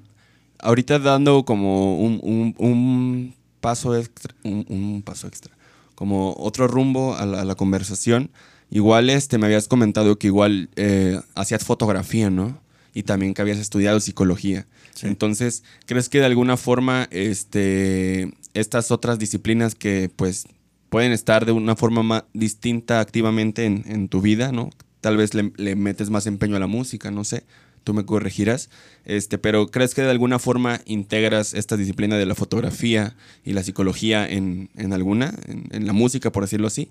ahorita 0.60 1.00
dando 1.00 1.44
como 1.46 1.98
un, 1.98 2.20
un, 2.24 2.56
un 2.58 3.36
paso 3.60 3.96
extra, 3.96 4.34
un, 4.44 4.66
un, 4.70 5.02
paso 5.02 5.28
extra, 5.28 5.56
como 5.96 6.34
otro 6.38 6.68
rumbo 6.68 7.16
a 7.16 7.26
la, 7.26 7.42
a 7.42 7.46
la, 7.46 7.56
conversación. 7.56 8.32
Igual 8.70 9.10
este, 9.10 9.38
me 9.38 9.48
habías 9.48 9.68
comentado 9.68 10.18
que 10.18 10.28
igual 10.28 10.70
eh, 10.76 11.20
hacías 11.36 11.66
fotografía, 11.66 12.30
¿no? 12.30 12.60
Y 12.94 13.04
también 13.04 13.34
que 13.34 13.42
habías 13.42 13.58
estudiado 13.58 14.00
psicología. 14.00 14.68
Sí. 14.96 15.08
Entonces, 15.08 15.64
¿crees 15.86 16.10
que 16.10 16.20
de 16.20 16.26
alguna 16.26 16.58
forma 16.58 17.08
este, 17.12 18.34
estas 18.54 18.92
otras 18.92 19.20
disciplinas 19.20 19.76
que 19.76 20.10
pues 20.14 20.46
pueden 20.90 21.12
estar 21.12 21.46
de 21.46 21.54
una 21.54 21.76
forma 21.76 22.04
más 22.04 22.24
distinta 22.34 23.00
activamente 23.00 23.66
en, 23.66 23.84
en 23.88 24.10
tu 24.10 24.22
vida, 24.22 24.52
¿no? 24.52 24.70
tal 25.00 25.18
vez 25.18 25.34
le, 25.34 25.52
le 25.58 25.76
metes 25.76 26.12
más 26.12 26.28
empeño 26.28 26.56
a 26.56 26.60
la 26.60 26.68
música, 26.68 27.10
no 27.10 27.24
sé 27.24 27.44
tú 27.84 27.94
me 27.94 28.06
corregirás, 28.06 28.70
este, 29.06 29.38
pero 29.38 29.68
¿crees 29.68 29.94
que 29.94 30.02
de 30.02 30.12
alguna 30.12 30.40
forma 30.40 30.82
integras 30.86 31.54
esta 31.54 31.78
disciplina 31.78 32.18
de 32.18 32.26
la 32.26 32.36
fotografía 32.36 33.16
y 33.44 33.54
la 33.54 33.64
psicología 33.64 34.28
en, 34.28 34.70
en 34.76 34.94
alguna, 34.94 35.34
en, 35.48 35.86
la 35.86 35.94
música, 35.94 36.32
por 36.32 36.44
decirlo 36.44 36.68
así? 36.68 36.90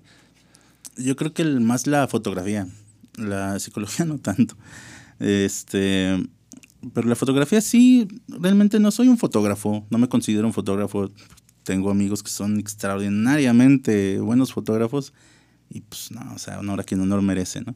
Yo 0.97 1.15
creo 1.15 1.33
que 1.33 1.43
más 1.45 1.87
la 1.87 2.07
fotografía, 2.07 2.67
la 3.15 3.59
psicología 3.59 4.05
no 4.07 4.17
tanto. 4.17 4.55
Este, 5.19 6.17
pero 6.93 7.07
la 7.07 7.15
fotografía 7.15 7.61
sí, 7.61 8.07
realmente 8.27 8.79
no 8.79 8.91
soy 8.91 9.07
un 9.07 9.17
fotógrafo, 9.17 9.85
no 9.89 9.97
me 9.97 10.09
considero 10.09 10.47
un 10.47 10.53
fotógrafo. 10.53 11.11
Tengo 11.63 11.91
amigos 11.91 12.23
que 12.23 12.31
son 12.31 12.59
extraordinariamente 12.59 14.19
buenos 14.19 14.51
fotógrafos 14.51 15.13
y 15.69 15.81
pues 15.81 16.11
no, 16.11 16.33
o 16.33 16.39
sea, 16.39 16.59
honor 16.59 16.81
a 16.81 16.83
quien 16.83 16.99
honor 17.01 17.21
merece, 17.21 17.61
¿no? 17.61 17.75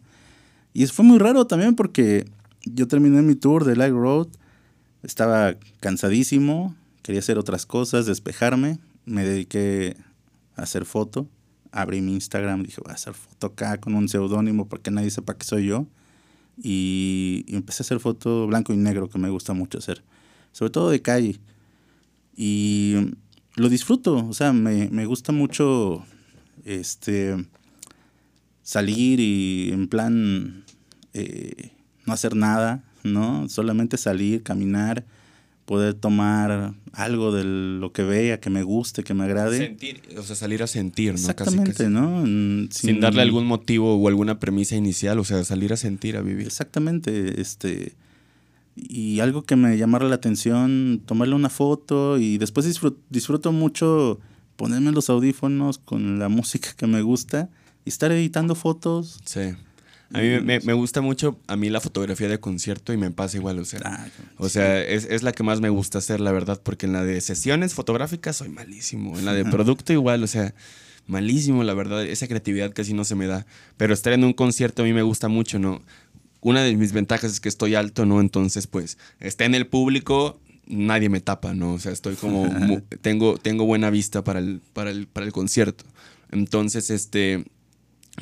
Y 0.73 0.85
fue 0.87 1.05
muy 1.05 1.19
raro 1.19 1.47
también 1.47 1.75
porque 1.75 2.25
yo 2.65 2.87
terminé 2.87 3.21
mi 3.21 3.35
tour 3.35 3.63
de 3.63 3.75
Light 3.75 3.93
Road, 3.93 4.27
estaba 5.03 5.55
cansadísimo, 5.79 6.75
quería 7.01 7.19
hacer 7.19 7.37
otras 7.37 7.65
cosas, 7.65 8.05
despejarme, 8.05 8.79
me 9.05 9.23
dediqué 9.23 9.95
a 10.55 10.63
hacer 10.63 10.85
foto, 10.85 11.27
abrí 11.71 12.01
mi 12.01 12.13
Instagram, 12.13 12.63
dije 12.63 12.81
voy 12.83 12.91
a 12.91 12.95
hacer 12.95 13.13
foto 13.13 13.47
acá 13.47 13.79
con 13.79 13.95
un 13.95 14.09
seudónimo 14.09 14.67
para 14.67 14.81
que 14.81 14.91
nadie 14.91 15.11
sepa 15.11 15.37
que 15.37 15.45
soy 15.45 15.67
yo. 15.67 15.87
Y, 16.57 17.45
empecé 17.49 17.83
a 17.83 17.85
hacer 17.85 17.99
foto 17.99 18.47
blanco 18.47 18.73
y 18.73 18.77
negro, 18.77 19.09
que 19.09 19.19
me 19.19 19.29
gusta 19.29 19.53
mucho 19.53 19.77
hacer, 19.77 20.03
sobre 20.53 20.71
todo 20.71 20.89
de 20.89 21.01
calle. 21.01 21.39
Y 22.35 22.95
lo 23.55 23.69
disfruto, 23.69 24.25
o 24.25 24.33
sea, 24.33 24.53
me, 24.53 24.89
me 24.89 25.05
gusta 25.05 25.31
mucho 25.31 26.05
este 26.63 27.35
salir 28.63 29.19
y 29.19 29.69
en 29.71 29.87
plan 29.87 30.63
eh, 31.13 31.74
no 32.05 32.13
hacer 32.13 32.35
nada, 32.35 32.83
¿no? 33.03 33.47
Solamente 33.49 33.97
salir, 33.97 34.43
caminar, 34.43 35.05
poder 35.65 35.95
tomar 35.95 36.73
algo 36.93 37.31
de 37.31 37.43
lo 37.43 37.91
que 37.91 38.03
vea, 38.03 38.39
que 38.39 38.49
me 38.49 38.63
guste, 38.63 39.03
que 39.03 39.13
me 39.13 39.23
agrade. 39.23 39.57
Sentir, 39.57 40.01
o 40.17 40.23
sea, 40.23 40.35
salir 40.35 40.63
a 40.63 40.67
sentir, 40.67 41.13
¿no? 41.13 41.19
Exactamente, 41.19 41.89
¿no? 41.89 42.23
Sin, 42.71 42.99
darle 42.99 43.21
algún 43.21 43.45
motivo 43.45 43.95
o 43.95 44.07
alguna 44.07 44.39
premisa 44.39 44.75
inicial, 44.75 45.19
o 45.19 45.23
sea, 45.23 45.43
salir 45.43 45.73
a 45.73 45.77
sentir, 45.77 46.17
a 46.17 46.21
vivir. 46.21 46.47
Exactamente, 46.47 47.41
este... 47.41 47.93
Y 48.77 49.21
algo 49.21 49.43
que 49.43 49.55
me 49.55 49.77
llamara 49.77 50.05
la 50.09 50.15
atención, 50.15 51.01
tomarle 51.05 51.33
una 51.33 51.49
foto 51.49 52.17
y 52.17 52.37
después 52.37 52.65
disfruto 53.09 53.53
mucho 53.53 54.19
ponerme 54.57 54.91
los 54.91 55.09
audífonos 55.09 55.77
con 55.77 56.19
la 56.19 56.29
música 56.29 56.73
que 56.75 56.87
me 56.87 57.01
gusta 57.01 57.49
y 57.85 57.89
estar 57.89 58.11
editando 58.11 58.53
fotos. 58.53 59.19
Sí. 59.25 59.53
A 60.13 60.19
mí 60.19 60.39
me, 60.41 60.59
me, 60.59 60.73
gusta 60.73 61.01
mucho 61.01 61.39
a 61.47 61.55
mí 61.55 61.69
la 61.69 61.81
fotografía 61.81 62.29
de 62.29 62.39
concierto 62.39 62.93
y 62.93 62.97
me 62.97 63.09
pasa 63.11 63.37
igual, 63.37 63.59
o 63.59 63.65
sea, 63.65 63.81
ah, 63.85 64.07
o 64.37 64.49
sea 64.49 64.81
es, 64.81 65.05
es, 65.05 65.23
la 65.23 65.31
que 65.31 65.43
más 65.43 65.61
me 65.61 65.69
gusta 65.69 65.97
hacer, 65.97 66.19
la 66.19 66.31
verdad, 66.31 66.61
porque 66.63 66.85
en 66.85 66.93
la 66.93 67.03
de 67.03 67.19
sesiones 67.21 67.73
fotográficas 67.73 68.37
soy 68.37 68.49
malísimo, 68.49 69.17
en 69.17 69.25
la 69.25 69.33
de 69.33 69.45
producto 69.45 69.93
igual, 69.93 70.23
o 70.23 70.27
sea, 70.27 70.53
malísimo, 71.07 71.63
la 71.63 71.73
verdad, 71.73 72.05
esa 72.05 72.27
creatividad 72.27 72.71
casi 72.73 72.93
no 72.93 73.03
se 73.03 73.15
me 73.15 73.25
da, 73.25 73.45
pero 73.77 73.93
estar 73.93 74.13
en 74.13 74.23
un 74.23 74.33
concierto 74.33 74.83
a 74.83 74.85
mí 74.85 74.93
me 74.93 75.01
gusta 75.01 75.27
mucho, 75.27 75.59
¿no? 75.59 75.81
Una 76.41 76.61
de 76.61 76.75
mis 76.75 76.91
ventajas 76.91 77.31
es 77.31 77.39
que 77.39 77.49
estoy 77.49 77.73
alto, 77.73 78.05
¿no? 78.05 78.21
Entonces, 78.21 78.67
pues, 78.67 78.99
está 79.19 79.45
en 79.45 79.55
el 79.55 79.65
público, 79.65 80.39
nadie 80.67 81.09
me 81.09 81.19
tapa, 81.19 81.55
¿no? 81.55 81.73
O 81.73 81.79
sea, 81.79 81.91
estoy 81.91 82.15
como, 82.15 82.47
tengo, 83.01 83.37
tengo 83.37 83.65
buena 83.65 83.89
vista 83.89 84.23
para 84.23 84.39
el, 84.39 84.61
para 84.73 84.91
el, 84.91 85.07
para 85.07 85.25
el 85.25 85.31
concierto. 85.31 85.85
Entonces, 86.31 86.91
este, 86.91 87.45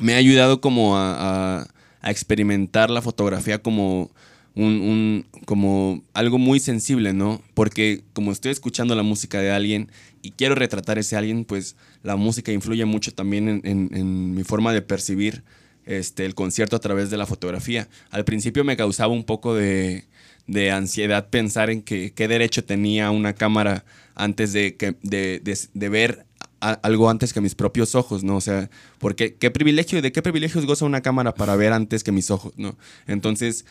me 0.00 0.14
ha 0.14 0.16
ayudado 0.16 0.60
como 0.60 0.96
a 0.96 1.60
a 1.60 1.73
experimentar 2.10 2.90
la 2.90 3.02
fotografía 3.02 3.62
como 3.62 4.10
un, 4.54 5.26
como 5.46 6.02
algo 6.12 6.38
muy 6.38 6.60
sensible, 6.60 7.12
¿no? 7.12 7.42
Porque 7.54 8.02
como 8.12 8.32
estoy 8.32 8.52
escuchando 8.52 8.94
la 8.94 9.02
música 9.02 9.40
de 9.40 9.50
alguien 9.50 9.90
y 10.22 10.30
quiero 10.32 10.54
retratar 10.54 10.98
ese 10.98 11.16
alguien, 11.16 11.44
pues 11.44 11.76
la 12.02 12.16
música 12.16 12.52
influye 12.52 12.84
mucho 12.84 13.12
también 13.12 13.60
en, 13.64 14.34
mi 14.34 14.44
forma 14.44 14.72
de 14.72 14.82
percibir 14.82 15.42
este, 15.86 16.24
el 16.24 16.34
concierto 16.34 16.76
a 16.76 16.80
través 16.80 17.10
de 17.10 17.16
la 17.16 17.26
fotografía. 17.26 17.88
Al 18.10 18.24
principio 18.24 18.64
me 18.64 18.76
causaba 18.76 19.12
un 19.12 19.24
poco 19.24 19.54
de, 19.54 20.04
ansiedad 20.72 21.28
pensar 21.30 21.70
en 21.70 21.82
que, 21.82 22.12
qué 22.12 22.28
derecho 22.28 22.64
tenía 22.64 23.10
una 23.10 23.34
cámara 23.34 23.84
antes 24.14 24.52
de, 24.52 24.76
que, 24.76 24.94
de, 25.02 25.40
de 25.42 25.88
ver 25.88 26.26
algo 26.72 27.10
antes 27.10 27.32
que 27.32 27.40
mis 27.40 27.54
propios 27.54 27.94
ojos, 27.94 28.24
¿no? 28.24 28.36
O 28.36 28.40
sea, 28.40 28.70
porque 28.98 29.34
qué 29.34 29.50
privilegio, 29.50 30.00
¿de 30.00 30.12
qué 30.12 30.22
privilegios 30.22 30.66
goza 30.66 30.84
una 30.84 31.02
cámara 31.02 31.34
para 31.34 31.56
ver 31.56 31.72
antes 31.72 32.02
que 32.02 32.12
mis 32.12 32.30
ojos, 32.30 32.52
¿no? 32.56 32.76
Entonces, 33.06 33.64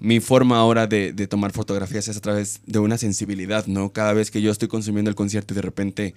mi 0.00 0.20
forma 0.20 0.58
ahora 0.58 0.86
de, 0.86 1.12
tomar 1.26 1.52
fotografías 1.52 2.08
es 2.08 2.16
a 2.16 2.20
través 2.20 2.60
de 2.66 2.78
una 2.78 2.98
sensibilidad, 2.98 3.66
¿no? 3.66 3.92
Cada 3.92 4.12
vez 4.12 4.30
que 4.30 4.40
yo 4.40 4.50
estoy 4.50 4.68
consumiendo 4.68 5.10
el 5.10 5.16
concierto 5.16 5.54
y 5.54 5.56
de 5.56 5.62
repente 5.62 6.14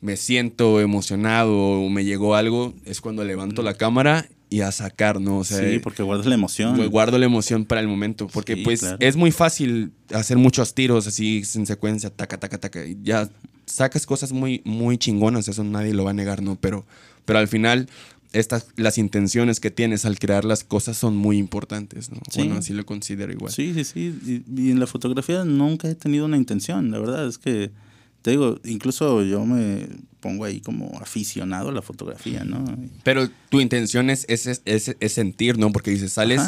me 0.00 0.16
siento 0.16 0.80
emocionado 0.80 1.56
o 1.56 1.88
me 1.90 2.04
llegó 2.04 2.34
algo, 2.34 2.74
es 2.84 3.00
cuando 3.00 3.24
levanto 3.24 3.62
la 3.62 3.74
cámara 3.74 4.26
y 4.48 4.62
a 4.62 4.72
sacar, 4.72 5.20
¿no? 5.20 5.38
O 5.38 5.44
sea, 5.44 5.58
sí, 5.58 5.78
porque 5.78 6.02
guardas 6.02 6.26
la 6.26 6.34
emoción. 6.34 6.88
Guardo 6.88 7.18
la 7.18 7.26
emoción 7.26 7.64
para 7.64 7.80
el 7.80 7.86
momento, 7.86 8.26
porque 8.26 8.56
pues 8.56 8.84
es 8.98 9.16
muy 9.16 9.30
fácil 9.30 9.92
hacer 10.12 10.36
muchos 10.38 10.74
tiros 10.74 11.06
así 11.06 11.42
en 11.54 11.66
secuencia, 11.66 12.10
taca, 12.10 12.38
taca, 12.38 12.58
taca, 12.58 12.84
y 12.84 12.98
ya 13.02 13.30
sacas 13.70 14.06
cosas 14.06 14.32
muy, 14.32 14.62
muy 14.64 14.98
chingonas, 14.98 15.48
eso 15.48 15.64
nadie 15.64 15.94
lo 15.94 16.04
va 16.04 16.10
a 16.10 16.14
negar, 16.14 16.42
¿no? 16.42 16.56
Pero, 16.56 16.84
pero 17.24 17.38
al 17.38 17.48
final, 17.48 17.88
estas, 18.32 18.66
las 18.76 18.98
intenciones 18.98 19.60
que 19.60 19.70
tienes 19.70 20.04
al 20.04 20.18
crear 20.18 20.44
las 20.44 20.64
cosas 20.64 20.96
son 20.96 21.16
muy 21.16 21.38
importantes, 21.38 22.10
¿no? 22.10 22.18
Bueno, 22.36 22.56
así 22.56 22.72
lo 22.72 22.84
considero 22.86 23.32
igual. 23.32 23.52
Sí, 23.52 23.72
sí, 23.74 23.84
sí. 23.84 24.42
Y, 24.56 24.70
en 24.70 24.80
la 24.80 24.86
fotografía 24.86 25.44
nunca 25.44 25.88
he 25.88 25.94
tenido 25.94 26.26
una 26.26 26.36
intención, 26.36 26.90
la 26.90 26.98
verdad 26.98 27.26
es 27.26 27.38
que, 27.38 27.70
te 28.22 28.32
digo, 28.32 28.60
incluso 28.64 29.22
yo 29.22 29.44
me 29.46 29.88
pongo 30.20 30.44
ahí 30.44 30.60
como 30.60 30.98
aficionado 31.00 31.70
a 31.70 31.72
la 31.72 31.80
fotografía, 31.80 32.44
¿no? 32.44 32.64
Pero 33.02 33.28
tu 33.48 33.60
intención 33.60 34.10
es, 34.10 34.26
es, 34.28 34.62
es, 34.64 35.12
sentir, 35.12 35.58
¿no? 35.58 35.72
Porque 35.72 35.90
dices, 35.90 36.12
sales 36.12 36.42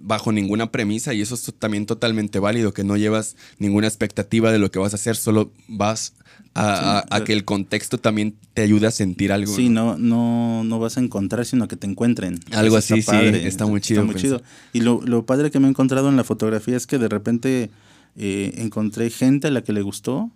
bajo 0.00 0.32
ninguna 0.32 0.70
premisa 0.70 1.12
y 1.12 1.20
eso 1.20 1.34
es 1.34 1.52
también 1.58 1.86
totalmente 1.86 2.38
válido, 2.38 2.72
que 2.72 2.84
no 2.84 2.96
llevas 2.96 3.36
ninguna 3.58 3.88
expectativa 3.88 4.52
de 4.52 4.58
lo 4.58 4.70
que 4.70 4.78
vas 4.78 4.92
a 4.92 4.96
hacer, 4.96 5.16
solo 5.16 5.52
vas 5.66 6.14
a, 6.54 7.22
que 7.24 7.32
el 7.32 7.44
contexto 7.44 7.98
también 7.98 8.34
te 8.54 8.62
ayude 8.62 8.86
a 8.86 8.90
sentir 8.90 9.32
algo. 9.32 9.54
Sí, 9.54 9.68
no, 9.68 9.96
no, 9.96 10.64
no 10.64 10.78
vas 10.78 10.96
a 10.96 11.00
encontrar, 11.00 11.44
sino 11.46 11.68
que 11.68 11.76
te 11.76 11.86
encuentren. 11.86 12.40
Algo 12.52 12.76
así, 12.76 13.02
sí, 13.02 13.16
está 13.16 13.66
muy 13.66 13.80
chido. 13.80 14.04
muy 14.04 14.14
chido. 14.14 14.42
Y 14.72 14.80
lo, 14.80 15.00
lo, 15.04 15.24
padre 15.24 15.50
que 15.50 15.60
me 15.60 15.66
he 15.66 15.70
encontrado 15.70 16.08
en 16.08 16.16
la 16.16 16.24
fotografía 16.24 16.76
es 16.76 16.86
que 16.86 16.98
de 16.98 17.08
repente 17.08 17.70
eh, 18.16 18.54
encontré 18.56 19.10
gente 19.10 19.48
a 19.48 19.50
la 19.50 19.62
que 19.62 19.72
le 19.72 19.82
gustó 19.82 20.30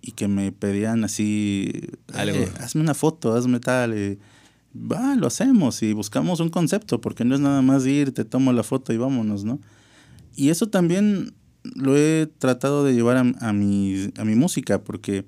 y 0.00 0.12
que 0.12 0.28
me 0.28 0.52
pedían 0.52 1.04
así, 1.04 1.70
eh, 2.14 2.48
hazme 2.60 2.80
una 2.80 2.94
foto, 2.94 3.34
hazme 3.34 3.60
tal. 3.60 3.92
Eh, 3.94 4.18
va, 4.74 5.16
lo 5.16 5.26
hacemos 5.26 5.82
y 5.82 5.92
buscamos 5.92 6.40
un 6.40 6.50
concepto, 6.50 7.00
porque 7.00 7.24
no 7.24 7.34
es 7.34 7.40
nada 7.40 7.62
más 7.62 7.84
ir, 7.86 8.12
te 8.12 8.24
tomo 8.24 8.52
la 8.52 8.62
foto 8.62 8.92
y 8.92 8.96
vámonos, 8.96 9.44
¿no? 9.44 9.60
Y 10.36 10.50
eso 10.50 10.68
también 10.68 11.34
lo 11.74 11.96
he 11.96 12.28
tratado 12.38 12.84
de 12.84 12.94
llevar 12.94 13.16
a, 13.16 13.32
a, 13.40 13.52
mi, 13.52 14.10
a 14.16 14.24
mi 14.24 14.34
música, 14.34 14.82
porque 14.82 15.24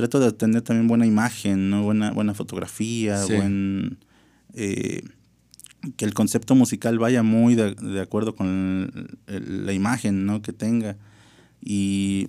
trato 0.00 0.20
de 0.20 0.32
tener 0.32 0.62
también 0.62 0.88
buena 0.88 1.06
imagen, 1.06 1.70
¿no? 1.70 1.82
buena, 1.82 2.12
buena 2.12 2.34
fotografía, 2.34 3.24
buen, 3.26 3.98
eh, 4.54 5.02
que 5.96 6.04
el 6.04 6.14
concepto 6.14 6.54
musical 6.54 6.98
vaya 6.98 7.22
muy 7.22 7.54
de, 7.54 8.00
acuerdo 8.00 8.34
con 8.34 9.18
la 9.26 9.72
imagen 9.72 10.26
¿no? 10.26 10.42
que 10.42 10.52
tenga. 10.52 10.96
Y 11.62 12.28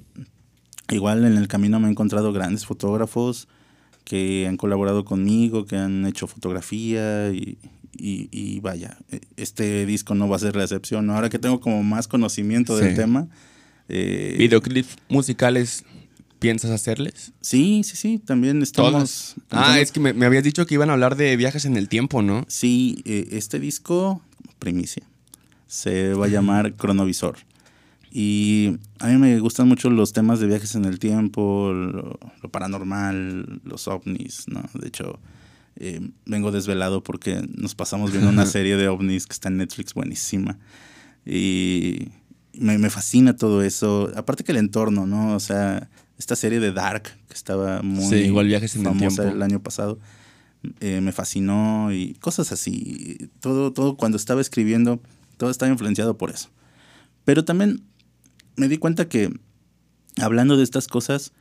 igual 0.89 1.25
en 1.25 1.37
el 1.37 1.47
camino 1.47 1.79
me 1.79 1.87
he 1.87 1.91
encontrado 1.91 2.33
grandes 2.33 2.65
fotógrafos 2.65 3.47
que 4.03 4.47
han 4.47 4.57
colaborado 4.57 5.05
conmigo, 5.05 5.65
que 5.65 5.77
han 5.77 6.05
hecho 6.05 6.27
fotografía 6.27 7.31
y, 7.31 7.57
y, 7.93 8.59
vaya, 8.61 8.97
este 9.37 9.85
disco 9.85 10.15
no 10.15 10.27
va 10.27 10.37
a 10.37 10.39
ser 10.39 10.55
la 10.55 10.63
excepción. 10.63 11.09
Ahora 11.09 11.29
que 11.29 11.39
tengo 11.39 11.59
como 11.59 11.83
más 11.83 12.07
conocimiento 12.07 12.75
del 12.77 12.95
tema. 12.95 13.27
Eh, 13.89 14.35
Videoclips 14.37 14.95
musicales 15.09 15.83
piensas 16.41 16.71
hacerles? 16.71 17.33
Sí, 17.39 17.83
sí, 17.83 17.95
sí, 17.95 18.17
también 18.17 18.63
estamos... 18.63 19.35
Ah, 19.51 19.79
es 19.79 19.91
que 19.91 19.99
me, 19.99 20.25
habías 20.25 20.43
dicho 20.43 20.65
que 20.65 20.73
iban 20.73 20.89
a 20.89 20.93
hablar 20.93 21.15
de 21.15 21.37
viajes 21.37 21.65
en 21.65 21.77
el 21.77 21.87
tiempo, 21.87 22.23
¿no? 22.23 22.45
Sí, 22.47 23.03
eh, 23.05 23.27
este 23.33 23.59
disco, 23.59 24.23
primicia, 24.57 25.03
se 25.67 26.15
va 26.15 26.25
a 26.25 26.29
llamar 26.29 26.73
Cronovisor. 26.73 27.37
Y 28.11 28.79
a 28.97 29.07
mí 29.07 29.17
me 29.17 29.39
gustan 29.39 29.67
mucho 29.67 29.91
los 29.91 30.13
temas 30.13 30.39
de 30.39 30.47
viajes 30.47 30.73
en 30.73 30.85
el 30.85 30.97
tiempo, 30.97 31.71
lo, 31.73 32.17
paranormal, 32.49 33.61
los 33.63 33.87
ovnis, 33.87 34.45
¿no? 34.47 34.63
De 34.73 34.87
hecho, 34.87 35.19
eh, 35.75 36.01
vengo 36.25 36.51
desvelado 36.51 37.03
porque 37.03 37.47
nos 37.53 37.75
pasamos 37.75 38.11
viendo 38.11 38.29
una 38.29 38.45
serie 38.47 38.77
de 38.77 38.87
ovnis 38.87 39.27
que 39.27 39.33
está 39.33 39.49
en 39.49 39.57
Netflix 39.57 39.93
buenísima. 39.93 40.57
Y 41.23 42.09
me, 42.53 42.79
me 42.79 42.89
fascina 42.89 43.35
todo 43.35 43.61
eso. 43.61 44.11
Aparte 44.15 44.43
que 44.43 44.53
el 44.53 44.57
entorno, 44.57 45.05
¿no? 45.05 45.35
O 45.35 45.39
sea, 45.39 45.87
esta 46.21 46.35
serie 46.35 46.59
de 46.59 46.71
Dark, 46.71 47.03
que 47.27 47.33
estaba 47.33 47.81
muy 47.81 48.15
igual 48.17 48.45
viajes 48.45 48.75
en 48.75 48.83
famosa 48.83 49.23
el, 49.23 49.37
el, 49.37 49.41
año 49.41 49.59
pasado. 49.59 49.97
eh, 50.79 51.01
me 51.01 51.11
fascinó 51.11 51.91
y 51.91 52.13
cosas 52.13 52.51
así. 52.51 53.31
Todo, 53.39 53.73
todo 53.73 53.97
cuando 53.97 54.17
estaba 54.17 54.39
escribiendo, 54.39 55.01
todo 55.37 55.49
estaba 55.49 55.71
influenciado 55.71 56.19
por 56.19 56.29
eso. 56.29 56.49
Pero 57.25 57.43
también 57.43 57.81
me 58.55 58.67
di 58.67 58.77
cuenta 58.77 59.09
que 59.09 59.33
hablando 60.21 60.57
de 60.57 60.63
estas 60.63 60.87
cosas, 60.87 61.33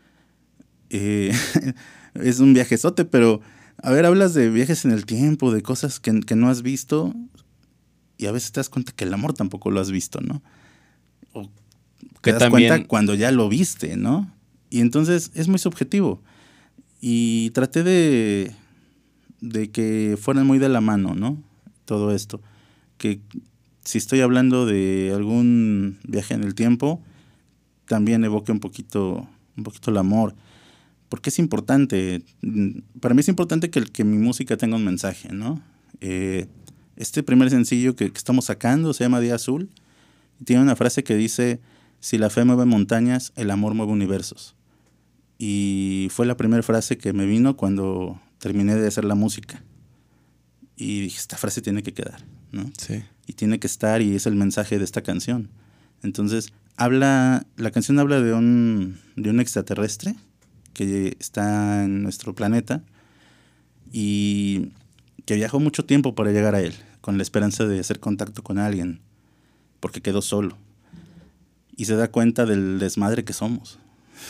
eh, 0.89 1.31
es 2.15 2.41
un 2.41 2.55
viajezote, 2.55 3.05
pero 3.05 3.43
a 3.83 3.91
ver, 3.91 4.07
hablas 4.07 4.33
de 4.33 4.49
viajes 4.49 4.87
en 4.87 4.93
el 4.93 5.05
tiempo, 5.05 5.53
de 5.53 5.61
cosas 5.63 6.01
que, 6.01 6.21
que, 6.21 6.37
no 6.37 6.49
has 6.49 6.63
visto, 6.63 7.15
y 8.17 8.27
a 8.27 8.33
veces 8.33 8.53
te 8.53 8.61
das 8.61 8.71
cuenta 8.71 8.93
que 8.93 9.05
el 9.05 9.13
amor 9.13 9.35
tampoco 9.35 9.71
lo 9.71 9.79
has 9.79 9.91
visto, 9.91 10.23
¿no? 10.23 10.43
O 11.35 11.51
te 12.23 12.33
das 12.33 12.49
cuenta 12.49 12.83
cuando 12.87 13.15
ya 13.15 13.31
lo 13.31 13.47
viste, 13.51 13.99
¿no? 13.99 14.40
Y 14.71 14.81
entonces 14.81 15.31
es 15.35 15.49
muy 15.49 15.59
subjetivo. 15.59 16.23
Y 17.01 17.51
traté 17.51 17.83
de, 17.83 18.55
de 19.41 19.71
que 19.71 20.17
fueran 20.21 20.47
muy 20.47 20.59
de 20.59 20.69
la 20.69 20.81
mano, 20.81 21.15
¿no? 21.15 21.43
Todo 21.85 22.15
esto. 22.15 22.41
Que 22.97 23.21
si 23.85 23.99
estoy 23.99 24.21
hablando 24.21 24.67
de 24.67 25.13
algún 25.15 25.99
viaje 26.05 26.35
en 26.35 26.45
el 26.45 26.55
tiempo, 26.55 27.03
también 27.87 28.25
evoque 28.25 28.53
un 28.53 28.61
poquito, 28.61 29.29
un 29.57 29.65
poquito 29.65 29.91
el 29.91 29.97
amor. 29.97 30.35
Porque 31.09 31.31
es 31.31 31.39
importante. 31.39 32.23
Para 33.01 33.15
mí 33.15 33.21
es 33.21 33.29
importante 33.29 33.71
que, 33.71 33.83
que 33.83 34.05
mi 34.05 34.17
música 34.17 34.57
tenga 34.57 34.77
un 34.77 34.85
mensaje, 34.85 35.33
¿no? 35.33 35.61
Eh, 36.01 36.47
este 36.97 37.23
primer 37.23 37.51
sencillo 37.51 37.97
que, 37.97 38.05
estamos 38.05 38.45
sacando 38.45 38.93
se 38.93 39.05
llama 39.05 39.21
Día 39.21 39.35
Azul. 39.35 39.71
Tiene 40.45 40.63
una 40.63 40.77
frase 40.77 41.03
que 41.03 41.17
dice, 41.17 41.61
si 41.99 42.19
la 42.19 42.31
fe 42.31 42.45
mueve 42.45 42.65
montañas, 42.65 43.33
el 43.37 43.51
amor 43.51 43.75
mueve 43.75 43.93
universos. 43.93 44.55
Y 45.43 46.09
fue 46.11 46.27
la 46.27 46.37
primera 46.37 46.63
frase 46.63 46.99
que 46.99 47.15
me 47.15 47.25
vino 47.25 47.57
cuando 47.57 48.21
terminé 48.39 48.75
de 48.75 48.87
hacer 48.87 49.07
la 49.07 49.15
música. 49.15 49.63
Y 50.77 51.01
dije, 51.01 51.17
esta 51.17 51.39
frase 51.39 51.63
tiene 51.63 51.83
que 51.83 51.95
quedar, 51.95 52.23
¿no? 52.53 52.71
Sí. 52.77 53.03
Y 53.27 53.33
tiene 53.33 53.59
que 53.59 53.67
estar 53.67 54.03
y 54.03 54.15
es 54.15 54.27
el 54.27 54.35
mensaje 54.35 54.79
de 54.79 54.85
esta 54.85 55.01
canción. 55.01 55.49
Entonces, 56.03 56.53
habla, 56.77 57.47
la 57.57 57.71
canción 57.71 57.99
habla 57.99 58.21
de 58.21 58.35
un, 58.35 58.99
de 59.17 59.31
un 59.31 59.41
extraterrestre 59.41 60.15
que 60.75 61.17
está 61.19 61.85
en 61.85 62.03
nuestro 62.03 62.35
planeta 62.35 62.83
y 63.91 64.73
que 65.25 65.37
viajó 65.37 65.59
mucho 65.59 65.87
tiempo 65.87 66.15
para 66.15 66.33
llegar 66.33 66.55
a 66.55 66.61
él, 66.61 66.75
con 67.01 67.17
la 67.17 67.23
esperanza 67.23 67.65
de 67.65 67.81
hacer 67.81 67.99
contacto 67.99 68.43
con 68.43 68.59
alguien, 68.59 69.01
porque 69.81 70.03
quedó 70.03 70.21
solo. 70.21 70.59
Y 71.79 71.87
se 71.87 71.97
da 71.97 72.11
cuenta 72.11 72.45
del 72.45 72.79
desmadre 72.79 73.25
que 73.25 73.33
somos. 73.33 73.79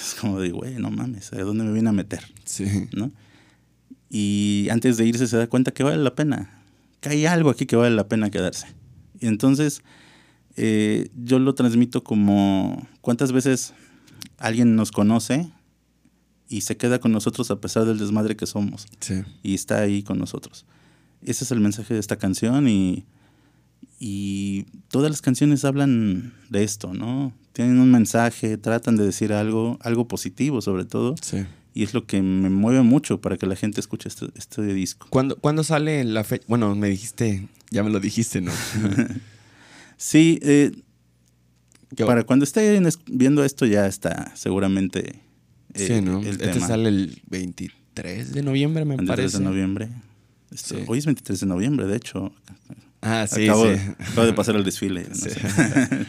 Es 0.01 0.15
como 0.21 0.41
de, 0.41 0.51
güey, 0.51 0.75
no 0.77 0.91
mames, 0.91 1.33
¿a 1.33 1.41
dónde 1.41 1.65
me 1.65 1.73
viene 1.73 1.89
a 1.89 1.93
meter? 1.93 2.21
Sí. 2.45 2.67
¿No? 2.93 3.11
Y 4.09 4.69
antes 4.71 4.97
de 4.97 5.07
irse 5.07 5.27
se 5.27 5.37
da 5.37 5.47
cuenta 5.47 5.71
que 5.71 5.83
vale 5.83 5.99
la 5.99 6.15
pena, 6.15 6.63
que 7.01 7.11
hay 7.11 7.27
algo 7.27 7.51
aquí 7.51 7.67
que 7.67 7.77
vale 7.77 7.95
la 7.95 8.09
pena 8.09 8.31
quedarse. 8.31 8.67
Y 9.21 9.27
entonces 9.27 9.83
eh, 10.57 11.11
yo 11.17 11.39
lo 11.39 11.55
transmito 11.55 12.03
como 12.03 12.87
cuántas 13.01 13.33
veces 13.33 13.73
alguien 14.39 14.75
nos 14.75 14.91
conoce 14.91 15.51
y 16.49 16.63
se 16.63 16.77
queda 16.77 16.99
con 16.99 17.13
nosotros 17.13 17.51
a 17.51 17.61
pesar 17.61 17.85
del 17.85 17.99
desmadre 17.99 18.37
que 18.37 18.47
somos. 18.47 18.87
Sí. 18.99 19.23
Y 19.43 19.55
está 19.55 19.81
ahí 19.81 20.03
con 20.03 20.19
nosotros. 20.19 20.67
Ese 21.23 21.45
es 21.45 21.53
el 21.53 21.61
mensaje 21.61 21.95
de 21.95 22.01
esta 22.01 22.17
canción 22.17 22.69
y, 22.69 23.05
y 24.01 24.65
todas 24.89 25.11
las 25.11 25.23
canciones 25.23 25.65
hablan 25.65 26.33
de 26.49 26.65
esto, 26.65 26.93
¿no? 26.93 27.33
tienen 27.53 27.79
un 27.79 27.91
mensaje, 27.91 28.57
tratan 28.57 28.97
de 28.97 29.05
decir 29.05 29.33
algo, 29.33 29.79
algo 29.83 30.09
positivo 30.09 30.61
sobre 30.61 30.85
todo. 30.85 31.15
Sí. 31.21 31.45
Y 31.73 31.85
es 31.85 31.95
lo 31.95 32.07
que 32.07 32.21
me 32.21 32.51
mueve 32.51 32.83
mucho 32.83 33.21
para 33.21 33.37
que 33.37 33.47
la 33.47 33.55
gente 33.55 33.81
escuche 33.81 34.09
este, 34.09 34.27
este 34.35 34.63
disco. 34.75 35.07
¿Cuándo, 35.11 35.37
¿Cuándo, 35.37 35.63
sale 35.63 36.05
la 36.05 36.25
fecha? 36.25 36.45
Bueno, 36.49 36.75
me 36.75 36.89
dijiste, 36.89 37.49
ya 37.71 37.85
me 37.85 37.91
lo 37.91 38.01
dijiste, 38.01 38.41
¿no? 38.41 38.51
sí, 39.97 40.41
eh, 40.43 40.73
para 41.99 42.25
cuando 42.25 42.45
estén 42.45 42.89
viendo 43.07 43.45
esto 43.45 43.67
ya 43.67 43.87
está 43.87 44.35
seguramente 44.37 45.23
eh, 45.75 45.87
sí, 45.87 46.01
¿no? 46.01 46.21
el 46.21 46.41
este 46.41 46.61
sale 46.61 46.89
el 46.89 47.21
23 47.29 48.33
de 48.33 48.43
noviembre, 48.43 48.85
me 48.85 48.97
23 48.97 49.17
parece. 49.17 49.39
de 49.39 49.45
noviembre. 49.45 49.89
Esto, 50.51 50.77
sí. 50.77 50.85
Hoy 50.89 50.99
es 50.99 51.07
23 51.07 51.41
de 51.41 51.47
noviembre, 51.47 51.87
de 51.87 51.97
hecho. 51.97 52.33
Ah, 53.03 53.27
sí, 53.27 53.45
acabo, 53.45 53.65
sí. 53.65 53.71
De, 53.71 53.95
acabo 54.01 54.27
de 54.27 54.33
pasar 54.33 54.57
el 54.57 54.65
desfile. 54.65 55.07
No 55.09 55.15
Sí. 55.15 55.31
sé. 55.31 55.41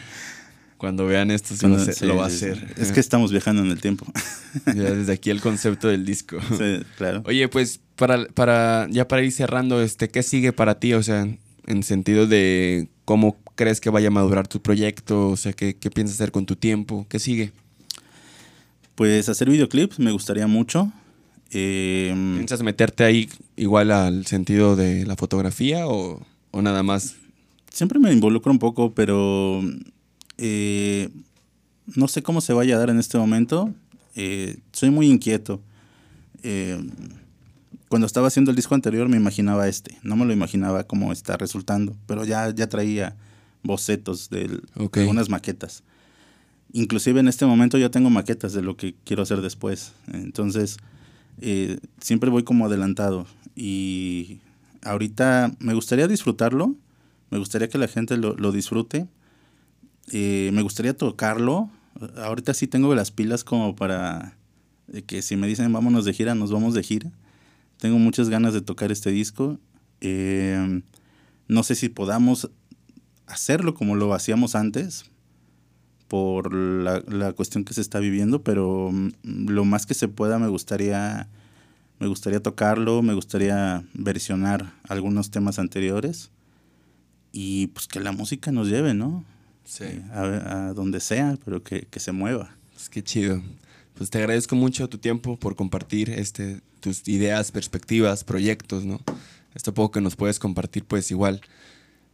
Cuando 0.76 1.06
vean 1.06 1.30
esto, 1.30 1.54
Cuando- 1.60 1.78
lo, 1.78 1.84
sé- 1.84 1.92
sí, 1.92 2.06
lo 2.06 2.16
va 2.16 2.24
a 2.24 2.26
hacer. 2.26 2.74
Es 2.76 2.90
que 2.90 2.98
estamos 3.00 3.30
viajando 3.30 3.62
en 3.62 3.70
el 3.70 3.80
tiempo. 3.80 4.04
Ya 4.66 4.82
desde 4.92 5.12
aquí 5.14 5.30
el 5.30 5.40
concepto 5.40 5.88
del 5.88 6.04
disco. 6.04 6.38
sí, 6.58 6.82
claro. 6.98 7.22
Oye, 7.24 7.48
pues 7.48 7.80
para, 7.96 8.26
para 8.28 8.86
ya 8.90 9.08
para 9.08 9.22
ir 9.22 9.32
cerrando, 9.32 9.80
este, 9.80 10.08
¿qué 10.10 10.22
sigue 10.22 10.52
para 10.52 10.78
ti? 10.80 10.92
O 10.94 11.02
sea, 11.02 11.26
en 11.66 11.82
sentido 11.84 12.26
de 12.26 12.88
cómo 13.06 13.36
crees 13.54 13.80
que 13.80 13.88
vaya 13.90 14.08
a 14.08 14.10
madurar 14.10 14.48
tu 14.48 14.60
proyecto, 14.60 15.30
o 15.30 15.36
sea, 15.36 15.52
¿qué, 15.54 15.74
qué 15.76 15.90
piensas 15.90 16.16
hacer 16.16 16.32
con 16.32 16.44
tu 16.46 16.56
tiempo? 16.56 17.06
¿Qué 17.08 17.18
sigue? 17.18 17.52
Pues 18.94 19.28
hacer 19.28 19.48
videoclips 19.48 19.98
me 19.98 20.10
gustaría 20.12 20.46
mucho. 20.46 20.92
Eh, 21.50 22.12
¿Piensas 22.36 22.62
meterte 22.62 23.04
ahí 23.04 23.28
igual 23.56 23.90
al 23.90 24.26
sentido 24.26 24.74
de 24.76 25.06
la 25.06 25.16
fotografía 25.16 25.86
o, 25.86 26.20
o 26.52 26.62
nada 26.62 26.84
más? 26.84 27.16
siempre 27.72 27.98
me 27.98 28.12
involucro 28.12 28.52
un 28.52 28.58
poco, 28.58 28.94
pero 28.94 29.62
eh, 30.38 31.08
no 31.96 32.08
sé 32.08 32.22
cómo 32.22 32.40
se 32.40 32.52
vaya 32.52 32.76
a 32.76 32.78
dar 32.78 32.90
en 32.90 32.98
este 32.98 33.18
momento. 33.18 33.72
Eh, 34.14 34.58
soy 34.72 34.90
muy 34.90 35.08
inquieto. 35.08 35.60
Eh, 36.42 36.78
cuando 37.88 38.06
estaba 38.06 38.28
haciendo 38.28 38.50
el 38.50 38.56
disco 38.56 38.74
anterior 38.74 39.08
me 39.08 39.16
imaginaba 39.16 39.68
este, 39.68 39.98
no 40.02 40.16
me 40.16 40.24
lo 40.24 40.32
imaginaba 40.32 40.84
cómo 40.84 41.12
está 41.12 41.36
resultando, 41.36 41.94
pero 42.06 42.24
ya, 42.24 42.50
ya 42.50 42.68
traía 42.68 43.16
bocetos 43.62 44.30
de 44.30 44.60
algunas 44.94 45.28
maquetas. 45.28 45.82
Inclusive 46.72 47.20
en 47.20 47.28
este 47.28 47.44
momento 47.44 47.76
ya 47.76 47.90
tengo 47.90 48.08
maquetas 48.08 48.54
de 48.54 48.62
lo 48.62 48.76
que 48.76 48.94
quiero 49.04 49.22
hacer 49.22 49.42
después. 49.42 49.92
Entonces, 50.10 50.78
eh, 51.40 51.78
siempre 52.00 52.30
voy 52.30 52.44
como 52.44 52.64
adelantado. 52.64 53.26
Y 53.54 54.40
ahorita 54.82 55.52
me 55.58 55.74
gustaría 55.74 56.08
disfrutarlo. 56.08 56.74
Me 57.30 57.38
gustaría 57.38 57.68
que 57.68 57.78
la 57.78 57.88
gente 57.88 58.16
lo, 58.16 58.34
lo 58.34 58.52
disfrute. 58.52 59.08
Eh, 60.12 60.50
me 60.52 60.62
gustaría 60.62 60.96
tocarlo. 60.96 61.70
Ahorita 62.16 62.54
sí 62.54 62.66
tengo 62.66 62.94
las 62.94 63.10
pilas 63.10 63.44
como 63.44 63.76
para 63.76 64.36
que 65.06 65.22
si 65.22 65.36
me 65.36 65.46
dicen 65.46 65.72
vámonos 65.72 66.04
de 66.04 66.12
gira, 66.12 66.34
nos 66.34 66.52
vamos 66.52 66.74
de 66.74 66.82
gira. 66.82 67.10
Tengo 67.78 67.98
muchas 67.98 68.28
ganas 68.28 68.52
de 68.54 68.60
tocar 68.60 68.92
este 68.92 69.10
disco. 69.10 69.58
Eh, 70.00 70.82
no 71.48 71.62
sé 71.62 71.74
si 71.74 71.88
podamos 71.88 72.50
hacerlo 73.26 73.74
como 73.74 73.94
lo 73.94 74.12
hacíamos 74.14 74.54
antes 74.54 75.04
por 76.08 76.52
la, 76.52 77.02
la 77.08 77.32
cuestión 77.32 77.64
que 77.64 77.72
se 77.72 77.80
está 77.80 77.98
viviendo, 77.98 78.42
pero 78.42 78.90
mm, 78.92 79.48
lo 79.48 79.64
más 79.64 79.86
que 79.86 79.94
se 79.94 80.08
pueda 80.08 80.38
me 80.38 80.48
gustaría 80.48 81.28
me 82.02 82.08
gustaría 82.08 82.42
tocarlo, 82.42 83.00
me 83.00 83.14
gustaría 83.14 83.84
versionar 83.94 84.72
algunos 84.88 85.30
temas 85.30 85.60
anteriores 85.60 86.30
y 87.30 87.68
pues 87.68 87.86
que 87.86 88.00
la 88.00 88.10
música 88.10 88.50
nos 88.50 88.66
lleve, 88.66 88.92
¿no? 88.92 89.24
Sí. 89.64 89.84
A, 90.12 90.22
a 90.70 90.74
donde 90.74 90.98
sea, 90.98 91.38
pero 91.44 91.62
que, 91.62 91.82
que 91.82 92.00
se 92.00 92.10
mueva. 92.10 92.50
Pues 92.74 92.88
qué 92.88 93.04
chido. 93.04 93.40
Pues 93.94 94.10
te 94.10 94.18
agradezco 94.18 94.56
mucho 94.56 94.88
tu 94.88 94.98
tiempo 94.98 95.36
por 95.38 95.54
compartir 95.54 96.10
este, 96.10 96.60
tus 96.80 97.06
ideas, 97.06 97.52
perspectivas, 97.52 98.24
proyectos, 98.24 98.84
¿no? 98.84 99.00
Esto 99.54 99.72
poco 99.72 99.92
que 99.92 100.00
nos 100.00 100.16
puedes 100.16 100.40
compartir, 100.40 100.84
pues 100.84 101.10
igual. 101.12 101.40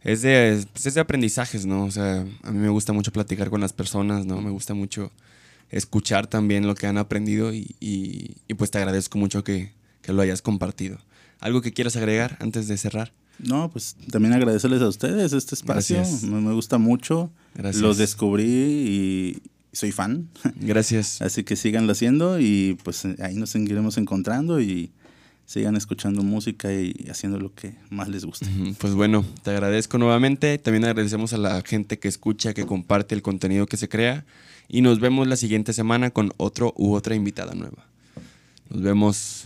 Es 0.03 0.21
de, 0.21 0.63
pues 0.71 0.85
es 0.85 0.93
de 0.93 1.01
aprendizajes, 1.01 1.65
¿no? 1.65 1.85
O 1.85 1.91
sea, 1.91 2.25
a 2.43 2.51
mí 2.51 2.59
me 2.59 2.69
gusta 2.69 2.93
mucho 2.93 3.11
platicar 3.11 3.49
con 3.49 3.59
las 3.61 3.73
personas, 3.73 4.27
¿no? 4.27 4.39
Me 4.39 4.51
gusta 4.51 4.75
mucho 4.75 5.11
escuchar 5.71 6.27
también 6.27 6.67
lo 6.67 6.75
que 6.75 6.87
han 6.87 6.97
aprendido 6.97 7.53
y, 7.53 7.75
y- 7.79 8.35
y, 8.47 8.53
pues 8.55 8.71
te 8.71 8.77
agradezco 8.79 9.17
mucho 9.17 9.43
que, 9.43 9.71
que 10.09 10.13
lo 10.13 10.23
hayas 10.23 10.41
compartido. 10.41 10.97
¿Algo 11.39 11.61
que 11.61 11.71
quieras 11.71 11.95
agregar 11.95 12.35
antes 12.41 12.67
de 12.67 12.77
cerrar? 12.77 13.13
No, 13.37 13.69
pues 13.69 13.95
también 14.09 14.33
agradecerles 14.33 14.81
a 14.81 14.87
ustedes 14.87 15.33
este 15.33 15.53
espacio. 15.53 15.97
Gracias. 15.97 16.23
Me, 16.23 16.41
me 16.41 16.51
gusta 16.51 16.79
mucho. 16.79 17.29
Gracias. 17.53 17.79
Los 17.83 17.97
descubrí 17.99 18.43
y 18.43 19.41
soy 19.71 19.91
fan. 19.91 20.27
Gracias. 20.59 21.21
Así 21.21 21.43
que 21.43 21.55
síganlo 21.55 21.91
haciendo 21.91 22.39
y 22.39 22.75
pues 22.83 23.05
ahí 23.05 23.35
nos 23.35 23.51
seguiremos 23.51 23.99
encontrando 23.99 24.59
y 24.59 24.91
sigan 25.45 25.75
escuchando 25.75 26.23
música 26.23 26.73
y 26.73 27.05
haciendo 27.07 27.39
lo 27.39 27.53
que 27.53 27.75
más 27.91 28.09
les 28.09 28.25
guste. 28.25 28.47
Pues 28.79 28.95
bueno, 28.95 29.23
te 29.43 29.51
agradezco 29.51 29.99
nuevamente. 29.99 30.57
También 30.57 30.85
agradecemos 30.85 31.33
a 31.33 31.37
la 31.37 31.61
gente 31.61 31.99
que 31.99 32.07
escucha, 32.07 32.55
que 32.55 32.65
comparte 32.65 33.13
el 33.13 33.21
contenido 33.21 33.67
que 33.67 33.77
se 33.77 33.87
crea. 33.87 34.25
Y 34.67 34.81
nos 34.81 34.99
vemos 34.99 35.27
la 35.27 35.35
siguiente 35.35 35.71
semana 35.71 36.09
con 36.09 36.31
otro 36.37 36.73
u 36.77 36.95
otra 36.95 37.13
invitada 37.13 37.53
nueva. 37.53 37.85
Nos 38.71 38.81
vemos. 38.81 39.45